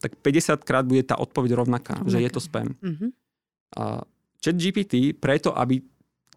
tak 0.00 0.16
50 0.24 0.64
krát 0.64 0.88
bude 0.88 1.04
tá 1.04 1.20
odpoveď 1.20 1.60
rovnaká, 1.60 2.00
okay. 2.00 2.16
že 2.16 2.18
je 2.24 2.30
to 2.32 2.40
spam. 2.40 2.72
Mm-hmm. 2.80 3.10
Chat 4.40 4.56
GPT 4.56 5.12
preto, 5.12 5.52
aby 5.52 5.84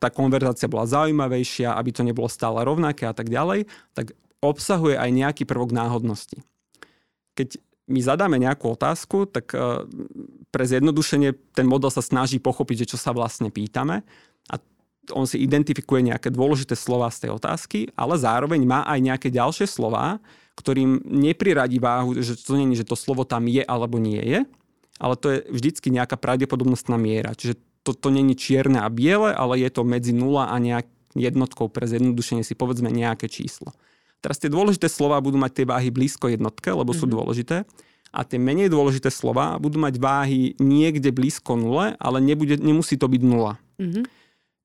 tá 0.02 0.10
konverzácia 0.10 0.68
bola 0.68 0.90
zaujímavejšia, 0.90 1.78
aby 1.78 1.90
to 1.94 2.02
nebolo 2.04 2.28
stále 2.28 2.60
rovnaké 2.66 3.06
a 3.08 3.14
tak 3.14 3.30
ďalej, 3.30 3.70
tak 3.94 4.18
obsahuje 4.42 4.98
aj 4.98 5.10
nejaký 5.14 5.44
prvok 5.46 5.72
náhodnosti 5.72 6.42
keď 7.42 7.58
my 7.90 8.00
zadáme 8.00 8.38
nejakú 8.38 8.78
otázku, 8.78 9.26
tak 9.26 9.58
e, 9.58 9.84
pre 10.54 10.64
zjednodušenie 10.70 11.34
ten 11.58 11.66
model 11.66 11.90
sa 11.90 12.06
snaží 12.06 12.38
pochopiť, 12.38 12.86
že 12.86 12.96
čo 12.96 12.98
sa 13.02 13.10
vlastne 13.12 13.50
pýtame 13.50 14.06
a 14.48 14.62
on 15.18 15.26
si 15.26 15.42
identifikuje 15.42 16.06
nejaké 16.06 16.30
dôležité 16.30 16.78
slova 16.78 17.10
z 17.10 17.26
tej 17.28 17.32
otázky, 17.34 17.90
ale 17.98 18.22
zároveň 18.22 18.62
má 18.62 18.86
aj 18.86 19.00
nejaké 19.02 19.28
ďalšie 19.34 19.66
slova, 19.66 20.22
ktorým 20.54 21.02
nepriradí 21.10 21.82
váhu, 21.82 22.14
že 22.22 22.38
to 22.38 22.54
nie 22.54 22.78
je, 22.78 22.86
že 22.86 22.94
to 22.94 22.96
slovo 22.96 23.26
tam 23.26 23.50
je 23.50 23.66
alebo 23.66 23.98
nie 23.98 24.22
je, 24.22 24.40
ale 25.02 25.16
to 25.18 25.28
je 25.34 25.38
vždycky 25.50 25.90
nejaká 25.90 26.22
pravdepodobnostná 26.22 27.02
miera. 27.02 27.34
Čiže 27.34 27.58
to, 27.82 27.98
to 27.98 28.14
není 28.14 28.38
čierne 28.38 28.78
a 28.78 28.94
biele, 28.94 29.34
ale 29.34 29.58
je 29.58 29.74
to 29.74 29.82
medzi 29.82 30.14
0 30.14 30.46
a 30.46 30.56
nejak 30.62 30.86
jednotkou 31.18 31.68
pre 31.68 31.90
zjednodušenie 31.90 32.46
si 32.46 32.54
povedzme 32.54 32.94
nejaké 32.94 33.26
číslo. 33.26 33.74
Teraz 34.22 34.38
tie 34.38 34.54
dôležité 34.54 34.86
slova 34.86 35.18
budú 35.18 35.42
mať 35.42 35.62
tie 35.62 35.66
váhy 35.66 35.90
blízko 35.90 36.30
jednotke, 36.30 36.70
lebo 36.70 36.94
mm-hmm. 36.94 37.02
sú 37.02 37.06
mhm. 37.10 37.14
dôležité. 37.14 37.58
A 38.12 38.28
tie 38.28 38.36
menej 38.36 38.68
dôležité 38.68 39.08
slova 39.08 39.56
budú 39.56 39.80
mať 39.80 39.96
váhy 39.96 40.54
niekde 40.60 41.16
blízko 41.16 41.56
nule, 41.56 41.96
ale 41.96 42.18
nebude, 42.20 42.60
nemusí 42.60 43.00
to 43.00 43.08
byť 43.08 43.22
nula. 43.24 43.56
Mm-hmm. 43.80 44.04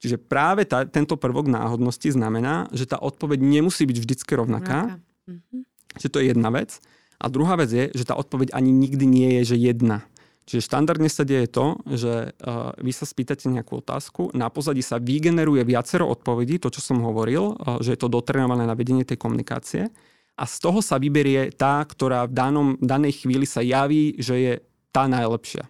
Čiže 0.03 0.17
práve 0.21 0.67
tá, 0.69 0.85
tento 0.85 1.17
prvok 1.17 1.49
náhodnosti 1.49 2.11
znamená, 2.11 2.69
že 2.75 2.85
tá 2.85 3.01
odpoveď 3.01 3.41
nemusí 3.41 3.87
byť 3.87 3.99
vždycky 4.03 4.33
rovnaká. 4.35 4.99
Mm-hmm. 5.31 5.61
Čiže 5.97 6.11
to 6.13 6.19
je 6.21 6.27
jedna 6.35 6.51
vec. 6.53 6.83
A 7.17 7.33
druhá 7.33 7.57
vec 7.57 7.73
je, 7.73 7.89
že 7.97 8.05
tá 8.05 8.13
odpoveď 8.19 8.53
ani 8.53 8.75
nikdy 8.75 9.05
nie 9.09 9.29
je, 9.41 9.55
že 9.55 9.57
jedna. 9.57 10.05
Čiže 10.47 10.63
štandardne 10.63 11.11
sa 11.11 11.27
deje 11.27 11.51
to, 11.51 11.75
že 11.91 12.31
uh, 12.31 12.71
vy 12.79 12.95
sa 12.95 13.03
spýtate 13.03 13.51
nejakú 13.51 13.83
otázku, 13.83 14.31
na 14.31 14.47
pozadí 14.47 14.79
sa 14.79 15.03
vygeneruje 15.03 15.67
viacero 15.67 16.07
odpovedí, 16.07 16.63
to 16.63 16.71
čo 16.71 16.79
som 16.79 17.03
hovoril, 17.03 17.59
uh, 17.59 17.83
že 17.83 17.95
je 17.95 18.01
to 18.01 18.07
dotrenované 18.07 18.63
na 18.63 18.79
vedenie 18.79 19.03
tej 19.03 19.19
komunikácie 19.19 19.91
a 20.37 20.45
z 20.45 20.57
toho 20.61 20.85
sa 20.85 21.01
vyberie 21.01 21.49
tá, 21.57 21.81
ktorá 21.81 22.29
v 22.29 22.33
danom, 22.37 22.69
danej 22.79 23.25
chvíli 23.25 23.49
sa 23.49 23.65
javí, 23.65 24.21
že 24.21 24.37
je 24.37 24.55
tá 24.93 25.09
najlepšia. 25.09 25.65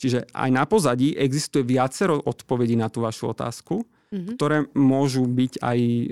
Čiže 0.00 0.24
aj 0.32 0.50
na 0.50 0.64
pozadí 0.64 1.12
existuje 1.14 1.62
viacero 1.64 2.16
odpovedí 2.16 2.74
na 2.74 2.88
tú 2.88 3.04
vašu 3.04 3.30
otázku, 3.30 3.84
mm-hmm. 3.84 4.34
ktoré 4.36 4.66
môžu 4.72 5.28
byť 5.28 5.52
aj 5.60 5.78
e, 5.80 6.04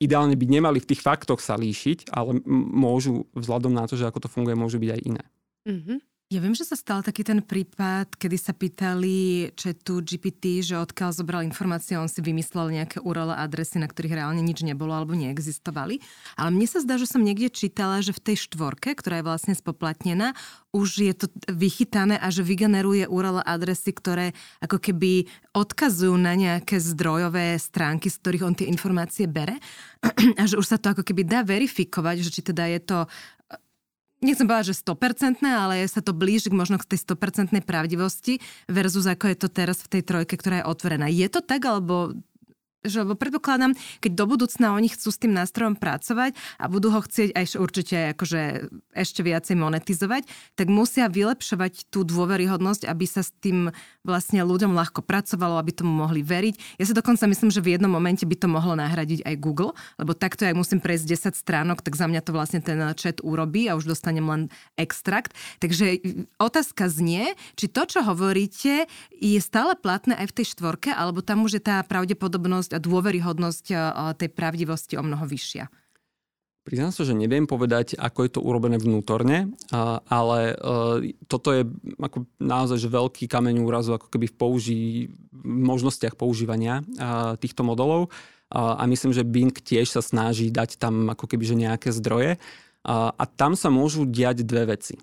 ideálne 0.00 0.36
by 0.36 0.46
nemali 0.48 0.78
v 0.80 0.88
tých 0.94 1.00
faktoch 1.00 1.40
sa 1.40 1.56
líšiť, 1.56 2.12
ale 2.12 2.40
môžu 2.46 3.28
vzhľadom 3.36 3.72
na 3.72 3.88
to, 3.88 3.96
že 3.96 4.06
ako 4.06 4.24
to 4.24 4.32
funguje, 4.32 4.56
môžu 4.56 4.80
byť 4.80 4.90
aj 4.96 5.00
iné. 5.02 5.24
Mm-hmm. 5.64 5.98
Ja 6.30 6.38
viem, 6.38 6.54
že 6.54 6.62
sa 6.62 6.78
stal 6.78 7.02
taký 7.02 7.26
ten 7.26 7.42
prípad, 7.42 8.14
kedy 8.14 8.38
sa 8.38 8.54
pýtali 8.54 9.50
tu 9.82 9.98
GPT, 9.98 10.62
že 10.62 10.78
odkiaľ 10.78 11.10
zobral 11.10 11.42
informácie, 11.42 11.98
on 11.98 12.06
si 12.06 12.22
vymyslel 12.22 12.70
nejaké 12.70 13.02
URL 13.02 13.34
adresy, 13.34 13.82
na 13.82 13.90
ktorých 13.90 14.14
reálne 14.14 14.38
nič 14.38 14.62
nebolo 14.62 14.94
alebo 14.94 15.18
neexistovali. 15.18 15.98
Ale 16.38 16.54
mne 16.54 16.70
sa 16.70 16.78
zdá, 16.86 17.02
že 17.02 17.10
som 17.10 17.26
niekde 17.26 17.50
čítala, 17.50 17.98
že 17.98 18.14
v 18.14 18.22
tej 18.22 18.46
štvorke, 18.46 18.94
ktorá 18.94 19.18
je 19.18 19.26
vlastne 19.26 19.58
spoplatnená, 19.58 20.38
už 20.70 21.02
je 21.02 21.14
to 21.18 21.26
vychytané 21.50 22.14
a 22.14 22.30
že 22.30 22.46
vygeneruje 22.46 23.10
URL 23.10 23.42
adresy, 23.42 23.90
ktoré 23.90 24.30
ako 24.62 24.78
keby 24.78 25.26
odkazujú 25.50 26.14
na 26.14 26.38
nejaké 26.38 26.78
zdrojové 26.78 27.58
stránky, 27.58 28.06
z 28.06 28.22
ktorých 28.22 28.46
on 28.46 28.54
tie 28.54 28.70
informácie 28.70 29.26
bere 29.26 29.58
a 30.38 30.46
že 30.46 30.54
už 30.54 30.66
sa 30.70 30.78
to 30.78 30.94
ako 30.94 31.02
keby 31.02 31.26
dá 31.26 31.42
verifikovať, 31.42 32.22
že 32.22 32.30
či 32.30 32.46
teda 32.46 32.70
je 32.70 32.80
to 32.86 32.98
nechcem 34.20 34.46
povedať, 34.46 34.72
že 34.72 34.80
100%, 34.84 35.40
ale 35.48 35.84
sa 35.88 36.00
to 36.04 36.12
blíži 36.12 36.52
k 36.52 36.56
možno 36.56 36.76
k 36.76 36.96
tej 36.96 37.04
100% 37.08 37.56
pravdivosti 37.64 38.38
versus 38.68 39.08
ako 39.08 39.32
je 39.32 39.36
to 39.36 39.48
teraz 39.48 39.80
v 39.84 39.98
tej 39.98 40.02
trojke, 40.06 40.36
ktorá 40.36 40.62
je 40.62 40.68
otvorená. 40.68 41.06
Je 41.08 41.26
to 41.26 41.40
tak, 41.40 41.64
alebo 41.64 42.14
že 42.80 43.04
predpokladám, 43.04 43.76
keď 44.00 44.12
do 44.16 44.24
budúcna 44.24 44.72
oni 44.72 44.88
chcú 44.88 45.12
s 45.12 45.20
tým 45.20 45.36
nástrojom 45.36 45.76
pracovať 45.76 46.32
a 46.56 46.64
budú 46.68 46.88
ho 46.92 47.00
chcieť 47.04 47.36
aj 47.36 47.44
určite 47.60 47.96
akože 48.16 48.72
ešte 48.96 49.20
viacej 49.20 49.56
monetizovať, 49.60 50.24
tak 50.56 50.72
musia 50.72 51.12
vylepšovať 51.12 51.92
tú 51.92 52.08
dôveryhodnosť, 52.08 52.88
aby 52.88 53.04
sa 53.04 53.20
s 53.20 53.36
tým 53.44 53.68
vlastne 54.00 54.40
ľuďom 54.40 54.72
ľahko 54.72 55.04
pracovalo, 55.04 55.60
aby 55.60 55.76
tomu 55.76 55.92
mohli 55.92 56.24
veriť. 56.24 56.80
Ja 56.80 56.88
si 56.88 56.96
dokonca 56.96 57.28
myslím, 57.28 57.52
že 57.52 57.60
v 57.60 57.76
jednom 57.76 57.92
momente 57.92 58.24
by 58.24 58.36
to 58.36 58.48
mohlo 58.48 58.72
nahradiť 58.78 59.28
aj 59.28 59.34
Google, 59.36 59.76
lebo 60.00 60.16
takto, 60.16 60.48
ak 60.48 60.56
musím 60.56 60.80
prejsť 60.80 61.36
10 61.36 61.36
stránok, 61.36 61.84
tak 61.84 61.94
za 62.00 62.08
mňa 62.08 62.20
to 62.24 62.32
vlastne 62.32 62.64
ten 62.64 62.80
chat 62.96 63.20
urobí 63.20 63.68
a 63.68 63.76
už 63.76 63.92
dostanem 63.92 64.24
len 64.24 64.42
extrakt. 64.80 65.36
Takže 65.60 66.00
otázka 66.40 66.88
znie, 66.88 67.36
či 67.60 67.68
to, 67.68 67.84
čo 67.84 68.00
hovoríte, 68.00 68.88
je 69.20 69.40
stále 69.40 69.76
platné 69.76 70.16
aj 70.16 70.32
v 70.32 70.36
tej 70.40 70.46
štvorke, 70.56 70.90
alebo 70.96 71.20
tam 71.20 71.44
už 71.44 71.60
je 71.60 71.62
tá 71.62 71.84
pravdepodobnosť 71.84 72.69
a 72.74 72.78
dôveryhodnosť 72.78 73.64
tej 74.18 74.28
pravdivosti 74.30 74.94
o 74.98 75.02
mnoho 75.02 75.26
vyššia? 75.26 75.68
Priznám 76.60 76.92
sa, 76.92 77.08
že 77.08 77.16
neviem 77.16 77.48
povedať, 77.48 77.96
ako 77.96 78.18
je 78.20 78.30
to 78.36 78.44
urobené 78.44 78.76
vnútorne, 78.76 79.56
ale 80.06 80.38
e, 80.52 80.54
toto 81.24 81.56
je 81.56 81.64
ako 81.96 82.28
naozaj 82.36 82.76
že 82.76 82.92
veľký 82.92 83.24
kameň 83.32 83.64
úrazu 83.64 83.96
ako 83.96 84.12
keby 84.12 84.28
v, 84.28 84.36
použi- 84.36 85.08
možnostiach 85.40 86.20
používania 86.20 86.84
týchto 87.40 87.64
modelov. 87.64 88.12
A 88.52 88.82
myslím, 88.90 89.14
že 89.14 89.22
Bing 89.26 89.54
tiež 89.54 89.94
sa 89.94 90.02
snaží 90.02 90.50
dať 90.50 90.76
tam 90.76 91.06
ako 91.08 91.30
keby 91.30 91.44
že 91.48 91.56
nejaké 91.56 91.88
zdroje. 91.94 92.36
A 92.84 93.24
tam 93.38 93.54
sa 93.54 93.70
môžu 93.70 94.04
diať 94.04 94.42
dve 94.42 94.74
veci. 94.74 94.98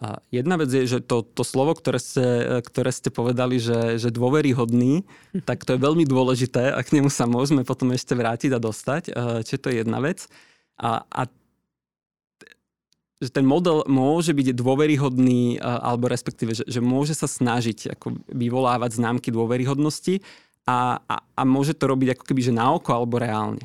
A 0.00 0.24
jedna 0.32 0.56
vec 0.56 0.72
je, 0.72 0.88
že 0.88 0.98
to, 1.04 1.20
to 1.20 1.44
slovo, 1.44 1.76
ktoré 1.76 2.00
ste, 2.00 2.24
ktoré 2.64 2.88
ste 2.88 3.12
povedali, 3.12 3.60
že, 3.60 4.00
že 4.00 4.08
dôveryhodný, 4.08 5.04
tak 5.44 5.68
to 5.68 5.76
je 5.76 5.84
veľmi 5.84 6.08
dôležité 6.08 6.72
a 6.72 6.80
k 6.80 6.96
nemu 6.96 7.12
sa 7.12 7.28
môžeme 7.28 7.60
potom 7.60 7.92
ešte 7.92 8.16
vrátiť 8.16 8.56
a 8.56 8.62
dostať. 8.62 9.02
Čiže 9.44 9.60
to 9.60 9.68
je 9.68 9.76
jedna 9.84 10.00
vec. 10.00 10.24
A, 10.80 11.04
a 11.04 11.28
že 13.22 13.30
ten 13.30 13.46
model 13.46 13.86
môže 13.86 14.34
byť 14.34 14.58
dôveryhodný, 14.58 15.62
alebo 15.62 16.10
respektíve, 16.10 16.58
že, 16.58 16.66
že 16.66 16.82
môže 16.82 17.14
sa 17.14 17.30
snažiť 17.30 17.94
ako 17.94 18.18
vyvolávať 18.32 18.98
známky 18.98 19.30
dôveryhodnosti 19.30 20.24
a, 20.66 20.98
a, 21.06 21.16
a 21.22 21.42
môže 21.46 21.78
to 21.78 21.86
robiť 21.86 22.18
ako 22.18 22.24
keby 22.26 22.40
že 22.42 22.52
na 22.56 22.74
oko 22.74 22.90
alebo 22.90 23.22
reálne. 23.22 23.62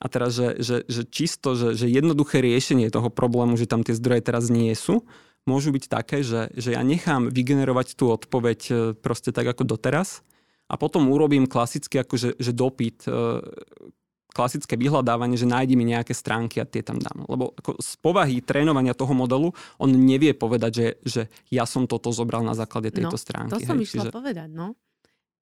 A 0.00 0.08
teraz, 0.08 0.36
že, 0.36 0.56
že, 0.60 0.76
že 0.88 1.04
čisto, 1.08 1.56
že, 1.56 1.76
že 1.76 1.88
jednoduché 1.88 2.40
riešenie 2.40 2.88
toho 2.88 3.12
problému, 3.12 3.56
že 3.56 3.68
tam 3.68 3.84
tie 3.84 3.96
zdroje 3.96 4.24
teraz 4.24 4.48
nie 4.52 4.72
sú, 4.72 5.04
môžu 5.48 5.72
byť 5.72 5.84
také, 5.88 6.20
že, 6.20 6.52
že 6.56 6.76
ja 6.76 6.82
nechám 6.84 7.32
vygenerovať 7.32 7.96
tú 7.96 8.12
odpoveď 8.12 8.60
e, 8.68 8.72
proste 8.96 9.32
tak 9.32 9.48
ako 9.48 9.64
doteraz 9.64 10.24
a 10.70 10.74
potom 10.76 11.08
urobím 11.10 11.48
klasicky 11.48 12.00
akože 12.00 12.38
že 12.38 12.52
dopyt, 12.52 13.08
e, 13.08 13.40
klasické 14.30 14.78
vyhľadávanie, 14.78 15.34
že 15.34 15.50
nájdi 15.50 15.74
mi 15.74 15.84
nejaké 15.90 16.14
stránky 16.14 16.62
a 16.62 16.68
tie 16.68 16.86
tam 16.86 17.02
dám. 17.02 17.26
Lebo 17.26 17.50
ako 17.58 17.82
z 17.82 17.92
povahy 17.98 18.38
trénovania 18.40 18.94
toho 18.94 19.10
modelu 19.12 19.50
on 19.82 19.90
nevie 19.90 20.32
povedať, 20.32 20.72
že, 20.72 20.86
že 21.02 21.22
ja 21.50 21.66
som 21.66 21.90
toto 21.90 22.14
zobral 22.14 22.46
na 22.46 22.54
základe 22.54 22.94
tejto 22.94 23.18
no, 23.18 23.20
stránky. 23.20 23.52
To 23.58 23.74
som 23.74 23.78
hej, 23.78 23.90
išla 23.90 24.04
čiže... 24.08 24.14
povedať, 24.14 24.48
no. 24.54 24.78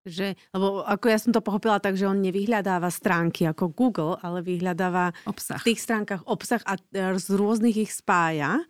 Že, 0.09 0.41
lebo 0.57 0.89
ako 0.89 1.07
ja 1.13 1.19
som 1.21 1.37
to 1.37 1.45
pochopila 1.45 1.77
tak, 1.85 2.01
že 2.01 2.09
on 2.09 2.25
nevyhľadáva 2.25 2.89
stránky 2.89 3.45
ako 3.45 3.69
Google, 3.77 4.17
ale 4.25 4.41
vyhľadáva 4.41 5.13
obsah. 5.29 5.61
v 5.61 5.67
tých 5.69 5.85
stránkach 5.85 6.25
obsah 6.25 6.65
a 6.65 6.81
z 6.97 7.29
rôznych 7.37 7.77
ich 7.77 7.93
spája. 7.93 8.65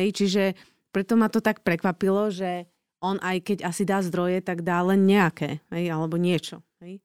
Hej, 0.00 0.16
čiže 0.16 0.42
preto 0.96 1.12
ma 1.20 1.28
to 1.28 1.44
tak 1.44 1.60
prekvapilo, 1.60 2.32
že 2.32 2.64
on 3.04 3.20
aj 3.20 3.44
keď 3.44 3.58
asi 3.68 3.84
dá 3.84 4.00
zdroje, 4.00 4.40
tak 4.40 4.64
dá 4.64 4.80
len 4.80 5.04
nejaké, 5.04 5.60
hej, 5.72 5.92
alebo 5.92 6.16
niečo. 6.16 6.64
Hej. 6.80 7.04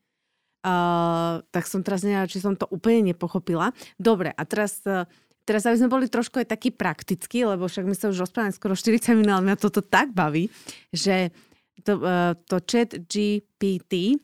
Uh, 0.64 1.44
tak 1.52 1.68
som 1.68 1.84
teraz 1.84 2.02
neviem, 2.08 2.26
či 2.26 2.40
som 2.40 2.56
to 2.56 2.66
úplne 2.72 3.12
nepochopila. 3.12 3.76
Dobre, 4.00 4.32
a 4.32 4.42
teraz, 4.48 4.80
uh, 4.88 5.04
teraz 5.44 5.68
aby 5.68 5.78
sme 5.78 5.92
boli 5.92 6.08
trošku 6.08 6.40
aj 6.40 6.56
takí 6.56 6.72
praktickí, 6.72 7.44
lebo 7.44 7.68
však 7.68 7.86
my 7.86 7.96
sa 7.96 8.10
už 8.10 8.24
rozprávame 8.24 8.56
skoro 8.56 8.74
40 8.74 9.20
minút, 9.20 9.40
ale 9.40 9.46
mňa 9.52 9.58
toto 9.60 9.84
tak 9.84 10.16
baví, 10.16 10.48
že 10.90 11.36
to, 11.84 12.00
uh, 12.00 12.34
to 12.48 12.64
chat 12.64 12.96
GPT 12.96 14.18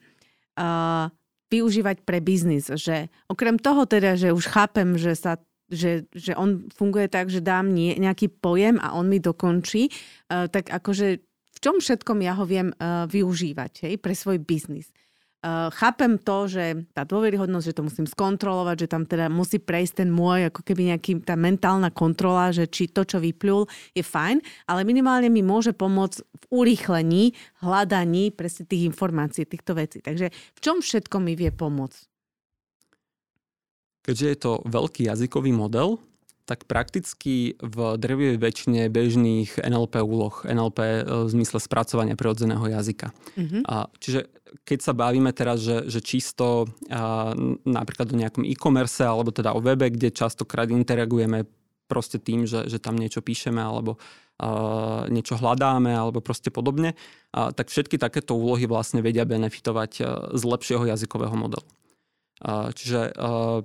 uh, 0.58 1.12
využívať 1.52 2.08
pre 2.08 2.24
biznis, 2.24 2.72
že 2.74 3.12
okrem 3.28 3.60
toho 3.60 3.84
teda, 3.84 4.16
že 4.16 4.32
už 4.32 4.48
chápem, 4.48 4.96
že 4.96 5.20
sa 5.20 5.36
že, 5.72 6.06
že 6.12 6.36
on 6.36 6.68
funguje 6.76 7.08
tak, 7.08 7.32
že 7.32 7.40
dám 7.40 7.72
nie, 7.72 7.96
nejaký 7.96 8.28
pojem 8.28 8.78
a 8.78 8.94
on 8.94 9.08
mi 9.08 9.24
dokončí, 9.24 9.88
uh, 9.88 10.52
tak 10.52 10.68
akože 10.68 11.08
v 11.52 11.60
čom 11.64 11.80
všetkom 11.80 12.20
ja 12.22 12.36
ho 12.36 12.44
viem 12.44 12.76
uh, 12.76 13.08
využívať 13.08 13.88
hej, 13.88 13.96
pre 13.98 14.12
svoj 14.12 14.38
biznis. 14.44 14.92
Uh, 15.42 15.74
chápem 15.74 16.22
to, 16.22 16.46
že 16.46 16.86
tá 16.94 17.02
dôveryhodnosť, 17.02 17.66
že 17.66 17.74
to 17.74 17.82
musím 17.82 18.06
skontrolovať, 18.06 18.86
že 18.86 18.92
tam 18.94 19.10
teda 19.10 19.26
musí 19.26 19.58
prejsť 19.58 20.06
ten 20.06 20.10
môj, 20.14 20.54
ako 20.54 20.62
keby 20.62 20.94
nejaký 20.94 21.26
tá 21.26 21.34
mentálna 21.34 21.90
kontrola, 21.90 22.54
že 22.54 22.70
či 22.70 22.94
to, 22.94 23.02
čo 23.02 23.18
vyplul, 23.18 23.66
je 23.98 24.06
fajn, 24.06 24.38
ale 24.70 24.86
minimálne 24.86 25.34
mi 25.34 25.42
môže 25.42 25.74
pomôcť 25.74 26.22
v 26.22 26.46
urýchlení, 26.54 27.34
hľadaní 27.66 28.30
presne 28.38 28.70
tých 28.70 28.86
informácií, 28.86 29.50
týchto 29.50 29.74
vecí. 29.74 29.98
Takže 30.06 30.30
v 30.30 30.60
čom 30.62 30.78
všetko 30.78 31.18
mi 31.18 31.34
vie 31.34 31.50
pomôcť? 31.50 32.11
Keďže 34.12 34.28
je 34.28 34.39
to 34.43 34.51
veľký 34.68 35.07
jazykový 35.07 35.55
model, 35.55 35.95
tak 36.43 36.68
prakticky 36.68 37.55
v 37.64 37.95
drevivej 37.95 38.36
väčšine 38.36 38.91
bežných 38.91 39.55
NLP 39.64 40.03
úloh, 40.03 40.36
NLP 40.43 40.80
e, 40.84 41.01
v 41.07 41.30
zmysle 41.32 41.64
spracovania 41.64 42.20
prirodzeného 42.20 42.68
jazyka. 42.68 43.16
Mm-hmm. 43.39 43.64
A, 43.72 43.88
čiže 44.03 44.28
keď 44.68 44.80
sa 44.84 44.91
bavíme 44.91 45.32
teraz, 45.32 45.64
že, 45.64 45.88
že 45.88 46.03
čisto 46.03 46.68
a, 46.91 47.32
napríklad 47.64 48.12
o 48.12 48.20
nejakom 48.20 48.43
e-commerce 48.43 48.99
alebo 48.99 49.32
teda 49.32 49.55
o 49.55 49.64
webe, 49.64 49.88
kde 49.95 50.12
častokrát 50.12 50.68
interagujeme 50.68 51.47
proste 51.88 52.20
tým, 52.20 52.43
že, 52.43 52.68
že 52.68 52.84
tam 52.84 52.99
niečo 52.99 53.24
píšeme 53.24 53.64
alebo 53.64 53.95
a, 54.36 55.07
niečo 55.07 55.39
hľadáme 55.39 55.95
alebo 55.95 56.20
proste 56.20 56.51
podobne, 56.51 56.99
a, 57.32 57.55
tak 57.55 57.72
všetky 57.72 57.95
takéto 57.95 58.36
úlohy 58.36 58.68
vlastne 58.68 58.99
vedia 58.99 59.24
benefitovať 59.24 60.03
z 60.36 60.43
lepšieho 60.43 60.84
jazykového 60.84 61.39
modelu. 61.39 61.64
A, 62.43 62.76
čiže 62.76 63.16
a, 63.16 63.64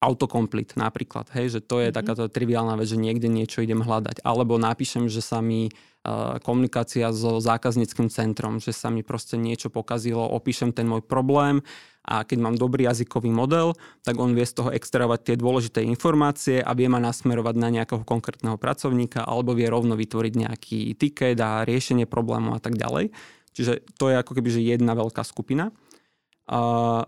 autocomplete 0.00 0.80
napríklad, 0.80 1.28
hej, 1.36 1.56
že 1.56 1.60
to 1.60 1.78
je 1.78 1.92
mm-hmm. 1.92 1.98
takáto 2.00 2.24
triviálna 2.32 2.74
vec, 2.80 2.88
že 2.88 2.96
niekde 2.96 3.28
niečo 3.28 3.60
idem 3.60 3.84
hľadať. 3.84 4.24
Alebo 4.24 4.56
napíšem, 4.56 5.12
že 5.12 5.20
sa 5.20 5.44
mi 5.44 5.68
uh, 5.68 6.40
komunikácia 6.40 7.12
so 7.12 7.36
zákazníckým 7.36 8.08
centrom, 8.08 8.56
že 8.64 8.72
sa 8.72 8.88
mi 8.88 9.04
proste 9.04 9.36
niečo 9.36 9.68
pokazilo, 9.68 10.24
opíšem 10.24 10.72
ten 10.72 10.88
môj 10.88 11.04
problém 11.04 11.60
a 12.00 12.24
keď 12.24 12.38
mám 12.40 12.56
dobrý 12.56 12.88
jazykový 12.88 13.28
model, 13.28 13.76
tak 14.00 14.16
on 14.16 14.32
vie 14.32 14.48
z 14.48 14.56
toho 14.56 14.72
extravať 14.72 15.20
tie 15.20 15.36
dôležité 15.36 15.84
informácie 15.84 16.64
a 16.64 16.72
vie 16.72 16.88
ma 16.88 16.96
nasmerovať 16.96 17.54
na 17.60 17.68
nejakého 17.68 18.02
konkrétneho 18.08 18.56
pracovníka 18.56 19.20
alebo 19.28 19.52
vie 19.52 19.68
rovno 19.68 20.00
vytvoriť 20.00 20.32
nejaký 20.32 20.80
ticket 20.96 21.36
a 21.44 21.68
riešenie 21.68 22.08
problému 22.08 22.56
a 22.56 22.60
tak 22.60 22.80
ďalej. 22.80 23.12
Čiže 23.52 23.84
to 24.00 24.08
je 24.08 24.16
ako 24.16 24.32
keby 24.32 24.48
že 24.48 24.64
jedna 24.64 24.96
veľká 24.96 25.20
skupina. 25.28 25.68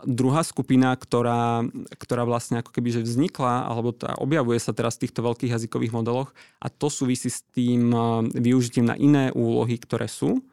Druhá 0.07 0.47
skupina, 0.47 0.95
ktorá, 0.95 1.67
ktorá 1.99 2.23
vlastne 2.23 2.63
ako 2.63 2.71
keby 2.71 2.95
že 2.95 3.03
vznikla, 3.03 3.67
alebo 3.67 3.91
tá, 3.91 4.15
objavuje 4.23 4.63
sa 4.63 4.71
teraz 4.71 4.95
v 4.95 5.11
týchto 5.11 5.27
veľkých 5.27 5.51
jazykových 5.59 5.91
modeloch 5.99 6.31
a 6.63 6.71
to 6.71 6.87
súvisí 6.87 7.27
s 7.27 7.43
tým 7.51 7.91
využitím 8.31 8.87
na 8.87 8.95
iné 8.95 9.35
úlohy, 9.35 9.83
ktoré 9.83 10.07
sú, 10.07 10.47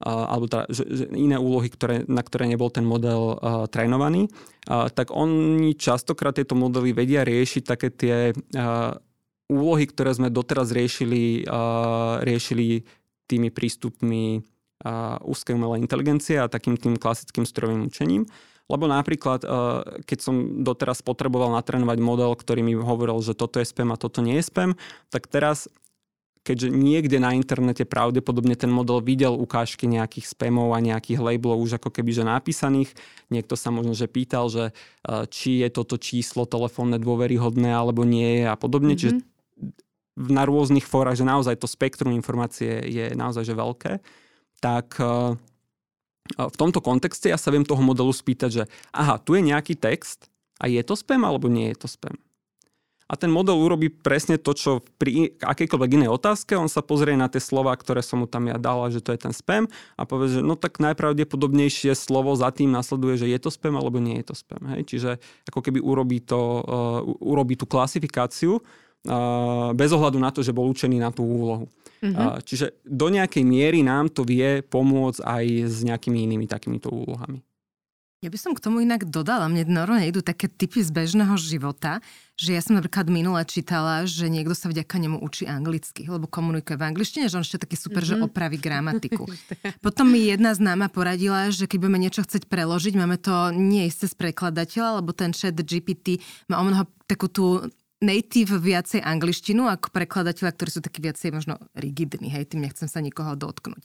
alebo 0.00 0.48
teda, 0.48 0.64
že, 0.72 0.84
že 0.88 1.04
iné 1.12 1.36
úlohy, 1.36 1.68
ktoré, 1.68 2.08
na 2.08 2.24
ktoré 2.24 2.48
nebol 2.48 2.72
ten 2.72 2.88
model 2.88 3.36
uh, 3.36 3.68
trénovaný, 3.68 4.32
uh, 4.32 4.88
tak 4.88 5.12
oni 5.12 5.76
častokrát 5.76 6.32
tieto 6.32 6.56
modely 6.56 6.96
vedia 6.96 7.20
riešiť 7.20 7.62
také 7.68 7.92
tie 7.92 8.32
uh, 8.32 8.96
úlohy, 9.52 9.84
ktoré 9.84 10.16
sme 10.16 10.32
doteraz 10.32 10.72
riešili, 10.72 11.44
uh, 11.44 12.24
riešili 12.24 12.88
tými 13.28 13.52
prístupmi 13.52 14.40
úzkej 15.24 15.56
umelej 15.56 15.84
inteligencie 15.84 16.40
a 16.40 16.48
takým 16.48 16.80
tým 16.80 16.96
klasickým 16.96 17.44
strojovým 17.44 17.88
učením. 17.88 18.24
Lebo 18.70 18.86
napríklad, 18.86 19.42
keď 20.06 20.18
som 20.22 20.62
doteraz 20.62 21.02
potreboval 21.02 21.50
natrénovať 21.58 21.98
model, 21.98 22.32
ktorý 22.38 22.62
mi 22.62 22.78
hovoril, 22.78 23.18
že 23.18 23.34
toto 23.34 23.58
je 23.58 23.66
spam 23.66 23.90
a 23.90 23.98
toto 23.98 24.22
nie 24.22 24.38
je 24.38 24.46
spam, 24.46 24.78
tak 25.10 25.26
teraz 25.26 25.66
keďže 26.40 26.72
niekde 26.72 27.20
na 27.20 27.36
internete 27.36 27.84
pravdepodobne 27.84 28.56
ten 28.56 28.72
model 28.72 29.04
videl 29.04 29.36
ukážky 29.36 29.84
nejakých 29.84 30.32
spamov 30.32 30.72
a 30.72 30.80
nejakých 30.80 31.20
labelov 31.20 31.60
už 31.60 31.76
ako 31.76 31.92
keby 31.92 32.16
že 32.16 32.24
napísaných. 32.24 32.96
Niekto 33.28 33.60
sa 33.60 33.68
možno 33.68 33.92
že 33.92 34.08
pýtal, 34.08 34.48
že 34.48 34.72
či 35.28 35.60
je 35.60 35.68
toto 35.68 36.00
číslo 36.00 36.48
telefónne 36.48 36.96
dôveryhodné 36.96 37.68
alebo 37.68 38.08
nie 38.08 38.40
je 38.40 38.44
a 38.48 38.56
podobne. 38.56 38.96
Mm-hmm. 38.96 39.20
Čiže 39.20 39.28
na 40.16 40.48
rôznych 40.48 40.88
fórach, 40.88 41.18
že 41.18 41.28
naozaj 41.28 41.60
to 41.60 41.68
spektrum 41.68 42.16
informácie 42.16 42.88
je 42.88 43.12
naozaj 43.12 43.44
že 43.44 43.52
veľké, 43.52 43.92
tak 44.60 45.00
v 46.30 46.56
tomto 46.56 46.78
kontexte 46.84 47.32
ja 47.32 47.40
sa 47.40 47.50
viem 47.50 47.66
toho 47.66 47.82
modelu 47.82 48.12
spýtať, 48.12 48.50
že 48.52 48.64
aha, 48.94 49.18
tu 49.18 49.34
je 49.34 49.42
nejaký 49.42 49.74
text 49.74 50.30
a 50.62 50.68
je 50.68 50.80
to 50.84 50.94
spam 50.94 51.26
alebo 51.26 51.50
nie 51.50 51.72
je 51.74 51.84
to 51.84 51.88
spam 51.88 52.14
a 53.10 53.18
ten 53.18 53.26
model 53.26 53.58
urobí 53.58 53.90
presne 53.90 54.38
to, 54.38 54.54
čo 54.54 54.86
pri 55.02 55.34
akejkoľvek 55.42 55.90
inej 55.98 56.14
otázke, 56.14 56.54
on 56.54 56.70
sa 56.70 56.78
pozrie 56.78 57.18
na 57.18 57.26
tie 57.26 57.42
slova, 57.42 57.74
ktoré 57.74 58.06
som 58.06 58.22
mu 58.22 58.30
tam 58.30 58.46
ja 58.46 58.54
dala, 58.54 58.86
že 58.94 59.02
to 59.02 59.10
je 59.10 59.26
ten 59.26 59.34
spam 59.34 59.66
a 59.98 60.06
povie, 60.06 60.38
že 60.38 60.40
no 60.46 60.54
tak 60.54 60.78
najpravdepodobnejšie 60.78 61.98
slovo 61.98 62.30
za 62.38 62.54
tým 62.54 62.70
nasleduje, 62.70 63.18
že 63.18 63.26
je 63.26 63.38
to 63.42 63.50
spam 63.50 63.74
alebo 63.74 63.98
nie 63.98 64.22
je 64.22 64.30
to 64.30 64.34
spam. 64.38 64.62
Hej? 64.70 64.86
Čiže 64.86 65.10
ako 65.50 65.58
keby 65.58 65.82
urobí, 65.82 66.22
to, 66.22 66.62
uh, 66.62 67.02
urobí 67.18 67.58
tú 67.58 67.66
klasifikáciu 67.66 68.62
bez 69.72 69.90
ohľadu 69.96 70.18
na 70.20 70.28
to, 70.28 70.44
že 70.44 70.52
bol 70.52 70.68
učený 70.68 71.00
na 71.00 71.08
tú 71.08 71.24
úlohu. 71.24 71.66
Mm-hmm. 72.00 72.44
Čiže 72.44 72.80
do 72.84 73.12
nejakej 73.12 73.44
miery 73.44 73.80
nám 73.84 74.08
to 74.12 74.24
vie 74.24 74.64
pomôcť 74.64 75.20
aj 75.20 75.44
s 75.68 75.76
nejakými 75.84 76.24
inými 76.24 76.48
takýmito 76.48 76.88
úlohami. 76.88 77.44
Ja 78.20 78.28
by 78.28 78.36
som 78.36 78.52
k 78.52 78.60
tomu 78.60 78.84
inak 78.84 79.08
dodala, 79.08 79.48
mne 79.48 79.64
normálne 79.64 80.04
idú 80.04 80.20
také 80.20 80.44
typy 80.44 80.84
z 80.84 80.92
bežného 80.92 81.32
života, 81.40 82.04
že 82.36 82.52
ja 82.52 82.60
som 82.60 82.76
napríklad 82.76 83.08
minule 83.08 83.40
čítala, 83.48 84.04
že 84.04 84.28
niekto 84.28 84.52
sa 84.52 84.68
vďaka 84.68 84.92
nemu 85.00 85.24
učí 85.24 85.48
anglicky, 85.48 86.04
lebo 86.04 86.28
komunikuje 86.28 86.76
v 86.76 86.84
angličtine, 86.84 87.32
že 87.32 87.40
on 87.40 87.44
ešte 87.48 87.64
taký 87.64 87.80
super, 87.80 88.04
mm-hmm. 88.04 88.20
že 88.20 88.20
mhm. 88.20 88.28
opraví 88.28 88.60
gramatiku. 88.60 89.24
Potom 89.84 90.12
mi 90.12 90.28
jedna 90.28 90.52
známa 90.52 90.92
poradila, 90.92 91.48
že 91.48 91.64
keď 91.64 91.80
budeme 91.80 91.96
niečo 92.04 92.20
chcieť 92.20 92.44
preložiť, 92.44 92.92
máme 92.92 93.16
to 93.16 93.56
nie 93.56 93.88
isté 93.88 94.04
z 94.04 94.12
prekladateľa, 94.12 95.00
lebo 95.00 95.16
ten 95.16 95.32
chat 95.32 95.56
GPT 95.56 96.20
má 96.52 96.60
o 96.60 96.64
mnoho 96.68 96.84
takú 97.08 97.24
tú 97.32 97.72
native 98.00 98.56
viacej 98.56 99.04
angličtinu 99.04 99.68
ako 99.68 99.92
prekladateľa, 99.92 100.56
ktorí 100.56 100.70
sú 100.72 100.80
takí 100.80 101.04
viacej 101.04 101.36
možno 101.36 101.60
rigidní, 101.76 102.32
hej, 102.32 102.48
tým 102.48 102.64
nechcem 102.64 102.88
sa 102.88 103.04
nikoho 103.04 103.36
dotknúť. 103.36 103.84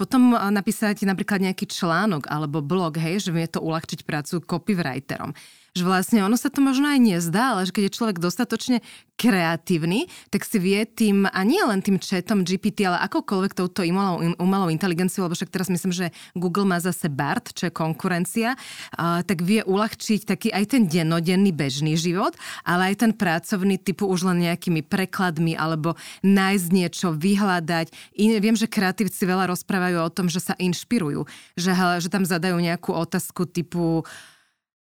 Potom 0.00 0.32
napísať 0.32 1.04
napríklad 1.04 1.44
nejaký 1.44 1.68
článok 1.68 2.24
alebo 2.32 2.64
blog, 2.64 2.96
hej, 2.96 3.28
že 3.28 3.30
vie 3.36 3.44
to 3.44 3.60
uľahčiť 3.60 4.08
prácu 4.08 4.40
copywriterom 4.40 5.36
že 5.76 5.86
vlastne 5.86 6.26
ono 6.26 6.34
sa 6.34 6.50
to 6.50 6.58
možno 6.58 6.90
aj 6.90 6.98
nezdá, 6.98 7.54
ale 7.54 7.66
že 7.66 7.74
keď 7.74 7.82
je 7.86 7.96
človek 7.96 8.16
dostatočne 8.18 8.82
kreatívny, 9.20 10.08
tak 10.32 10.48
si 10.48 10.56
vie 10.56 10.88
tým, 10.88 11.28
a 11.28 11.40
nie 11.44 11.60
len 11.60 11.84
tým 11.84 12.00
chatom 12.00 12.40
GPT, 12.40 12.88
ale 12.88 13.04
akokoľvek 13.04 13.52
touto 13.52 13.84
umelou, 13.84 14.32
umelou 14.40 14.72
inteligenciou, 14.72 15.28
lebo 15.28 15.36
však 15.36 15.52
teraz 15.52 15.68
myslím, 15.68 15.92
že 15.92 16.06
Google 16.32 16.64
má 16.64 16.80
zase 16.80 17.12
BART, 17.12 17.52
čo 17.52 17.68
je 17.68 17.72
konkurencia, 17.72 18.56
a, 18.96 19.20
tak 19.20 19.44
vie 19.44 19.60
uľahčiť 19.60 20.24
taký 20.24 20.48
aj 20.48 20.72
ten 20.72 20.82
dennodenný 20.88 21.52
bežný 21.52 22.00
život, 22.00 22.32
ale 22.64 22.96
aj 22.96 23.04
ten 23.04 23.12
pracovný 23.12 23.76
typu 23.76 24.08
už 24.08 24.24
len 24.24 24.48
nejakými 24.48 24.80
prekladmi 24.88 25.52
alebo 25.52 26.00
nájsť 26.24 26.66
niečo, 26.72 27.12
vyhľadať. 27.12 27.92
I, 28.16 28.40
viem, 28.40 28.56
že 28.56 28.72
kreatívci 28.72 29.28
veľa 29.28 29.52
rozprávajú 29.52 30.00
o 30.00 30.10
tom, 30.10 30.32
že 30.32 30.40
sa 30.40 30.56
inšpirujú, 30.56 31.28
že, 31.60 31.76
že 31.76 32.08
tam 32.08 32.24
zadajú 32.24 32.56
nejakú 32.56 32.96
otázku 32.96 33.44
typu 33.44 34.08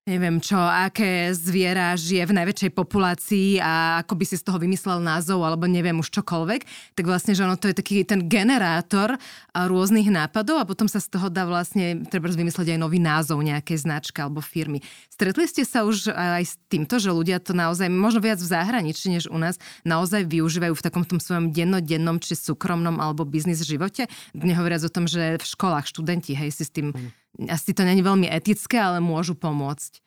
neviem 0.04 0.36
čo, 0.36 0.60
aké 0.60 1.32
zviera 1.32 1.96
žije 1.96 2.28
v 2.28 2.36
najväčšej 2.36 2.70
populácii 2.76 3.56
a 3.56 4.04
ako 4.04 4.20
by 4.20 4.24
si 4.28 4.36
z 4.36 4.44
toho 4.44 4.60
vymyslel 4.60 5.00
názov 5.00 5.40
alebo 5.40 5.64
neviem 5.64 5.96
už 5.96 6.12
čokoľvek, 6.20 6.92
tak 6.92 7.04
vlastne, 7.08 7.32
že 7.32 7.40
ono 7.40 7.56
to 7.56 7.72
je 7.72 7.76
taký 7.80 8.04
ten 8.04 8.28
generátor 8.28 9.16
rôznych 9.56 10.04
nápadov 10.12 10.60
a 10.60 10.68
potom 10.68 10.92
sa 10.92 11.00
z 11.00 11.08
toho 11.08 11.32
dá 11.32 11.48
vlastne 11.48 12.04
treba 12.12 12.28
vymysleť 12.28 12.76
aj 12.76 12.78
nový 12.84 13.00
názov 13.00 13.40
nejakej 13.40 13.88
značky 13.88 14.20
alebo 14.20 14.44
firmy. 14.44 14.84
Stretli 15.08 15.48
ste 15.48 15.64
sa 15.64 15.88
už 15.88 16.12
aj 16.12 16.44
s 16.52 16.60
týmto, 16.68 17.00
že 17.00 17.08
ľudia 17.08 17.40
to 17.40 17.56
naozaj, 17.56 17.88
možno 17.88 18.20
viac 18.20 18.36
v 18.36 18.52
zahraničí 18.52 19.08
než 19.08 19.32
u 19.32 19.40
nás, 19.40 19.56
naozaj 19.88 20.28
využívajú 20.28 20.76
v 20.76 20.84
takom 20.84 21.08
tom 21.08 21.16
svojom 21.16 21.48
dennodennom 21.48 22.20
či 22.20 22.36
súkromnom 22.36 23.00
alebo 23.00 23.24
biznis 23.24 23.64
živote? 23.64 24.04
Nehovoriac 24.36 24.84
o 24.84 24.92
tom, 24.92 25.08
že 25.08 25.40
v 25.40 25.44
školách 25.48 25.88
študenti, 25.88 26.36
hej, 26.36 26.52
si 26.52 26.68
s 26.68 26.72
tým 26.74 26.92
mm 26.92 27.23
asi 27.50 27.74
to 27.74 27.82
není 27.82 28.02
veľmi 28.02 28.30
etické, 28.30 28.78
ale 28.78 29.02
môžu 29.02 29.34
pomôcť. 29.34 30.04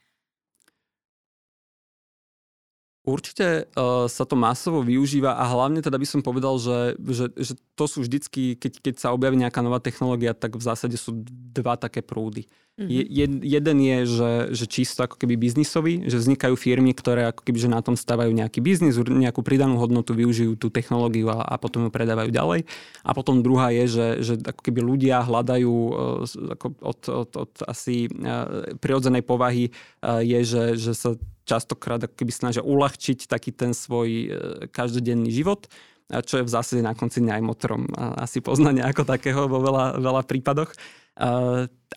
Určite 3.08 3.72
uh, 3.72 4.04
sa 4.12 4.28
to 4.28 4.36
masovo 4.36 4.84
využíva 4.84 5.40
a 5.40 5.48
hlavne 5.48 5.80
teda 5.80 5.96
by 5.96 6.04
som 6.04 6.20
povedal, 6.20 6.60
že, 6.60 7.00
že, 7.00 7.32
že 7.40 7.54
to 7.80 7.88
sú 7.88 8.04
vždycky, 8.04 8.60
keď, 8.60 8.84
keď 8.84 8.96
sa 9.00 9.16
objaví 9.16 9.40
nejaká 9.40 9.64
nová 9.64 9.80
technológia, 9.80 10.36
tak 10.36 10.60
v 10.60 10.68
zásade 10.68 11.00
sú 11.00 11.24
dva 11.56 11.80
také 11.80 12.04
prúdy. 12.04 12.52
Mm-hmm. 12.78 13.10
Je, 13.10 13.26
jeden 13.58 13.78
je, 13.82 13.98
že, 14.06 14.32
že 14.54 14.66
čisto 14.70 15.02
ako 15.02 15.18
keby 15.18 15.34
biznisový, 15.34 16.06
že 16.06 16.22
vznikajú 16.22 16.54
firmy, 16.54 16.94
ktoré 16.94 17.26
ako 17.34 17.42
keby 17.42 17.58
že 17.58 17.74
na 17.74 17.82
tom 17.82 17.98
stavajú 17.98 18.30
nejaký 18.30 18.62
biznis, 18.62 19.02
nejakú 19.02 19.42
pridanú 19.42 19.82
hodnotu, 19.82 20.14
využijú 20.14 20.54
tú 20.54 20.70
technológiu 20.70 21.34
a, 21.34 21.42
a 21.42 21.58
potom 21.58 21.90
ju 21.90 21.92
predávajú 21.92 22.30
ďalej. 22.30 22.70
A 23.02 23.12
potom 23.18 23.42
druhá 23.42 23.74
je, 23.74 23.90
že, 23.90 24.08
že 24.22 24.34
ako 24.46 24.62
keby 24.62 24.86
ľudia 24.86 25.26
hľadajú 25.26 25.74
uh, 25.74 26.54
ako 26.54 26.66
od, 26.86 27.00
od, 27.10 27.32
od 27.50 27.52
asi 27.66 28.14
uh, 28.14 28.70
prirodzenej 28.78 29.26
povahy 29.26 29.74
uh, 30.06 30.22
je, 30.22 30.46
že, 30.46 30.64
že 30.78 30.94
sa 30.94 31.18
častokrát 31.50 31.98
ako 32.06 32.14
keby 32.14 32.30
snažia 32.30 32.62
uľahčiť 32.62 33.26
taký 33.26 33.58
ten 33.58 33.74
svoj 33.74 34.30
každodenný 34.70 35.32
život 35.32 35.66
čo 36.08 36.40
je 36.40 36.48
v 36.48 36.52
zásade 36.52 36.84
na 36.84 36.92
konci 36.92 37.24
aj 37.24 37.40
motorom 37.40 37.88
asi 38.20 38.44
poznania 38.44 38.84
ako 38.88 39.08
takého 39.08 39.48
vo 39.48 39.64
veľa, 39.64 39.96
veľa 40.00 40.28
prípadoch 40.28 40.72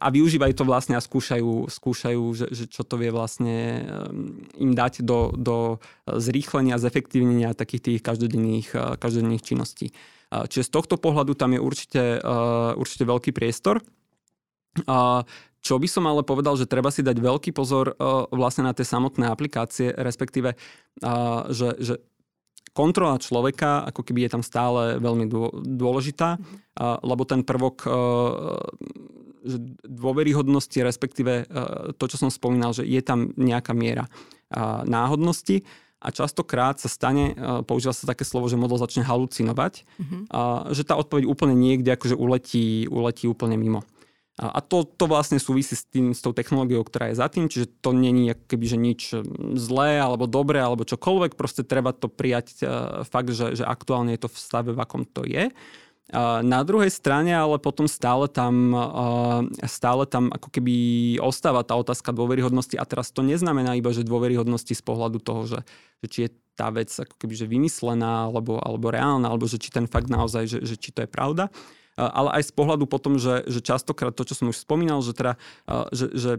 a 0.00 0.06
využívajú 0.08 0.56
to 0.56 0.64
vlastne 0.64 0.96
a 0.96 1.04
skúšajú, 1.04 1.68
skúšajú 1.68 2.22
že, 2.32 2.46
že 2.56 2.64
čo 2.72 2.88
to 2.88 2.96
vie 2.96 3.12
vlastne 3.12 3.84
um, 3.84 4.40
im 4.56 4.72
dať 4.72 5.04
do, 5.04 5.36
do 5.36 5.76
zrýchlenia, 6.08 6.80
zefektívnenia 6.80 7.52
takých 7.52 7.82
tých 7.84 8.00
každodenných, 8.00 8.68
uh, 8.72 8.96
každodenných 8.96 9.44
činností. 9.44 9.92
Čiže 10.30 10.70
z 10.70 10.74
tohto 10.74 10.94
pohľadu 10.94 11.34
tam 11.34 11.52
je 11.52 11.60
určite, 11.60 12.02
uh, 12.22 12.72
určite 12.78 13.02
veľký 13.02 13.34
priestor. 13.34 13.82
Čo 15.60 15.74
by 15.76 15.88
som 15.90 16.06
ale 16.06 16.22
povedal, 16.22 16.54
že 16.54 16.70
treba 16.70 16.94
si 16.94 17.02
dať 17.02 17.18
veľký 17.18 17.50
pozor 17.50 17.98
vlastne 18.30 18.64
na 18.64 18.72
tie 18.72 18.86
samotné 18.86 19.26
aplikácie, 19.26 19.90
respektíve, 19.92 20.54
že, 21.50 21.68
že 21.82 21.98
kontrola 22.72 23.18
človeka 23.18 23.84
ako 23.90 24.00
keby 24.06 24.26
je 24.26 24.32
tam 24.38 24.42
stále 24.46 24.96
veľmi 25.02 25.26
dôležitá, 25.66 26.38
lebo 27.02 27.22
ten 27.26 27.42
prvok 27.42 27.84
e, 27.84 27.90
dôveryhodnosti, 29.84 30.78
respektíve 30.80 31.32
e, 31.32 31.44
to, 31.98 32.04
čo 32.06 32.16
som 32.16 32.30
spomínal, 32.30 32.70
že 32.72 32.86
je 32.86 33.00
tam 33.02 33.34
nejaká 33.34 33.74
miera 33.74 34.06
náhodnosti 34.86 35.62
a 36.00 36.08
častokrát 36.10 36.80
sa 36.80 36.88
stane, 36.88 37.36
e, 37.36 37.60
používa 37.62 37.92
sa 37.92 38.08
také 38.08 38.24
slovo, 38.24 38.48
že 38.48 38.56
model 38.56 38.80
začne 38.80 39.04
halucinovať, 39.04 39.84
mm-hmm. 39.84 40.20
že 40.72 40.82
tá 40.88 40.96
odpoveď 40.96 41.28
úplne 41.28 41.52
niekde 41.52 41.92
akože 41.92 42.16
uletí, 42.16 42.88
uletí 42.88 43.28
úplne 43.28 43.60
mimo. 43.60 43.84
A 44.40 44.64
to, 44.64 44.88
to 44.88 45.04
vlastne 45.04 45.36
súvisí 45.36 45.76
s, 45.76 45.84
tým, 45.84 46.16
s 46.16 46.24
tou 46.24 46.32
technológiou, 46.32 46.80
ktorá 46.80 47.12
je 47.12 47.20
za 47.20 47.28
tým, 47.28 47.52
čiže 47.52 47.68
to 47.84 47.92
není 47.92 48.32
keby, 48.32 48.64
že 48.64 48.78
nič 48.80 49.00
zlé 49.60 50.00
alebo 50.00 50.24
dobré 50.24 50.64
alebo 50.64 50.88
čokoľvek, 50.88 51.36
proste 51.36 51.60
treba 51.60 51.92
to 51.92 52.08
prijať 52.08 52.64
uh, 52.64 53.04
fakt, 53.04 53.36
že, 53.36 53.60
že 53.60 53.68
aktuálne 53.68 54.16
je 54.16 54.24
to 54.24 54.32
v 54.32 54.38
stave, 54.40 54.70
v 54.72 54.80
akom 54.80 55.04
to 55.04 55.28
je. 55.28 55.52
Uh, 56.10 56.40
na 56.40 56.64
druhej 56.64 56.88
strane 56.88 57.36
ale 57.36 57.60
potom 57.60 57.84
stále 57.84 58.32
tam, 58.32 58.72
uh, 58.72 59.44
stále 59.68 60.08
tam 60.08 60.32
ako 60.32 60.48
keby 60.48 60.74
ostáva 61.20 61.60
tá 61.60 61.76
otázka 61.76 62.08
dôveryhodnosti 62.16 62.80
a 62.80 62.88
teraz 62.88 63.12
to 63.12 63.20
neznamená 63.20 63.76
iba, 63.76 63.92
že 63.92 64.08
dôveryhodnosti 64.08 64.72
z 64.72 64.82
pohľadu 64.82 65.20
toho, 65.20 65.44
že, 65.44 65.60
že 66.00 66.06
či 66.08 66.18
je 66.24 66.30
tá 66.56 66.72
vec 66.72 66.88
ako 66.88 67.12
keby 67.20 67.34
že 67.36 67.44
vymyslená 67.44 68.32
alebo, 68.32 68.56
alebo 68.56 68.88
reálna, 68.88 69.28
alebo 69.28 69.44
že 69.44 69.60
či 69.60 69.68
ten 69.68 69.84
fakt 69.84 70.08
naozaj, 70.08 70.48
že, 70.48 70.58
že 70.64 70.80
či 70.80 70.96
to 70.96 71.04
je 71.04 71.08
pravda, 71.12 71.52
ale 72.00 72.40
aj 72.40 72.48
z 72.48 72.52
pohľadu 72.56 72.88
potom, 72.88 73.20
že, 73.20 73.44
že 73.44 73.60
častokrát 73.60 74.16
to, 74.16 74.24
čo 74.24 74.32
som 74.32 74.48
už 74.48 74.56
spomínal, 74.64 75.04
že 75.04 75.12
teda, 75.12 75.36
že, 75.92 76.08
že 76.16 76.32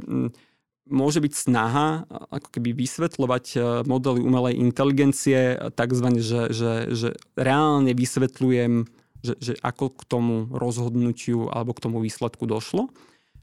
môže 0.89 1.22
byť 1.22 1.34
snaha 1.38 2.09
ako 2.09 2.47
keby 2.57 2.74
vysvetľovať 2.74 3.45
modely 3.86 4.26
umelej 4.26 4.57
inteligencie 4.57 5.55
takzvané, 5.78 6.20
že, 6.20 6.49
že, 6.49 6.74
že 6.89 7.09
reálne 7.38 7.93
vysvetľujem, 7.93 8.89
že, 9.22 9.34
že 9.38 9.53
ako 9.62 9.93
k 9.93 10.01
tomu 10.09 10.36
rozhodnutiu 10.49 11.47
alebo 11.53 11.78
k 11.78 11.84
tomu 11.86 12.01
výsledku 12.01 12.49
došlo. 12.49 12.89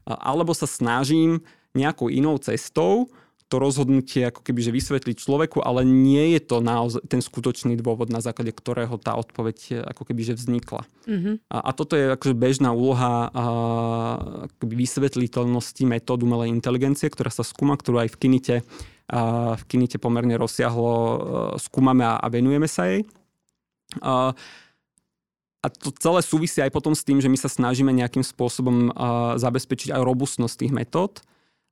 Alebo 0.03 0.51
sa 0.51 0.67
snažím 0.67 1.41
nejakou 1.77 2.11
inou 2.11 2.35
cestou 2.41 3.07
to 3.49 3.57
rozhodnutie 3.57 4.29
ako 4.29 4.45
keby 4.45 4.61
že 4.61 4.71
vysvetliť 4.71 5.17
človeku, 5.17 5.57
ale 5.65 5.81
nie 5.81 6.37
je 6.37 6.41
to 6.45 6.61
naozaj 6.61 7.01
ten 7.09 7.17
skutočný 7.17 7.73
dôvod, 7.81 8.13
na 8.13 8.21
základe 8.21 8.53
ktorého 8.53 9.01
tá 9.01 9.17
odpoveď 9.17 9.57
eh, 9.73 9.75
ako 9.81 10.05
keby 10.05 10.21
že 10.21 10.37
vznikla. 10.37 10.85
Mm-hmm. 11.09 11.35
A, 11.49 11.57
a 11.57 11.71
toto 11.73 11.97
je 11.97 12.13
akože 12.13 12.37
bežná 12.37 12.69
úloha 12.69 13.27
a, 13.27 13.45
akoby 14.53 14.85
vysvetliteľnosti 14.85 15.83
metód 15.89 16.21
umelej 16.21 16.53
inteligencie, 16.53 17.09
ktorá 17.09 17.33
sa 17.33 17.41
skúma, 17.41 17.73
ktorú 17.73 18.05
aj 18.05 18.13
v 18.13 18.19
Kinite, 18.21 18.55
a 19.09 19.57
v 19.57 19.63
Kinite 19.65 19.97
pomerne 19.97 20.37
rozsiahlo 20.37 20.93
a, 20.93 21.09
eh, 21.09 21.17
skúmame 21.57 22.05
a, 22.05 22.21
a 22.21 22.27
venujeme 22.29 22.69
sa 22.69 22.85
jej. 22.85 23.01
A, 24.05 24.37
a 25.59 25.67
to 25.67 25.89
celé 25.97 26.21
súvisí 26.21 26.61
aj 26.61 26.69
potom 26.69 26.93
s 26.93 27.01
tým, 27.01 27.17
že 27.17 27.27
my 27.27 27.35
sa 27.35 27.49
snažíme 27.49 27.89
nejakým 27.91 28.23
spôsobom 28.23 28.93
uh, 28.93 29.35
zabezpečiť 29.35 29.91
aj 29.91 30.01
robustnosť 30.07 30.55
tých 30.55 30.71
metód, 30.71 31.19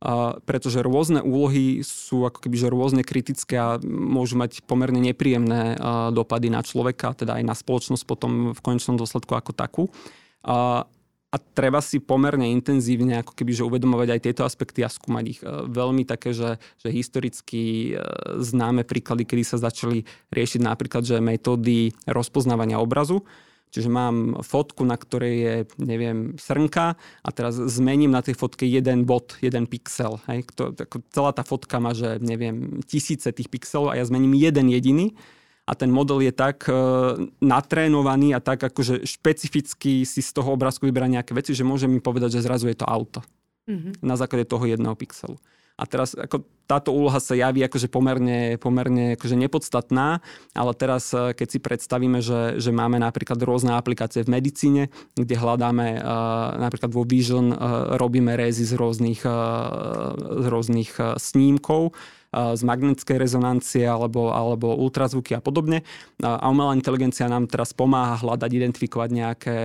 uh, 0.03 0.37
pretože 0.45 0.83
rôzne 0.83 1.25
úlohy 1.25 1.81
sú 1.81 2.27
ako 2.27 2.43
keby 2.43 2.55
že 2.57 2.73
rôzne 2.73 3.01
kritické 3.01 3.55
a 3.57 3.81
môžu 3.85 4.37
mať 4.37 4.65
pomerne 4.65 5.01
nepríjemné 5.01 5.77
dopady 6.13 6.53
na 6.53 6.61
človeka, 6.61 7.17
teda 7.17 7.37
aj 7.39 7.43
na 7.45 7.55
spoločnosť 7.57 8.03
potom 8.05 8.51
v 8.53 8.59
konečnom 8.59 8.97
dôsledku 8.97 9.33
ako 9.33 9.51
takú. 9.53 9.83
Uh, 10.45 10.85
a 11.27 11.35
treba 11.35 11.83
si 11.83 11.99
pomerne 11.99 12.47
intenzívne 12.55 13.19
ako 13.19 13.35
keby, 13.35 13.51
že 13.51 13.67
uvedomovať 13.67 14.15
aj 14.15 14.23
tieto 14.23 14.41
aspekty 14.47 14.79
a 14.79 14.89
skúmať 14.89 15.25
ich. 15.27 15.39
Veľmi 15.43 16.07
také, 16.07 16.31
že, 16.31 16.55
že 16.79 16.87
historicky 16.87 17.93
známe 18.39 18.87
príklady, 18.87 19.27
kedy 19.27 19.43
sa 19.43 19.59
začali 19.59 20.07
riešiť 20.31 20.63
napríklad, 20.63 21.03
že 21.03 21.19
metódy 21.19 21.91
rozpoznávania 22.07 22.79
obrazu, 22.79 23.27
Čiže 23.67 23.91
mám 23.91 24.39
fotku, 24.47 24.87
na 24.87 24.95
ktorej 24.95 25.35
je, 25.35 25.55
neviem, 25.83 26.39
srnka 26.39 26.95
a 26.97 27.29
teraz 27.35 27.59
zmením 27.59 28.15
na 28.15 28.23
tej 28.23 28.39
fotke 28.39 28.63
jeden 28.63 29.03
bod, 29.03 29.35
jeden 29.43 29.67
pixel. 29.67 30.23
Hej. 30.31 30.47
To, 30.55 30.71
ako 30.71 31.03
celá 31.11 31.31
tá 31.35 31.43
fotka 31.43 31.77
má, 31.83 31.91
že 31.91 32.17
neviem, 32.23 32.79
tisíce 32.87 33.27
tých 33.35 33.51
pixelov 33.51 33.91
a 33.91 33.99
ja 33.99 34.07
zmením 34.07 34.39
jeden 34.39 34.71
jediný 34.71 35.13
a 35.67 35.75
ten 35.75 35.91
model 35.91 36.23
je 36.23 36.31
tak 36.31 36.63
e, 36.71 36.73
natrénovaný 37.43 38.31
a 38.31 38.39
tak 38.39 38.63
akože 38.71 39.03
špecificky 39.03 40.07
si 40.07 40.23
z 40.23 40.31
toho 40.31 40.55
obrázku 40.55 40.87
vyberá 40.87 41.11
nejaké 41.11 41.35
veci, 41.35 41.51
že 41.51 41.67
môže 41.67 41.91
mi 41.91 41.99
povedať, 41.99 42.39
že 42.39 42.47
zrazu 42.47 42.71
je 42.71 42.79
to 42.79 42.87
auto. 42.87 43.19
Mm-hmm. 43.67 43.99
Na 43.99 44.15
základe 44.15 44.47
toho 44.47 44.63
jedného 44.63 44.95
pixelu. 44.95 45.35
A 45.77 45.83
teraz 45.85 46.17
ako 46.17 46.41
táto 46.67 46.91
úloha 46.91 47.21
sa 47.21 47.37
javí 47.37 47.63
akože 47.63 47.87
pomerne, 47.87 48.59
pomerne 48.59 49.15
akože 49.15 49.37
nepodstatná, 49.39 50.19
ale 50.51 50.71
teraz 50.75 51.13
eh, 51.15 51.31
keď 51.31 51.47
si 51.47 51.59
predstavíme, 51.63 52.19
že, 52.19 52.57
že 52.59 52.75
máme 52.75 52.97
napríklad 52.99 53.39
rôzne 53.39 53.77
aplikácie 53.77 54.25
v 54.25 54.33
medicíne, 54.41 54.83
kde 55.13 55.37
hľadáme 55.37 56.01
uh, 56.01 56.57
napríklad 56.57 56.91
vo 56.91 57.05
Vision 57.05 57.53
uh, 57.53 57.95
robíme 57.95 58.33
rézy 58.35 58.65
z 58.65 58.73
rôznych, 58.75 59.21
z 59.23 60.45
rôznych 60.49 60.97
snímkov, 61.21 61.93
z 62.37 62.61
magnetickej 62.61 63.17
rezonancie 63.17 63.89
alebo, 63.89 64.29
alebo 64.29 64.77
ultrazvuky 64.77 65.33
a 65.33 65.41
podobne. 65.41 65.81
A 66.21 66.45
umelá 66.45 66.77
inteligencia 66.77 67.25
nám 67.25 67.49
teraz 67.49 67.73
pomáha 67.73 68.21
hľadať, 68.21 68.51
identifikovať 68.53 69.09
nejaké 69.09 69.57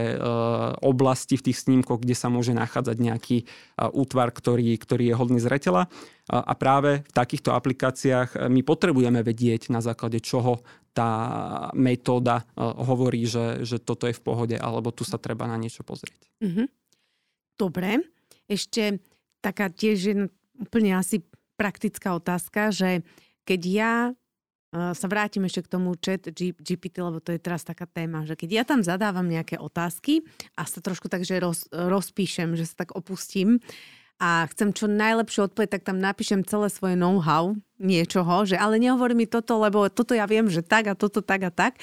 oblasti 0.81 1.37
v 1.37 1.53
tých 1.53 1.61
snímkoch, 1.69 2.01
kde 2.01 2.17
sa 2.17 2.33
môže 2.33 2.57
nachádzať 2.57 2.97
nejaký 2.97 3.45
útvar, 3.93 4.33
ktorý, 4.33 4.73
ktorý 4.81 5.13
je 5.13 5.19
hodný 5.19 5.39
zretela. 5.43 5.93
A 6.33 6.55
práve 6.57 7.05
v 7.05 7.13
takýchto 7.13 7.53
aplikáciách 7.53 8.49
my 8.49 8.65
potrebujeme 8.65 9.21
vedieť, 9.21 9.69
na 9.69 9.85
základe 9.85 10.23
čoho 10.25 10.65
tá 10.93 11.11
metóda 11.73 12.45
hovorí, 12.57 13.25
že, 13.25 13.65
že 13.65 13.81
toto 13.81 14.07
je 14.09 14.17
v 14.17 14.23
pohode, 14.23 14.57
alebo 14.57 14.93
tu 14.93 15.03
sa 15.09 15.17
treba 15.17 15.49
na 15.49 15.57
niečo 15.57 15.85
pozrieť. 15.85 16.21
Mm-hmm. 16.41 16.67
Dobre. 17.57 18.07
Ešte 18.47 19.01
taká 19.43 19.73
tiež 19.73 20.29
úplne 20.61 20.95
asi 20.95 21.25
praktická 21.57 22.17
otázka, 22.17 22.73
že 22.73 23.07
keď 23.45 23.61
ja 23.67 23.95
e, 24.09 24.13
sa 24.95 25.07
vrátim 25.11 25.45
ešte 25.47 25.67
k 25.67 25.73
tomu 25.79 25.95
chat 25.99 26.27
GPT, 26.33 27.03
lebo 27.03 27.19
to 27.19 27.35
je 27.35 27.41
teraz 27.43 27.67
taká 27.67 27.87
téma, 27.87 28.25
že 28.25 28.39
keď 28.39 28.51
ja 28.51 28.65
tam 28.67 28.81
zadávam 28.83 29.27
nejaké 29.27 29.59
otázky 29.59 30.23
a 30.57 30.67
sa 30.67 30.83
trošku 30.83 31.11
tak, 31.11 31.27
že 31.27 31.43
roz, 31.43 31.67
rozpíšem, 31.71 32.55
že 32.55 32.67
sa 32.67 32.87
tak 32.87 32.95
opustím 32.95 33.59
a 34.23 34.47
chcem 34.55 34.71
čo 34.71 34.87
najlepšiu 34.87 35.51
odpoveď, 35.51 35.79
tak 35.79 35.83
tam 35.83 35.99
napíšem 35.99 36.47
celé 36.47 36.71
svoje 36.71 36.95
know-how 36.95 37.59
niečoho, 37.83 38.47
že 38.47 38.55
ale 38.55 38.79
nehovorí 38.79 39.19
mi 39.19 39.27
toto, 39.27 39.59
lebo 39.59 39.91
toto 39.91 40.15
ja 40.15 40.31
viem, 40.31 40.47
že 40.47 40.63
tak 40.63 40.87
a 40.87 40.95
toto 40.95 41.27
tak 41.27 41.43
a 41.43 41.51
tak. 41.51 41.83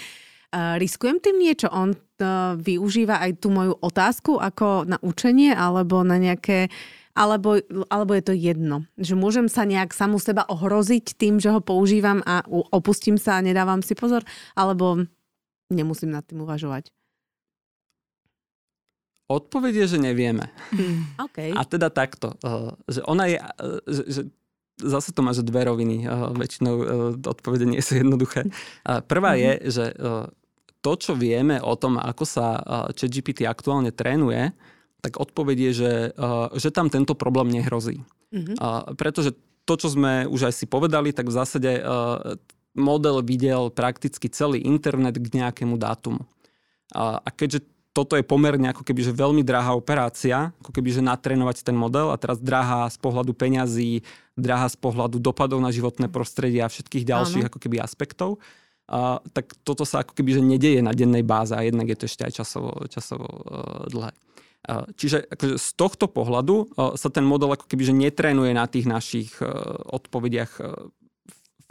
Uh, 0.49 0.79
riskujem 0.81 1.21
tým 1.21 1.37
niečo? 1.37 1.69
On 1.69 1.93
uh, 1.93 2.57
využíva 2.57 3.21
aj 3.21 3.43
tú 3.43 3.53
moju 3.53 3.75
otázku 3.83 4.41
ako 4.41 4.87
na 4.87 4.97
učenie 5.03 5.53
alebo 5.53 6.01
na 6.01 6.17
nejaké 6.17 6.71
uh, 6.71 6.98
alebo, 7.17 7.59
alebo 7.89 8.11
je 8.15 8.23
to 8.23 8.33
jedno? 8.33 8.85
Že 8.95 9.13
môžem 9.17 9.47
sa 9.49 9.65
nejak 9.65 9.91
samu 9.91 10.21
seba 10.21 10.45
ohroziť 10.47 11.17
tým, 11.17 11.41
že 11.41 11.51
ho 11.51 11.59
používam 11.59 12.21
a 12.23 12.45
opustím 12.71 13.17
sa 13.17 13.39
a 13.39 13.45
nedávam 13.45 13.81
si 13.81 13.97
pozor? 13.97 14.23
Alebo 14.53 15.03
nemusím 15.73 16.13
nad 16.13 16.25
tým 16.25 16.45
uvažovať? 16.45 16.93
Odpoveď 19.29 19.85
je, 19.85 19.87
že 19.93 19.99
nevieme. 20.01 20.49
Hmm, 20.73 21.05
okay. 21.21 21.53
A 21.59 21.61
teda 21.61 21.93
takto, 21.93 22.33
uh, 22.41 22.73
že 22.89 23.05
ona 23.05 23.29
je, 23.29 23.37
uh, 23.37 23.77
že, 23.85 24.21
zase 24.81 25.13
to 25.13 25.21
má, 25.21 25.37
že 25.37 25.45
dve 25.45 25.69
roviny. 25.69 26.09
Uh, 26.09 26.33
väčšinou 26.33 26.75
odpovede 27.21 27.69
nie 27.69 27.77
sú 27.77 28.01
jednoduché. 28.01 28.49
Prvá 29.05 29.37
je, 29.37 29.69
že 29.69 29.85
to, 30.81 30.91
čo 30.97 31.13
vieme 31.13 31.61
o 31.61 31.75
tom, 31.77 32.01
ako 32.01 32.23
sa 32.23 32.57
ChatGPT 32.95 33.45
aktuálne 33.45 33.91
trénuje, 33.91 34.55
tak 34.99 35.19
odpoveď 35.19 35.57
je, 35.69 35.71
že, 35.71 35.93
že 36.59 36.69
tam 36.69 36.91
tento 36.91 37.15
problém 37.15 37.51
nehrozí. 37.51 38.03
Mm-hmm. 38.35 38.55
Pretože 38.99 39.33
to, 39.63 39.73
čo 39.79 39.87
sme 39.93 40.27
už 40.27 40.49
aj 40.49 40.53
si 40.53 40.65
povedali, 40.67 41.15
tak 41.15 41.31
v 41.31 41.37
zásade 41.39 41.71
model 42.77 43.23
videl 43.25 43.71
prakticky 43.73 44.29
celý 44.29 44.61
internet 44.61 45.17
k 45.17 45.39
nejakému 45.39 45.79
dátumu. 45.79 46.25
A 46.93 47.29
keďže 47.31 47.65
toto 47.89 48.13
je 48.15 48.23
pomerne 48.23 48.69
ako 48.69 48.85
keby, 48.85 49.01
že 49.01 49.11
veľmi 49.11 49.41
drahá 49.41 49.73
operácia, 49.73 50.53
ako 50.61 50.71
keby, 50.71 50.89
že 50.93 51.01
natrénovať 51.01 51.65
ten 51.65 51.73
model 51.73 52.13
a 52.13 52.21
teraz 52.21 52.37
drahá 52.37 52.85
z 52.87 52.97
pohľadu 53.01 53.33
peňazí, 53.33 54.05
drahá 54.37 54.69
z 54.69 54.77
pohľadu 54.77 55.17
dopadov 55.19 55.59
na 55.59 55.73
životné 55.73 56.07
prostredie 56.07 56.61
a 56.61 56.71
všetkých 56.71 57.03
ďalších 57.03 57.43
Áno. 57.43 57.49
ako 57.51 57.59
keby 57.59 57.81
aspektov, 57.81 58.39
uh, 58.87 59.19
tak 59.33 59.51
toto 59.65 59.83
sa 59.83 60.05
ako 60.05 60.15
keby, 60.15 60.37
že 60.37 60.41
nedeje 60.45 60.79
na 60.85 60.93
dennej 60.93 61.25
báze 61.25 61.51
a 61.51 61.65
jednak 61.65 61.89
je 61.89 61.97
to 61.97 62.05
ešte 62.07 62.23
aj 62.29 62.33
časovo, 62.39 62.71
časovo 62.87 63.25
uh, 63.25 63.83
dlhé. 63.89 64.13
Čiže 64.67 65.23
akože 65.31 65.55
z 65.55 65.69
tohto 65.79 66.05
pohľadu 66.11 66.75
sa 66.99 67.09
ten 67.09 67.23
model 67.23 67.55
ako 67.55 67.65
keby 67.65 67.83
že 67.89 67.95
netrénuje 67.95 68.51
na 68.51 68.67
tých 68.67 68.85
našich 68.85 69.39
e, 69.39 69.47
odpovediach 69.87 70.51
e, 70.59 70.63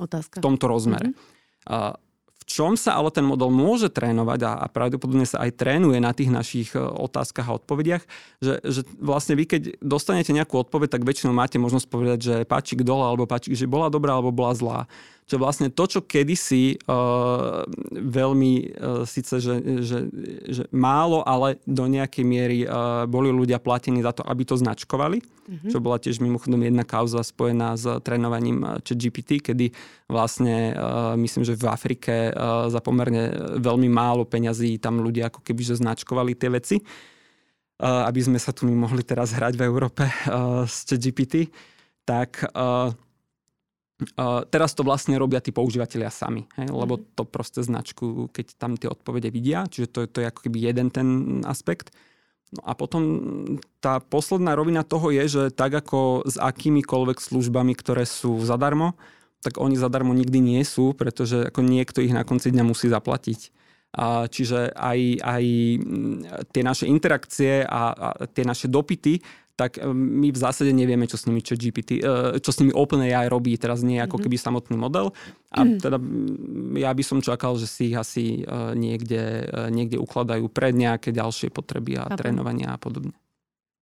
Otázka. 0.00 0.40
v 0.40 0.42
tomto 0.42 0.66
rozmere. 0.66 1.12
Mm-hmm. 1.12 2.06
V 2.38 2.44
čom 2.48 2.80
sa 2.80 2.96
ale 2.96 3.12
ten 3.12 3.28
model 3.28 3.52
môže 3.52 3.92
trénovať 3.92 4.40
a, 4.40 4.64
pravdepodobne 4.72 5.28
sa 5.28 5.44
aj 5.44 5.60
trénuje 5.60 6.00
na 6.00 6.16
tých 6.16 6.32
našich 6.32 6.72
e, 6.72 6.80
otázkach 6.80 7.44
a 7.52 7.60
odpovediach, 7.60 8.02
že, 8.40 8.64
že 8.64 8.80
vlastne 8.96 9.36
vy 9.36 9.44
keď 9.44 9.62
dostanete 9.84 10.32
nejakú 10.32 10.56
odpoveď, 10.56 10.96
tak 10.96 11.04
väčšinou 11.04 11.36
máte 11.36 11.60
možnosť 11.60 11.86
povedať, 11.92 12.18
že 12.24 12.34
páčik 12.48 12.88
dole 12.88 13.04
alebo 13.04 13.28
páčik, 13.28 13.52
že 13.52 13.68
bola 13.68 13.92
dobrá 13.92 14.16
alebo 14.16 14.32
bola 14.32 14.56
zlá 14.56 14.80
že 15.28 15.36
vlastne 15.36 15.68
to, 15.68 15.84
čo 15.84 16.00
kedysi 16.00 16.80
uh, 16.88 17.68
veľmi 17.92 18.52
uh, 18.56 19.04
síce, 19.04 19.36
že, 19.44 19.60
že, 19.84 20.08
že 20.48 20.64
málo, 20.72 21.20
ale 21.20 21.60
do 21.68 21.84
nejakej 21.84 22.24
miery 22.24 22.58
uh, 22.64 23.04
boli 23.04 23.28
ľudia 23.28 23.60
platení 23.60 24.00
za 24.00 24.16
to, 24.16 24.24
aby 24.24 24.48
to 24.48 24.56
značkovali, 24.56 25.20
mm-hmm. 25.20 25.68
čo 25.68 25.84
bola 25.84 26.00
tiež 26.00 26.24
mimochodom 26.24 26.64
jedna 26.64 26.88
kauza 26.88 27.20
spojená 27.20 27.76
s 27.76 27.84
trénovaním 28.00 28.80
GPT, 28.80 29.44
kedy 29.44 29.68
vlastne 30.08 30.72
uh, 30.72 31.12
myslím, 31.20 31.44
že 31.44 31.60
v 31.60 31.68
Afrike 31.68 32.32
uh, 32.32 32.72
za 32.72 32.80
pomerne 32.80 33.28
veľmi 33.60 33.92
málo 33.92 34.24
peňazí 34.24 34.80
tam 34.80 35.04
ľudia 35.04 35.28
ako 35.28 35.44
keby 35.44 35.60
že 35.60 35.76
značkovali 35.76 36.32
tie 36.40 36.48
veci, 36.48 36.80
aby 37.78 38.18
sme 38.18 38.42
sa 38.42 38.50
tu 38.50 38.66
my 38.66 38.74
mohli 38.74 39.06
teraz 39.06 39.30
hrať 39.30 39.54
v 39.54 39.62
Európe 39.62 40.02
uh, 40.02 40.66
s 40.66 40.82
GPT, 40.90 41.46
tak 42.02 42.42
uh, 42.42 42.90
Uh, 43.98 44.46
teraz 44.46 44.78
to 44.78 44.86
vlastne 44.86 45.18
robia 45.18 45.42
tí 45.42 45.50
používateľia 45.50 46.14
sami, 46.14 46.46
hej, 46.54 46.70
lebo 46.70 47.02
mhm. 47.02 47.18
to 47.18 47.22
proste 47.26 47.66
značku, 47.66 48.30
keď 48.30 48.46
tam 48.54 48.78
tie 48.78 48.86
odpovede 48.86 49.26
vidia, 49.34 49.66
čiže 49.66 49.90
to, 49.90 49.98
to 50.06 50.22
je 50.22 50.30
ako 50.30 50.40
keby 50.46 50.70
jeden 50.70 50.88
ten 50.94 51.08
aspekt. 51.42 51.90
No 52.54 52.62
a 52.64 52.72
potom 52.72 53.02
tá 53.82 54.00
posledná 54.00 54.56
rovina 54.56 54.86
toho 54.86 55.12
je, 55.12 55.24
že 55.28 55.42
tak 55.52 55.74
ako 55.74 56.24
s 56.24 56.40
akýmikoľvek 56.40 57.18
službami, 57.20 57.76
ktoré 57.76 58.08
sú 58.08 58.40
zadarmo, 58.40 58.96
tak 59.42 59.60
oni 59.60 59.76
zadarmo 59.76 60.14
nikdy 60.14 60.40
nie 60.40 60.62
sú, 60.64 60.94
pretože 60.96 61.50
ako 61.52 61.60
niekto 61.60 61.98
ich 62.00 62.14
na 62.14 62.24
konci 62.24 62.54
dňa 62.54 62.64
musí 62.64 62.88
zaplatiť. 62.88 63.52
A 63.98 64.28
čiže 64.28 64.72
aj, 64.72 64.98
aj 65.20 65.44
tie 66.52 66.62
naše 66.62 66.84
interakcie 66.88 67.64
a, 67.64 67.82
a 67.92 68.08
tie 68.30 68.44
naše 68.44 68.68
dopity 68.68 69.20
tak 69.58 69.82
e, 69.82 69.90
my 69.90 70.30
v 70.30 70.38
zásade 70.38 70.70
nevieme, 70.70 71.10
čo 71.10 71.18
s 71.18 71.26
nimi 71.26 71.42
čo 71.42 71.58
GPT, 71.58 71.98
e, 71.98 72.38
čo 72.38 72.54
s 72.54 72.62
nimi 72.62 72.70
OpenAI 72.70 73.26
robí, 73.26 73.58
teraz 73.58 73.82
nie 73.82 73.98
ako 73.98 74.22
mhm. 74.22 74.22
keby 74.22 74.36
samotný 74.38 74.76
model. 74.78 75.10
A 75.50 75.66
mhm. 75.66 75.82
teda 75.82 75.98
ja 76.78 76.94
by 76.94 77.02
som 77.02 77.18
čakal, 77.18 77.58
že 77.58 77.66
si 77.66 77.90
ich 77.90 77.96
asi 77.98 78.46
e, 78.46 78.78
niekde, 78.78 79.50
niekde 79.74 79.98
ukladajú 79.98 80.46
pred 80.46 80.78
nejaké 80.78 81.10
ďalšie 81.10 81.50
potreby 81.50 81.98
a 81.98 82.06
Chápem. 82.06 82.30
trénovania 82.30 82.70
a 82.70 82.78
podobne. 82.78 83.18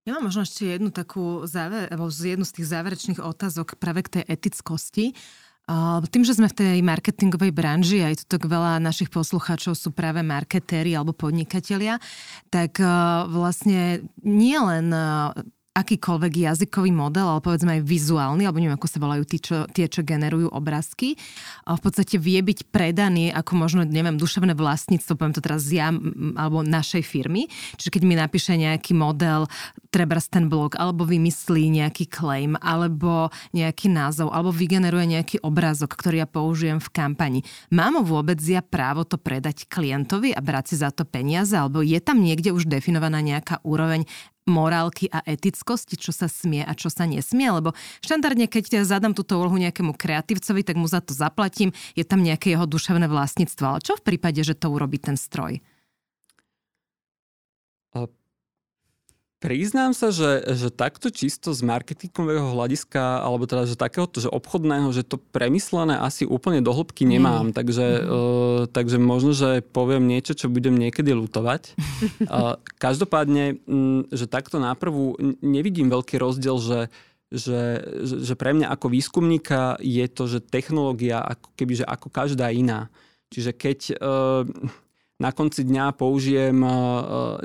Ja 0.07 0.16
mám 0.16 0.31
možno 0.31 0.47
ešte 0.47 0.70
jednu 0.70 0.95
takú 0.95 1.45
záver, 1.51 1.91
alebo 1.91 2.09
jednu 2.09 2.47
z 2.47 2.55
tých 2.62 2.70
záverečných 2.70 3.18
otázok 3.18 3.74
práve 3.77 4.07
k 4.07 4.22
tej 4.22 4.24
etickosti. 4.31 5.18
Tým, 6.14 6.22
že 6.22 6.39
sme 6.39 6.47
v 6.47 6.59
tej 6.62 6.79
marketingovej 6.87 7.51
branži, 7.51 7.99
aj 8.07 8.22
tu 8.22 8.39
tak 8.39 8.47
veľa 8.47 8.79
našich 8.79 9.11
poslucháčov 9.11 9.74
sú 9.74 9.91
práve 9.91 10.22
marketéri 10.22 10.95
alebo 10.95 11.11
podnikatelia, 11.11 11.99
tak 12.55 12.79
vlastne 13.27 14.07
nie 14.22 14.55
len 14.55 14.95
akýkoľvek 15.77 16.33
jazykový 16.49 16.89
model, 16.89 17.29
ale 17.29 17.45
povedzme 17.45 17.77
aj 17.77 17.83
vizuálny, 17.85 18.49
alebo 18.49 18.64
neviem, 18.64 18.81
ako 18.81 18.89
sa 18.89 18.97
volajú 18.97 19.29
tí, 19.29 19.37
čo, 19.37 19.68
tie, 19.68 19.93
čo 19.93 20.01
generujú 20.01 20.49
obrázky, 20.49 21.20
v 21.68 21.81
podstate 21.85 22.16
vie 22.16 22.41
byť 22.41 22.72
predaný 22.72 23.29
ako 23.29 23.53
možno, 23.61 23.85
neviem, 23.85 24.16
duševné 24.16 24.57
vlastníctvo, 24.57 25.12
poviem 25.20 25.37
to 25.37 25.45
teraz 25.45 25.68
ja, 25.68 25.93
alebo 26.41 26.64
našej 26.64 27.05
firmy. 27.05 27.53
Čiže 27.77 27.93
keď 27.93 28.03
mi 28.09 28.16
napíše 28.16 28.57
nejaký 28.57 28.97
model, 28.97 29.45
treba 29.93 30.16
ten 30.16 30.49
blog, 30.49 30.81
alebo 30.81 31.05
vymyslí 31.05 31.68
nejaký 31.77 32.09
claim, 32.09 32.57
alebo 32.57 33.29
nejaký 33.53 33.93
názov, 33.93 34.33
alebo 34.33 34.49
vygeneruje 34.49 35.12
nejaký 35.12 35.37
obrázok, 35.45 35.93
ktorý 35.93 36.24
ja 36.24 36.29
použijem 36.29 36.81
v 36.81 36.89
kampani. 36.89 37.41
Mám 37.68 38.01
vôbec 38.07 38.41
ja 38.41 38.64
právo 38.64 39.05
to 39.05 39.20
predať 39.20 39.68
klientovi 39.68 40.33
a 40.33 40.41
brať 40.41 40.72
si 40.72 40.77
za 40.81 40.89
to 40.89 41.05
peniaze, 41.05 41.53
alebo 41.53 41.85
je 41.85 42.01
tam 42.01 42.24
niekde 42.24 42.55
už 42.55 42.64
definovaná 42.64 43.20
nejaká 43.20 43.61
úroveň 43.61 44.09
morálky 44.47 45.11
a 45.11 45.20
etickosti, 45.26 45.99
čo 45.99 46.14
sa 46.14 46.30
smie 46.30 46.62
a 46.62 46.72
čo 46.72 46.88
sa 46.88 47.05
nesmie, 47.05 47.51
lebo 47.51 47.74
štandardne, 48.01 48.47
keď 48.47 48.86
zadám 48.86 49.12
túto 49.12 49.36
úlohu 49.36 49.59
nejakému 49.59 49.92
kreatívcovi, 49.92 50.62
tak 50.62 50.78
mu 50.78 50.86
za 50.86 51.03
to 51.03 51.12
zaplatím, 51.12 51.74
je 51.99 52.07
tam 52.07 52.22
nejaké 52.22 52.55
jeho 52.55 52.64
duševné 52.64 53.11
vlastníctvo. 53.11 53.64
Ale 53.66 53.84
čo 53.84 53.99
v 53.99 54.07
prípade, 54.07 54.40
že 54.47 54.55
to 54.55 54.70
urobí 54.70 55.03
ten 55.03 55.18
stroj? 55.18 55.61
Priznám 59.47 59.94
sa, 59.94 60.11
že, 60.11 60.42
že 60.59 60.74
takto 60.74 61.07
čisto 61.07 61.55
z 61.55 61.62
marketingového 61.62 62.51
hľadiska, 62.51 63.22
alebo 63.22 63.47
teda, 63.47 63.62
že 63.70 63.78
takéhoto, 63.78 64.18
že 64.18 64.26
obchodného, 64.26 64.90
že 64.90 65.07
to 65.07 65.22
premyslené 65.22 66.03
asi 66.03 66.26
úplne 66.26 66.59
do 66.66 66.74
hĺbky 66.74 67.07
nemám, 67.07 67.55
mm. 67.55 67.55
takže, 67.55 67.86
mm. 67.86 68.03
Uh, 68.11 68.61
takže 68.66 68.99
možno, 68.99 69.38
že 69.38 69.62
poviem 69.62 70.03
niečo, 70.03 70.34
čo 70.34 70.51
budem 70.51 70.74
niekedy 70.74 71.14
lutovať. 71.14 71.78
uh, 72.26 72.59
každopádne, 72.82 73.62
um, 73.70 74.03
že 74.11 74.26
takto 74.26 74.59
náprvu 74.59 75.14
nevidím 75.38 75.94
veľký 75.94 76.18
rozdiel, 76.18 76.59
že, 76.59 76.80
že, 77.30 77.86
že 78.03 78.34
pre 78.34 78.51
mňa 78.51 78.66
ako 78.74 78.90
výskumníka 78.90 79.78
je 79.78 80.11
to, 80.11 80.26
že 80.26 80.42
technológia 80.42 81.22
ako 81.22 81.55
keby, 81.55 81.72
že 81.78 81.86
ako 81.86 82.11
každá 82.11 82.51
iná. 82.51 82.90
Čiže 83.30 83.55
keď 83.55 83.78
uh, 83.94 84.42
na 85.22 85.30
konci 85.30 85.62
dňa 85.62 85.94
použijem 85.94 86.59
uh, 86.66 87.38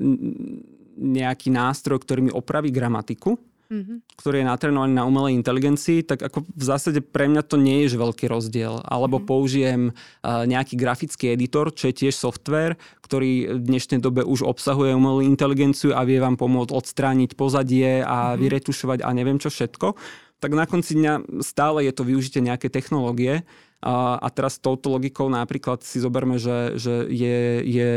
nejaký 1.02 1.50
nástroj, 1.50 2.06
ktorý 2.06 2.30
mi 2.30 2.32
opraví 2.32 2.70
gramatiku, 2.70 3.42
mm-hmm. 3.72 3.98
ktorý 4.20 4.44
je 4.44 4.46
natrenovaný 4.46 4.94
na 4.94 5.08
umelej 5.08 5.34
inteligencii, 5.40 6.06
tak 6.06 6.22
ako 6.22 6.46
v 6.46 6.64
zásade 6.64 7.00
pre 7.02 7.26
mňa 7.32 7.42
to 7.48 7.58
nie 7.58 7.88
je 7.88 7.98
veľký 7.98 8.30
rozdiel. 8.30 8.86
Alebo 8.86 9.18
mm-hmm. 9.18 9.32
použijem 9.32 9.82
uh, 9.90 10.44
nejaký 10.46 10.76
grafický 10.78 11.34
editor, 11.34 11.72
čo 11.74 11.90
je 11.90 12.06
tiež 12.06 12.14
software, 12.14 12.76
ktorý 13.02 13.58
v 13.58 13.62
dnešnej 13.66 14.04
dobe 14.04 14.22
už 14.22 14.46
obsahuje 14.46 14.94
umelú 14.94 15.26
inteligenciu 15.26 15.98
a 15.98 16.06
vie 16.06 16.22
vám 16.22 16.38
pomôcť 16.38 16.70
odstrániť 16.70 17.34
pozadie 17.34 18.04
a 18.04 18.36
mm-hmm. 18.36 18.40
vyretušovať 18.44 19.00
a 19.02 19.10
neviem 19.16 19.40
čo 19.42 19.50
všetko. 19.50 19.98
Tak 20.42 20.52
na 20.58 20.66
konci 20.66 20.98
dňa 20.98 21.42
stále 21.46 21.86
je 21.86 21.94
to 21.94 22.02
využitie 22.02 22.42
nejaké 22.42 22.74
technológie 22.74 23.46
a, 23.82 24.22
a 24.22 24.28
teraz 24.30 24.62
touto 24.62 24.94
logikou 24.94 25.26
napríklad 25.26 25.82
si 25.82 25.98
zoberme, 25.98 26.38
že, 26.38 26.78
že 26.78 27.10
je, 27.10 27.66
je 27.66 27.92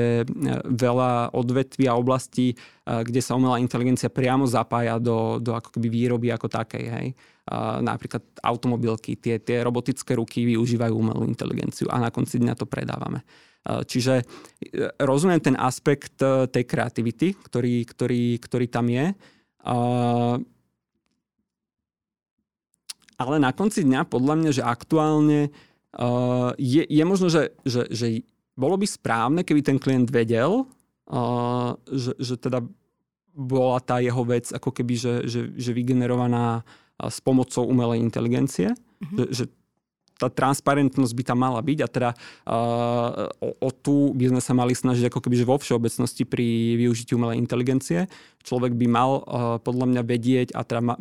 veľa 0.64 1.37
odvetví 1.37 1.85
a 1.85 2.01
oblastí, 2.01 2.57
kde 2.89 3.20
sa 3.20 3.37
umelá 3.37 3.61
inteligencia 3.61 4.09
priamo 4.09 4.49
zapája 4.49 4.97
do, 4.97 5.37
do 5.45 5.53
ako 5.53 5.76
keby 5.76 5.89
výroby 5.93 6.32
ako 6.32 6.49
takej. 6.49 6.85
Hej. 6.89 7.07
A 7.53 7.85
napríklad 7.85 8.24
automobilky, 8.41 9.20
tie, 9.20 9.37
tie 9.37 9.61
robotické 9.61 10.16
ruky 10.16 10.49
využívajú 10.57 10.97
umelú 10.97 11.28
inteligenciu 11.28 11.93
a 11.93 12.01
na 12.01 12.09
konci 12.09 12.41
dňa 12.41 12.57
to 12.57 12.64
predávame. 12.64 13.20
Čiže 13.64 14.20
e, 14.20 14.24
rozumiem 15.01 15.41
ten 15.41 15.57
aspekt 15.57 16.20
e, 16.20 16.45
tej 16.53 16.68
kreativity, 16.68 17.32
ktorý, 17.32 17.85
ktorý, 17.89 18.37
ktorý 18.37 18.66
tam 18.68 18.93
je. 18.93 19.16
Ale 23.16 23.37
na 23.41 23.53
konci 23.57 23.89
dňa 23.89 24.05
podľa 24.05 24.35
mňa, 24.41 24.51
že 24.53 24.62
aktuálne 24.64 25.49
Uh, 25.49 25.74
je, 26.59 26.82
je 26.86 27.05
možno, 27.07 27.30
že, 27.30 27.55
že, 27.62 27.86
že 27.90 28.07
bolo 28.55 28.78
by 28.78 28.86
správne, 28.86 29.40
keby 29.42 29.61
ten 29.62 29.78
klient 29.78 30.11
vedel, 30.11 30.66
uh, 31.11 31.74
že, 31.90 32.14
že 32.18 32.34
teda 32.38 32.62
bola 33.34 33.82
tá 33.82 33.99
jeho 33.99 34.22
vec 34.22 34.55
ako 34.55 34.70
keby, 34.70 34.95
že, 34.95 35.14
že, 35.26 35.40
že 35.59 35.70
vygenerovaná 35.74 36.62
s 37.03 37.18
pomocou 37.18 37.66
umelej 37.66 37.99
inteligencie, 37.99 38.70
mm-hmm. 38.70 39.18
že, 39.18 39.24
že 39.34 39.45
tá 40.14 40.30
transparentnosť 40.30 41.11
by 41.11 41.22
tam 41.26 41.42
mala 41.42 41.59
byť 41.59 41.78
a 41.82 41.88
teda 41.90 42.11
uh, 42.47 43.26
o, 43.42 43.51
o 43.59 43.68
tú 43.74 44.14
by 44.14 44.30
sme 44.30 44.38
sa 44.38 44.55
mali 44.55 44.70
snažiť 44.70 45.11
ako 45.11 45.18
keby 45.18 45.42
že 45.42 45.51
vo 45.51 45.59
všeobecnosti 45.59 46.22
pri 46.22 46.78
využití 46.78 47.18
umelej 47.18 47.42
inteligencie. 47.42 48.07
Človek 48.47 48.78
by 48.78 48.86
mal 48.86 49.11
uh, 49.18 49.22
podľa 49.59 49.90
mňa 49.90 50.03
vedieť 50.07 50.49
a 50.55 50.62
teda 50.62 50.80
ma, 50.86 50.95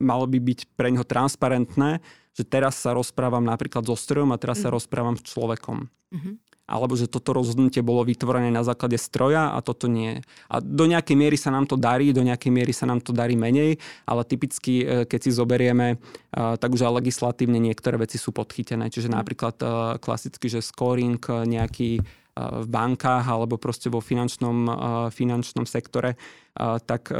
malo 0.00 0.24
by 0.24 0.40
byť 0.40 0.72
pre 0.72 0.88
neho 0.88 1.04
transparentné, 1.04 2.00
že 2.34 2.46
teraz 2.46 2.78
sa 2.78 2.94
rozprávam 2.94 3.42
napríklad 3.42 3.82
so 3.84 3.98
strojom 3.98 4.30
a 4.30 4.40
teraz 4.40 4.60
mm. 4.60 4.62
sa 4.62 4.68
mhm. 4.70 4.74
rozprávam 4.76 5.16
s 5.18 5.22
človekom. 5.26 5.78
Mm-hmm. 6.10 6.34
Alebo 6.70 6.94
že 6.94 7.10
toto 7.10 7.34
rozhodnutie 7.34 7.82
bolo 7.82 8.06
vytvorené 8.06 8.46
na 8.54 8.62
základe 8.62 8.94
stroja 8.94 9.50
a 9.50 9.58
toto 9.58 9.90
nie. 9.90 10.22
A 10.46 10.62
do 10.62 10.86
nejakej 10.86 11.18
miery 11.18 11.34
sa 11.34 11.50
nám 11.50 11.66
to 11.66 11.74
darí, 11.74 12.14
do 12.14 12.22
nejakej 12.22 12.50
miery 12.54 12.70
sa 12.70 12.86
nám 12.86 13.02
to 13.02 13.10
darí 13.10 13.34
menej, 13.34 13.82
ale 14.06 14.22
typicky, 14.22 14.86
e, 14.86 15.02
keď 15.02 15.18
si 15.18 15.30
zoberieme, 15.34 15.86
e, 15.90 15.96
tak 16.30 16.70
už 16.70 16.86
aj 16.86 17.02
legislatívne 17.02 17.58
niektoré 17.58 17.98
veci 17.98 18.22
sú 18.22 18.30
podchytené. 18.30 18.86
Čiže 18.86 19.10
mhm. 19.10 19.14
napríklad 19.18 19.56
e, 19.58 19.66
klasicky, 19.98 20.46
že 20.46 20.62
scoring 20.62 21.18
nejaký 21.26 22.06
v 22.36 22.66
bankách 22.66 23.26
alebo 23.26 23.58
proste 23.60 23.90
vo 23.90 23.98
finančnom, 23.98 24.66
finančnom 25.10 25.66
sektore, 25.66 26.14
tak 26.58 27.10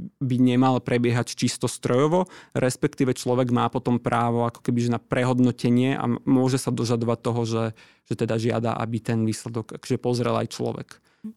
by 0.00 0.36
nemal 0.38 0.78
prebiehať 0.78 1.34
čisto 1.34 1.66
strojovo, 1.66 2.30
respektíve 2.54 3.14
človek 3.14 3.50
má 3.50 3.66
potom 3.70 3.98
právo 3.98 4.46
ako 4.46 4.62
keby 4.62 4.90
na 4.90 5.00
prehodnotenie 5.02 5.98
a 5.98 6.04
môže 6.26 6.58
sa 6.58 6.70
dožadovať 6.74 7.18
toho, 7.22 7.40
že, 7.46 7.64
že 8.06 8.14
teda 8.14 8.38
žiada, 8.38 8.74
aby 8.78 9.02
ten 9.02 9.26
výsledok 9.26 9.78
akže 9.78 9.98
pozrel 9.98 10.34
aj 10.38 10.54
človek. 10.54 10.88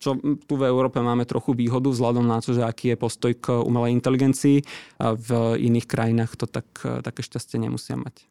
Čo 0.03 0.19
tu 0.19 0.59
v 0.59 0.67
Európe 0.67 0.99
máme 0.99 1.23
trochu 1.23 1.55
výhodu 1.55 1.87
vzhľadom 1.87 2.27
na 2.27 2.43
to, 2.43 2.51
že 2.51 2.59
aký 2.59 2.91
je 2.91 2.97
postoj 2.99 3.31
k 3.31 3.55
umelej 3.55 3.95
inteligencii. 3.95 4.59
A 4.99 5.15
v 5.15 5.55
iných 5.63 5.87
krajinách 5.87 6.35
to 6.35 6.43
tak, 6.43 6.67
také 6.83 7.23
šťastie 7.23 7.55
nemusia 7.55 7.95
mať. 7.95 8.27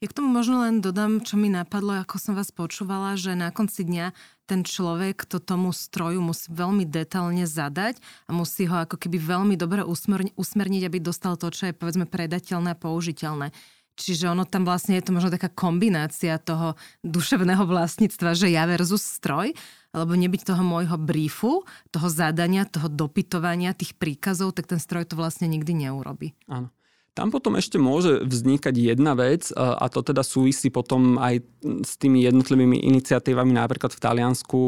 Ja 0.00 0.08
k 0.08 0.16
tomu 0.16 0.32
možno 0.32 0.64
len 0.64 0.80
dodám, 0.80 1.20
čo 1.20 1.36
mi 1.36 1.52
napadlo, 1.52 1.92
ako 2.00 2.16
som 2.16 2.32
vás 2.32 2.48
počúvala, 2.48 3.20
že 3.20 3.36
na 3.36 3.52
konci 3.52 3.84
dňa 3.84 4.16
ten 4.48 4.64
človek 4.64 5.28
to 5.28 5.44
tomu 5.44 5.76
stroju 5.76 6.24
musí 6.24 6.48
veľmi 6.48 6.88
detálne 6.88 7.44
zadať 7.44 8.00
a 8.24 8.32
musí 8.32 8.64
ho 8.64 8.80
ako 8.80 8.96
keby 8.96 9.20
veľmi 9.20 9.60
dobre 9.60 9.84
usmerniť, 9.84 10.82
aby 10.88 11.04
dostal 11.04 11.36
to, 11.36 11.52
čo 11.52 11.68
je 11.68 11.76
povedzme 11.76 12.08
predateľné 12.08 12.72
a 12.72 12.80
použiteľné. 12.80 13.52
Čiže 14.00 14.32
ono 14.32 14.48
tam 14.48 14.64
vlastne 14.64 14.96
je 14.96 15.04
to 15.04 15.12
možno 15.12 15.36
taká 15.36 15.52
kombinácia 15.52 16.40
toho 16.40 16.80
duševného 17.04 17.68
vlastníctva, 17.68 18.32
že 18.32 18.48
ja 18.48 18.64
versus 18.64 19.04
stroj, 19.04 19.52
alebo 19.92 20.16
nebyť 20.16 20.48
toho 20.48 20.64
môjho 20.64 20.96
briefu, 20.96 21.68
toho 21.92 22.08
zadania, 22.08 22.64
toho 22.64 22.88
dopytovania, 22.88 23.76
tých 23.76 23.92
príkazov, 24.00 24.56
tak 24.56 24.64
ten 24.64 24.80
stroj 24.80 25.04
to 25.04 25.20
vlastne 25.20 25.44
nikdy 25.44 25.76
neurobi. 25.76 26.32
Áno. 26.48 26.72
Tam 27.10 27.28
potom 27.34 27.58
ešte 27.58 27.74
môže 27.76 28.22
vznikať 28.22 28.94
jedna 28.94 29.18
vec 29.18 29.50
a 29.56 29.90
to 29.90 30.00
teda 30.00 30.22
súvisí 30.22 30.70
potom 30.70 31.18
aj 31.18 31.42
s 31.82 31.98
tými 31.98 32.22
jednotlivými 32.22 32.86
iniciatívami, 32.86 33.50
napríklad 33.50 33.90
v 33.90 34.02
Taliansku 34.02 34.62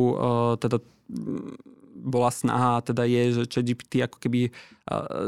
teda 0.59 0.83
bola 2.03 2.31
snaha, 2.35 2.83
teda 2.83 3.07
je, 3.07 3.23
že 3.39 3.43
ChatGPT 3.47 4.03
ako 4.03 4.19
keby 4.19 4.51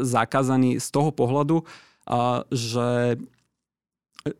zakázaný 0.02 0.82
z 0.82 0.88
toho 0.90 1.14
pohľadu, 1.14 1.62
že 2.50 3.16
e, 4.26 4.30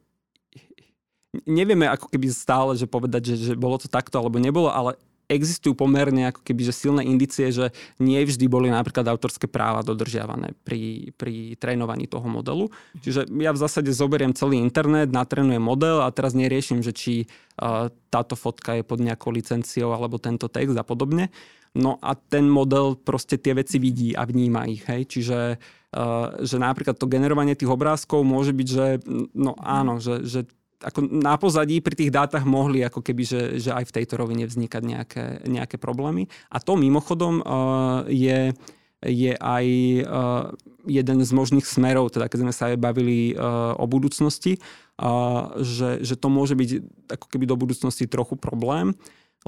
nevieme 1.48 1.88
ako 1.88 2.12
keby 2.12 2.26
stále, 2.28 2.76
že 2.76 2.90
povedať, 2.90 3.32
že, 3.32 3.34
že 3.40 3.54
bolo 3.56 3.80
to 3.80 3.88
takto 3.88 4.20
alebo 4.20 4.36
nebolo, 4.36 4.68
ale 4.68 4.98
existujú 5.28 5.72
pomerne 5.72 6.28
ako 6.28 6.44
keby 6.44 6.68
že 6.68 6.74
silné 6.74 7.02
indicie, 7.04 7.48
že 7.48 7.72
nie 8.00 8.20
vždy 8.20 8.44
boli 8.48 8.68
napríklad 8.68 9.08
autorské 9.08 9.48
práva 9.48 9.80
dodržiavané 9.80 10.52
pri, 10.64 11.12
pri 11.16 11.56
trénovaní 11.56 12.04
toho 12.08 12.26
modelu. 12.28 12.68
Čiže 13.00 13.28
ja 13.40 13.50
v 13.52 13.60
zásade 13.60 13.90
zoberiem 13.92 14.36
celý 14.36 14.60
internet, 14.60 15.12
natrenujem 15.12 15.62
model 15.62 16.04
a 16.04 16.12
teraz 16.12 16.36
neriešim, 16.36 16.84
že 16.84 16.92
či 16.92 17.14
uh, 17.60 17.88
táto 18.12 18.36
fotka 18.36 18.76
je 18.76 18.84
pod 18.84 19.00
nejakou 19.00 19.32
licenciou 19.32 19.96
alebo 19.96 20.20
tento 20.20 20.46
text 20.48 20.76
a 20.76 20.84
podobne. 20.84 21.32
No 21.74 21.98
a 21.98 22.14
ten 22.14 22.46
model 22.46 22.94
proste 22.94 23.34
tie 23.34 23.50
veci 23.50 23.82
vidí 23.82 24.14
a 24.14 24.22
vníma 24.22 24.70
ich. 24.70 24.86
Hej? 24.86 25.10
Čiže 25.10 25.38
uh, 25.58 26.38
že 26.38 26.56
napríklad 26.62 26.94
to 26.94 27.10
generovanie 27.10 27.58
tých 27.58 27.72
obrázkov 27.72 28.22
môže 28.22 28.54
byť, 28.54 28.68
že 28.68 28.86
no 29.34 29.58
áno, 29.58 29.98
že, 29.98 30.22
že 30.22 30.46
ako 30.85 31.09
na 31.09 31.41
pozadí 31.41 31.80
pri 31.80 31.97
tých 31.97 32.12
dátach 32.12 32.45
mohli 32.45 32.85
ako 32.85 33.01
keby, 33.01 33.22
že, 33.24 33.43
že 33.57 33.72
aj 33.72 33.89
v 33.89 33.95
tejto 33.97 34.20
rovine 34.20 34.45
vznikať 34.45 34.82
nejaké, 34.85 35.24
nejaké 35.49 35.76
problémy. 35.80 36.28
A 36.53 36.61
to 36.61 36.76
mimochodom 36.76 37.41
uh, 37.41 38.05
je, 38.07 38.53
je 39.01 39.32
aj 39.32 39.66
uh, 40.05 40.53
jeden 40.85 41.18
z 41.24 41.30
možných 41.32 41.64
smerov, 41.64 42.12
teda 42.12 42.28
keď 42.28 42.39
sme 42.45 42.53
sa 42.53 42.68
aj 42.68 42.76
bavili 42.76 43.32
uh, 43.32 43.72
o 43.80 43.89
budúcnosti, 43.89 44.61
uh, 45.01 45.57
že, 45.64 46.05
že 46.05 46.14
to 46.20 46.28
môže 46.28 46.53
byť 46.53 46.70
ako 47.16 47.26
keby 47.32 47.45
do 47.49 47.57
budúcnosti 47.57 48.05
trochu 48.05 48.37
problém, 48.37 48.93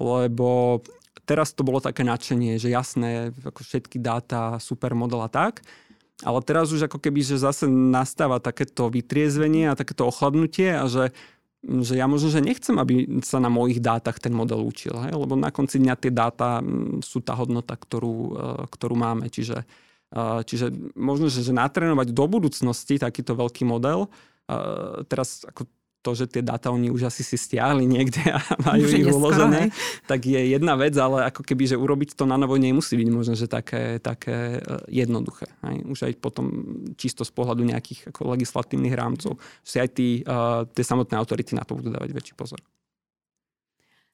lebo 0.00 0.80
teraz 1.28 1.52
to 1.52 1.66
bolo 1.66 1.82
také 1.82 2.06
nadšenie, 2.06 2.56
že 2.56 2.72
jasné, 2.72 3.34
ako 3.44 3.60
všetky 3.60 4.00
dáta, 4.00 4.56
super 4.62 4.96
model 4.96 5.20
a 5.20 5.28
tak, 5.28 5.60
ale 6.24 6.40
teraz 6.40 6.72
už 6.72 6.88
ako 6.88 6.96
keby, 6.96 7.20
že 7.20 7.36
zase 7.36 7.68
nastáva 7.68 8.40
takéto 8.40 8.88
vytriezvenie 8.88 9.68
a 9.68 9.76
takéto 9.76 10.08
ochladnutie 10.08 10.72
a 10.72 10.88
že 10.88 11.12
že 11.66 11.98
ja 11.98 12.06
možno, 12.06 12.30
že 12.30 12.38
nechcem, 12.38 12.78
aby 12.78 13.18
sa 13.26 13.42
na 13.42 13.50
mojich 13.50 13.82
dátach 13.82 14.22
ten 14.22 14.30
model 14.30 14.62
učil, 14.62 14.94
hej? 15.02 15.18
lebo 15.18 15.34
na 15.34 15.50
konci 15.50 15.82
dňa 15.82 15.94
tie 15.98 16.14
dáta 16.14 16.62
sú 17.02 17.18
tá 17.18 17.34
hodnota, 17.34 17.74
ktorú, 17.74 18.14
e, 18.14 18.32
ktorú 18.70 18.94
máme. 18.94 19.26
Čiže, 19.26 19.66
e, 20.14 20.46
čiže 20.46 20.70
možno, 20.94 21.26
že, 21.26 21.42
že 21.42 21.50
natrénovať 21.50 22.14
do 22.14 22.24
budúcnosti 22.30 23.02
takýto 23.02 23.34
veľký 23.34 23.66
model, 23.66 24.06
e, 24.06 24.08
teraz 25.10 25.42
ako 25.42 25.66
to, 26.06 26.14
že 26.14 26.30
tie 26.30 26.42
dáta 26.46 26.70
oni 26.70 26.94
už 26.94 27.10
asi 27.10 27.26
si 27.26 27.34
stiahli 27.34 27.82
niekde 27.82 28.22
a 28.30 28.38
majú 28.70 28.86
ich 28.86 29.10
uložené, 29.10 29.74
tak 30.06 30.22
je 30.22 30.38
jedna 30.54 30.78
vec, 30.78 30.94
ale 30.94 31.26
ako 31.26 31.42
keby, 31.42 31.66
že 31.66 31.74
urobiť 31.74 32.14
to 32.14 32.30
na 32.30 32.38
novo 32.38 32.54
nemusí 32.54 32.94
byť 32.94 33.08
možno, 33.10 33.34
že 33.34 33.50
také, 33.50 33.98
také 33.98 34.62
e, 34.62 35.02
jednoduché. 35.02 35.50
Aj? 35.66 35.74
Už 35.82 36.06
aj 36.06 36.22
potom 36.22 36.46
čisto 36.94 37.26
z 37.26 37.34
pohľadu 37.34 37.66
nejakých 37.66 38.14
ako 38.14 38.38
legislatívnych 38.38 38.94
rámcov, 38.94 39.42
že 39.66 39.76
si 39.76 39.82
aj 39.82 39.90
tí, 39.92 40.08
uh, 40.24 40.64
tie 40.72 40.84
samotné 40.86 41.20
autority 41.20 41.52
na 41.52 41.66
to 41.68 41.76
budú 41.76 41.92
dávať 41.92 42.16
väčší 42.16 42.32
pozor. 42.32 42.62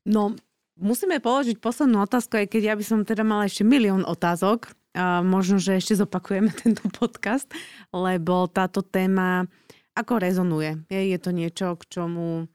No, 0.02 0.34
musíme 0.74 1.22
položiť 1.22 1.62
poslednú 1.62 2.02
otázku, 2.02 2.34
aj 2.34 2.50
keď 2.50 2.62
ja 2.72 2.74
by 2.74 2.84
som 2.84 2.98
teda 3.06 3.22
mala 3.22 3.46
ešte 3.46 3.62
milión 3.62 4.02
otázok. 4.02 4.74
A 4.92 5.24
možno, 5.24 5.56
že 5.56 5.80
ešte 5.80 5.96
zopakujeme 5.96 6.52
tento 6.62 6.84
podcast, 6.92 7.48
lebo 7.94 8.44
táto 8.50 8.84
téma 8.84 9.48
ako 9.92 10.20
rezonuje. 10.20 10.84
Je, 10.88 11.00
je 11.12 11.18
to 11.20 11.30
niečo, 11.32 11.76
k 11.76 11.82
čomu, 11.88 12.48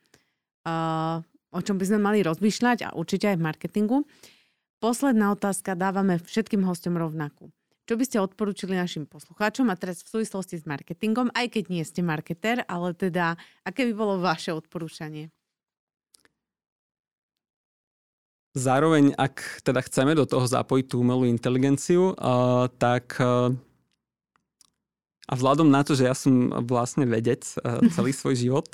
uh, 0.66 1.16
o 1.54 1.60
čom 1.62 1.78
by 1.78 1.86
sme 1.86 2.00
mali 2.02 2.20
rozmýšľať 2.26 2.90
a 2.90 2.90
určite 2.98 3.30
aj 3.34 3.38
v 3.38 3.46
marketingu. 3.46 3.98
Posledná 4.78 5.34
otázka 5.34 5.74
dávame 5.74 6.22
všetkým 6.22 6.62
hostom 6.66 6.98
rovnakú. 6.98 7.50
Čo 7.88 7.96
by 7.96 8.04
ste 8.04 8.18
odporúčili 8.20 8.76
našim 8.76 9.08
poslucháčom 9.08 9.72
a 9.72 9.80
teraz 9.80 10.04
v 10.04 10.20
súvislosti 10.20 10.60
s 10.60 10.68
marketingom, 10.68 11.32
aj 11.32 11.56
keď 11.56 11.64
nie 11.72 11.84
ste 11.88 12.04
marketer, 12.04 12.68
ale 12.68 12.92
teda, 12.92 13.40
aké 13.64 13.88
by 13.88 13.94
bolo 13.96 14.20
vaše 14.20 14.52
odporúčanie? 14.52 15.32
Zároveň, 18.58 19.14
ak 19.16 19.62
teda 19.64 19.86
chceme 19.86 20.18
do 20.18 20.26
toho 20.26 20.50
zapojiť 20.50 20.86
tú 20.90 21.00
umelú 21.00 21.30
inteligenciu, 21.30 22.18
uh, 22.18 22.68
tak 22.76 23.16
uh, 23.22 23.54
a 25.28 25.32
vzhľadom 25.36 25.68
na 25.68 25.84
to, 25.84 25.94
že 25.94 26.08
ja 26.08 26.16
som 26.16 26.50
vlastne 26.64 27.04
vedec 27.04 27.44
uh, 27.60 27.84
celý 27.92 28.16
svoj 28.16 28.40
život, 28.40 28.68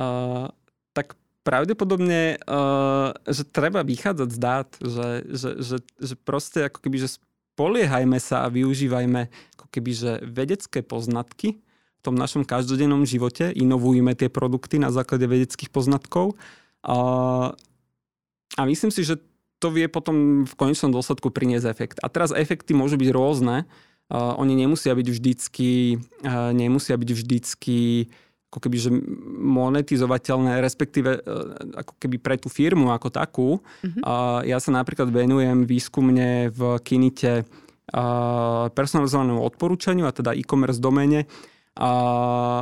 uh, 0.00 0.48
tak 0.96 1.12
pravdepodobne, 1.44 2.40
uh, 2.48 3.12
že 3.28 3.44
treba 3.44 3.84
vychádzať 3.84 4.28
z 4.32 4.38
dát, 4.40 4.68
že, 4.80 5.08
že, 5.28 5.50
že, 5.60 5.76
že 6.00 6.14
proste 6.16 6.72
ako 6.72 6.80
keby, 6.80 7.04
že 7.04 7.20
spoliehajme 7.54 8.16
sa 8.16 8.48
a 8.48 8.52
využívajme 8.52 9.28
ako 9.60 9.66
keby, 9.68 9.90
že 9.92 10.12
vedecké 10.24 10.80
poznatky 10.80 11.60
v 11.60 12.00
tom 12.00 12.16
našom 12.16 12.48
každodennom 12.48 13.04
živote, 13.04 13.52
inovujme 13.52 14.16
tie 14.16 14.32
produkty 14.32 14.76
na 14.76 14.92
základe 14.92 15.24
vedeckých 15.24 15.72
poznatkov. 15.72 16.36
A 16.84 18.60
myslím 18.68 18.92
si, 18.92 19.08
že 19.08 19.16
to 19.62 19.72
vie 19.72 19.88
potom 19.88 20.44
v 20.44 20.54
konečnom 20.60 20.92
dôsledku 20.92 21.32
priniesť 21.32 21.66
efekt. 21.70 21.96
A 22.04 22.12
teraz 22.12 22.36
efekty 22.36 22.76
môžu 22.76 23.00
byť 23.00 23.08
rôzne. 23.08 23.64
Uh, 24.12 24.36
oni 24.36 24.52
nemusia 24.52 24.92
byť 24.92 25.08
vždycky, 25.08 25.96
uh, 26.28 26.52
nemusia 26.52 26.94
byť 26.94 27.10
vždycky 27.10 28.12
ako 28.52 28.58
keby, 28.70 28.76
že 28.78 28.90
monetizovateľné, 29.42 30.62
respektíve 30.62 31.18
uh, 31.18 31.82
ako 31.82 31.98
keby 31.98 32.16
pre 32.22 32.36
tú 32.38 32.52
firmu 32.52 32.94
ako 32.94 33.08
takú. 33.10 33.48
Mm-hmm. 33.58 34.02
Uh, 34.04 34.40
ja 34.46 34.62
sa 34.62 34.70
napríklad 34.70 35.10
venujem 35.10 35.66
výskumne 35.66 36.52
v 36.54 36.60
Kinite 36.84 37.42
uh, 37.42 38.70
personalizovanému 38.70 39.42
odporúčaniu, 39.42 40.06
a 40.06 40.14
teda 40.14 40.36
e-commerce 40.36 40.78
domene 40.78 41.26
a, 41.74 41.90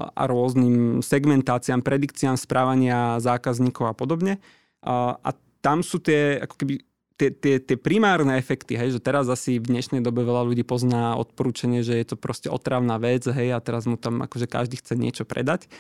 a 0.09 0.23
rôznym 0.25 1.05
segmentáciám, 1.05 1.85
predikciám 1.85 2.41
správania 2.41 3.21
zákazníkov 3.21 3.93
a 3.93 3.95
podobne. 3.99 4.41
A, 4.81 5.21
a 5.21 5.31
tam 5.61 5.85
sú 5.85 6.01
tie 6.01 6.41
ako 6.41 6.55
keby 6.57 6.81
tie, 7.23 7.31
tie, 7.31 7.57
tie 7.63 7.79
primárne 7.79 8.35
efekty, 8.35 8.75
hej, 8.75 8.99
že 8.99 9.01
teraz 9.01 9.31
asi 9.31 9.63
v 9.63 9.71
dnešnej 9.71 10.03
dobe 10.03 10.27
veľa 10.27 10.43
ľudí 10.43 10.67
pozná 10.67 11.15
odporúčanie, 11.15 11.87
že 11.87 11.95
je 11.95 12.07
to 12.11 12.17
proste 12.19 12.51
otravná 12.51 12.99
vec, 12.99 13.23
hej, 13.23 13.55
a 13.55 13.63
teraz 13.63 13.87
mu 13.87 13.95
tam 13.95 14.27
akože 14.27 14.51
každý 14.51 14.83
chce 14.83 14.99
niečo 14.99 15.23
predať. 15.23 15.71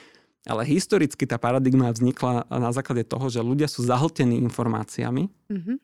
Ale 0.47 0.62
historicky 0.66 1.26
tá 1.26 1.38
paradigma 1.38 1.90
vznikla 1.90 2.47
na 2.47 2.70
základe 2.70 3.03
toho, 3.03 3.26
že 3.26 3.43
ľudia 3.43 3.66
sú 3.66 3.82
zahltení 3.82 4.38
informáciami 4.43 5.30
mm-hmm. 5.30 5.76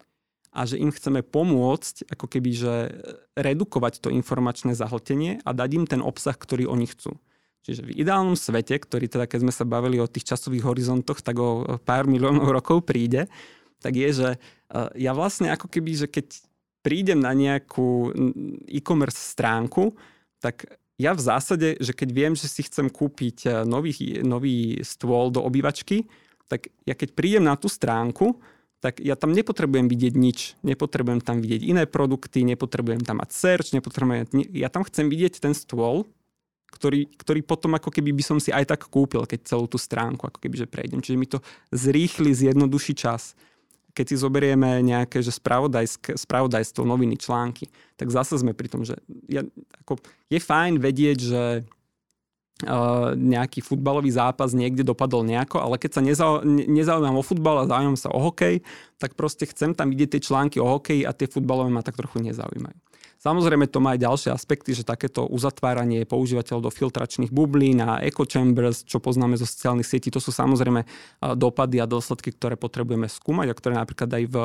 a 0.54 0.60
že 0.66 0.78
im 0.82 0.90
chceme 0.90 1.22
pomôcť 1.22 2.10
ako 2.10 2.26
keby, 2.26 2.50
že 2.54 2.74
redukovať 3.38 4.02
to 4.02 4.10
informačné 4.10 4.74
zahltenie 4.74 5.42
a 5.46 5.50
dať 5.54 5.70
im 5.78 5.86
ten 5.86 6.02
obsah, 6.02 6.34
ktorý 6.34 6.66
oni 6.70 6.90
chcú. 6.90 7.18
Čiže 7.62 7.86
v 7.86 8.02
ideálnom 8.02 8.34
svete, 8.34 8.82
ktorý 8.82 9.06
teda, 9.06 9.30
keď 9.30 9.46
sme 9.46 9.52
sa 9.54 9.62
bavili 9.62 10.02
o 10.02 10.10
tých 10.10 10.26
časových 10.26 10.66
horizontoch, 10.66 11.22
tak 11.22 11.38
o 11.38 11.78
pár 11.78 12.10
miliónov 12.10 12.50
rokov 12.50 12.82
príde, 12.82 13.30
tak 13.78 13.94
je, 13.94 14.08
že 14.10 14.28
ja 14.98 15.12
vlastne 15.14 15.54
ako 15.54 15.70
keby, 15.70 15.92
že 15.94 16.06
keď 16.10 16.26
prídem 16.82 17.20
na 17.20 17.34
nejakú 17.34 18.14
e-commerce 18.66 19.18
stránku, 19.34 19.98
tak 20.38 20.78
ja 20.98 21.14
v 21.14 21.22
zásade, 21.22 21.78
že 21.78 21.94
keď 21.94 22.08
viem, 22.10 22.32
že 22.34 22.50
si 22.50 22.66
chcem 22.66 22.90
kúpiť 22.90 23.66
nový, 23.66 23.94
nový 24.22 24.82
stôl 24.82 25.30
do 25.30 25.42
obývačky, 25.42 26.10
tak 26.50 26.74
ja 26.82 26.98
keď 26.98 27.14
prídem 27.14 27.44
na 27.46 27.54
tú 27.54 27.70
stránku, 27.70 28.40
tak 28.78 29.02
ja 29.02 29.18
tam 29.18 29.34
nepotrebujem 29.34 29.90
vidieť 29.90 30.14
nič. 30.14 30.54
Nepotrebujem 30.62 31.18
tam 31.18 31.42
vidieť 31.42 31.66
iné 31.66 31.84
produkty, 31.90 32.46
nepotrebujem 32.46 33.02
tam 33.02 33.18
mať 33.18 33.30
search, 33.34 33.74
nepotrebujem... 33.74 34.30
Ja 34.54 34.70
tam 34.70 34.86
chcem 34.86 35.10
vidieť 35.10 35.42
ten 35.42 35.50
stôl, 35.50 36.06
ktorý, 36.70 37.10
ktorý 37.18 37.42
potom 37.42 37.74
ako 37.74 37.90
keby 37.90 38.14
by 38.14 38.22
som 38.22 38.38
si 38.38 38.54
aj 38.54 38.70
tak 38.70 38.86
kúpil, 38.86 39.26
keď 39.26 39.50
celú 39.50 39.66
tú 39.66 39.82
stránku 39.82 40.30
ako 40.30 40.38
keby 40.38 40.62
že 40.62 40.70
prejdem. 40.70 41.02
Čiže 41.02 41.18
mi 41.18 41.26
to 41.26 41.42
zrýchli, 41.74 42.30
zjednoduší 42.30 42.94
čas 42.94 43.34
keď 43.98 44.14
si 44.14 44.16
zoberieme 44.22 44.78
nejaké 44.86 45.18
že 45.18 45.34
spravodajstvo, 45.34 46.86
noviny, 46.86 47.18
články, 47.18 47.66
tak 47.98 48.14
zase 48.14 48.38
sme 48.38 48.54
pri 48.54 48.70
tom, 48.70 48.86
že 48.86 48.94
ja, 49.26 49.42
ako, 49.82 49.98
je 50.30 50.38
fajn 50.38 50.78
vedieť, 50.78 51.18
že 51.18 51.42
Uh, 52.58 53.14
nejaký 53.14 53.62
futbalový 53.62 54.10
zápas 54.10 54.50
niekde 54.50 54.82
dopadol 54.82 55.22
nejako, 55.22 55.62
ale 55.62 55.78
keď 55.78 55.90
sa 55.94 56.02
nezau, 56.02 56.42
nezaujímam 56.42 57.14
o 57.14 57.22
futbal 57.22 57.62
a 57.62 57.70
zaujímam 57.70 57.94
sa 57.94 58.10
o 58.10 58.18
hokej, 58.18 58.66
tak 58.98 59.14
proste 59.14 59.46
chcem 59.46 59.78
tam 59.78 59.94
vidieť 59.94 60.18
tie 60.18 60.26
články 60.26 60.58
o 60.58 60.66
hokeji 60.66 61.06
a 61.06 61.14
tie 61.14 61.30
futbalové 61.30 61.70
ma 61.70 61.86
tak 61.86 61.94
trochu 61.94 62.18
nezaujímajú. 62.18 62.74
Samozrejme 63.28 63.68
to 63.68 63.84
má 63.84 63.92
aj 63.92 64.00
ďalšie 64.08 64.30
aspekty, 64.32 64.72
že 64.72 64.88
takéto 64.88 65.28
uzatváranie 65.28 66.08
používateľov 66.08 66.64
do 66.64 66.72
filtračných 66.72 67.28
bublín 67.28 67.84
a 67.84 68.00
echo 68.00 68.24
chambers, 68.24 68.88
čo 68.88 69.04
poznáme 69.04 69.36
zo 69.36 69.44
sociálnych 69.44 69.84
sietí, 69.84 70.08
to 70.08 70.16
sú 70.16 70.32
samozrejme 70.32 70.88
dopady 71.36 71.76
a 71.76 71.84
dôsledky, 71.84 72.32
ktoré 72.32 72.56
potrebujeme 72.56 73.04
skúmať 73.04 73.52
a 73.52 73.58
ktoré 73.58 73.74
napríklad 73.76 74.08
aj 74.08 74.24
v, 74.32 74.36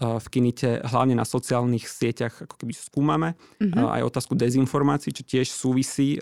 v 0.00 0.26
Kinite, 0.32 0.80
hlavne 0.80 1.12
na 1.12 1.28
sociálnych 1.28 1.84
sieťach, 1.84 2.48
ako 2.48 2.56
keby 2.56 2.72
skúmame. 2.72 3.28
Mm-hmm. 3.60 3.84
Aj 3.84 4.00
otázku 4.00 4.32
dezinformácií, 4.32 5.12
čo 5.12 5.28
tiež 5.28 5.52
súvisí 5.52 6.16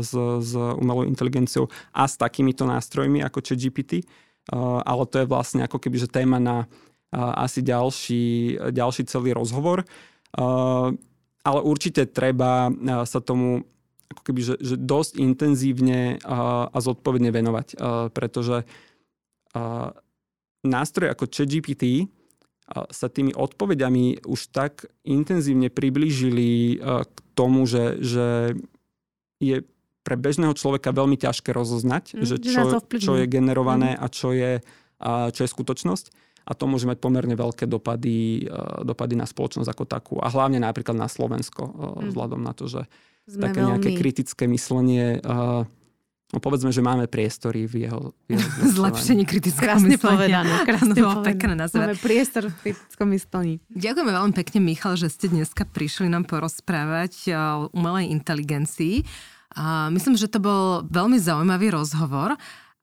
s, 0.00 0.12
s 0.16 0.52
umelou 0.56 1.04
inteligenciou 1.04 1.68
a 1.92 2.08
s 2.08 2.16
takýmito 2.16 2.64
nástrojmi 2.64 3.20
ako 3.20 3.44
ChatGPT. 3.44 4.08
Ale 4.56 5.04
to 5.12 5.20
je 5.20 5.28
vlastne 5.28 5.68
ako 5.68 5.76
keby 5.76 6.00
že 6.00 6.08
téma 6.08 6.40
na 6.40 6.64
asi 7.12 7.60
ďalší, 7.60 8.56
ďalší 8.70 9.04
celý 9.10 9.36
rozhovor. 9.36 9.84
Ale 11.40 11.60
určite 11.64 12.04
treba 12.04 12.68
sa 13.08 13.20
tomu 13.24 13.64
ako 14.10 14.22
keby, 14.26 14.40
že, 14.42 14.54
že 14.58 14.74
dosť 14.74 15.22
intenzívne 15.22 16.18
a, 16.26 16.66
a 16.66 16.78
zodpovedne 16.82 17.30
venovať, 17.30 17.66
a, 17.78 18.10
pretože 18.10 18.66
a, 19.54 19.94
nástroje 20.66 21.08
ako 21.14 21.24
ChatGPT 21.30 22.10
sa 22.70 23.10
tými 23.10 23.34
odpovediami 23.34 24.22
už 24.30 24.54
tak 24.54 24.86
intenzívne 25.02 25.74
priblížili 25.74 26.78
k 26.78 27.16
tomu, 27.34 27.66
že, 27.66 27.98
že 27.98 28.54
je 29.42 29.66
pre 30.06 30.14
bežného 30.14 30.54
človeka 30.54 30.94
veľmi 30.94 31.18
ťažké 31.18 31.50
rozoznať, 31.50 32.14
mm, 32.14 32.22
že 32.22 32.36
čo, 32.38 32.78
čo 32.78 33.12
je 33.18 33.26
generované 33.26 33.98
mm. 33.98 34.00
a 34.00 34.06
čo 34.06 34.30
je, 34.30 34.62
a 35.02 35.34
čo 35.34 35.40
je 35.44 35.50
skutočnosť 35.50 36.29
a 36.50 36.52
to 36.58 36.66
môže 36.66 36.90
mať 36.90 36.98
pomerne 36.98 37.38
veľké 37.38 37.70
dopady, 37.70 38.44
eh, 38.44 38.82
dopady 38.82 39.14
na 39.14 39.30
spoločnosť 39.30 39.70
ako 39.70 39.84
takú 39.86 40.14
a 40.18 40.26
hlavne 40.26 40.58
napríklad 40.58 40.98
na 40.98 41.06
Slovensko, 41.06 41.62
mm. 41.70 42.10
vzhľadom 42.10 42.42
na 42.42 42.50
to, 42.50 42.66
že 42.66 42.90
Sme 43.30 43.46
také 43.46 43.62
veľmi... 43.62 43.70
nejaké 43.78 43.90
kritické 43.94 44.50
myslenie 44.50 45.22
eh, 45.22 45.62
No 46.30 46.38
povedzme, 46.38 46.70
že 46.70 46.78
máme 46.78 47.10
priestory 47.10 47.66
v 47.66 47.90
jeho... 47.90 48.14
V 48.30 48.38
jeho 48.38 48.46
Zlepšenie 48.78 49.26
kritického 49.26 49.66
krásne 49.66 49.90
myslenia. 49.90 50.14
Povedané, 50.14 50.52
krásne 50.70 50.94
povedané. 50.94 51.26
pekné 51.26 51.52
nazvať. 51.58 51.80
Máme 51.90 51.98
priestor 51.98 52.42
v 52.46 52.54
kritickom 52.62 53.08
myslení. 53.10 53.54
Ďakujeme 53.74 54.12
veľmi 54.14 54.34
pekne, 54.38 54.58
Michal, 54.62 54.94
že 54.94 55.10
ste 55.10 55.26
dneska 55.26 55.66
prišli 55.66 56.06
nám 56.06 56.30
porozprávať 56.30 57.34
o 57.34 57.74
umelej 57.74 58.14
inteligencii. 58.14 59.02
A 59.58 59.90
myslím, 59.90 60.14
že 60.14 60.30
to 60.30 60.38
bol 60.38 60.86
veľmi 60.86 61.18
zaujímavý 61.18 61.74
rozhovor 61.74 62.38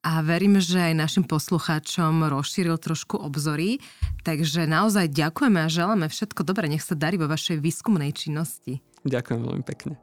a 0.08 0.24
verím, 0.24 0.64
že 0.64 0.80
aj 0.80 0.96
našim 0.96 1.26
poslucháčom 1.28 2.32
rozšíril 2.32 2.80
trošku 2.80 3.20
obzory. 3.20 3.84
Takže 4.24 4.64
naozaj 4.64 5.12
ďakujeme 5.12 5.60
a 5.60 5.68
želáme 5.68 6.08
všetko 6.08 6.48
dobré. 6.48 6.72
Nech 6.72 6.88
sa 6.88 6.96
darí 6.96 7.20
vo 7.20 7.28
vašej 7.28 7.60
výskumnej 7.60 8.16
činnosti. 8.16 8.80
Ďakujem 9.04 9.42
veľmi 9.44 9.64
pekne. 9.68 10.00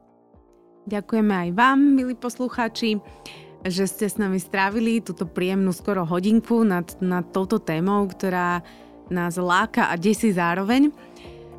Ďakujeme 0.85 1.33
aj 1.33 1.51
vám, 1.57 1.81
milí 1.97 2.13
poslucháči, 2.13 3.01
že 3.65 3.89
ste 3.89 4.05
s 4.05 4.21
nami 4.21 4.37
strávili 4.37 5.01
túto 5.01 5.25
príjemnú 5.25 5.73
skoro 5.73 6.05
hodinku 6.05 6.61
nad, 6.69 6.85
nad 7.01 7.25
touto 7.33 7.57
témou, 7.57 8.05
ktorá 8.05 8.61
nás 9.09 9.41
láka 9.41 9.89
a 9.89 9.97
desí 9.97 10.37
zároveň. 10.37 10.93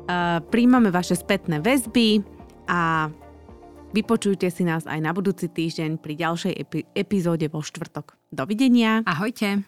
Uh, 0.06 0.38
príjmame 0.54 0.94
vaše 0.94 1.18
spätné 1.18 1.58
väzby 1.58 2.22
a 2.70 3.10
vypočujte 3.90 4.46
si 4.54 4.62
nás 4.62 4.86
aj 4.86 5.02
na 5.02 5.10
budúci 5.10 5.50
týždeň 5.50 5.98
pri 5.98 6.14
ďalšej 6.14 6.54
epi- 6.54 6.86
epizóde 6.94 7.50
vo 7.50 7.58
štvrtok. 7.58 8.14
Dovidenia. 8.36 9.02
Ahojte. 9.06 9.64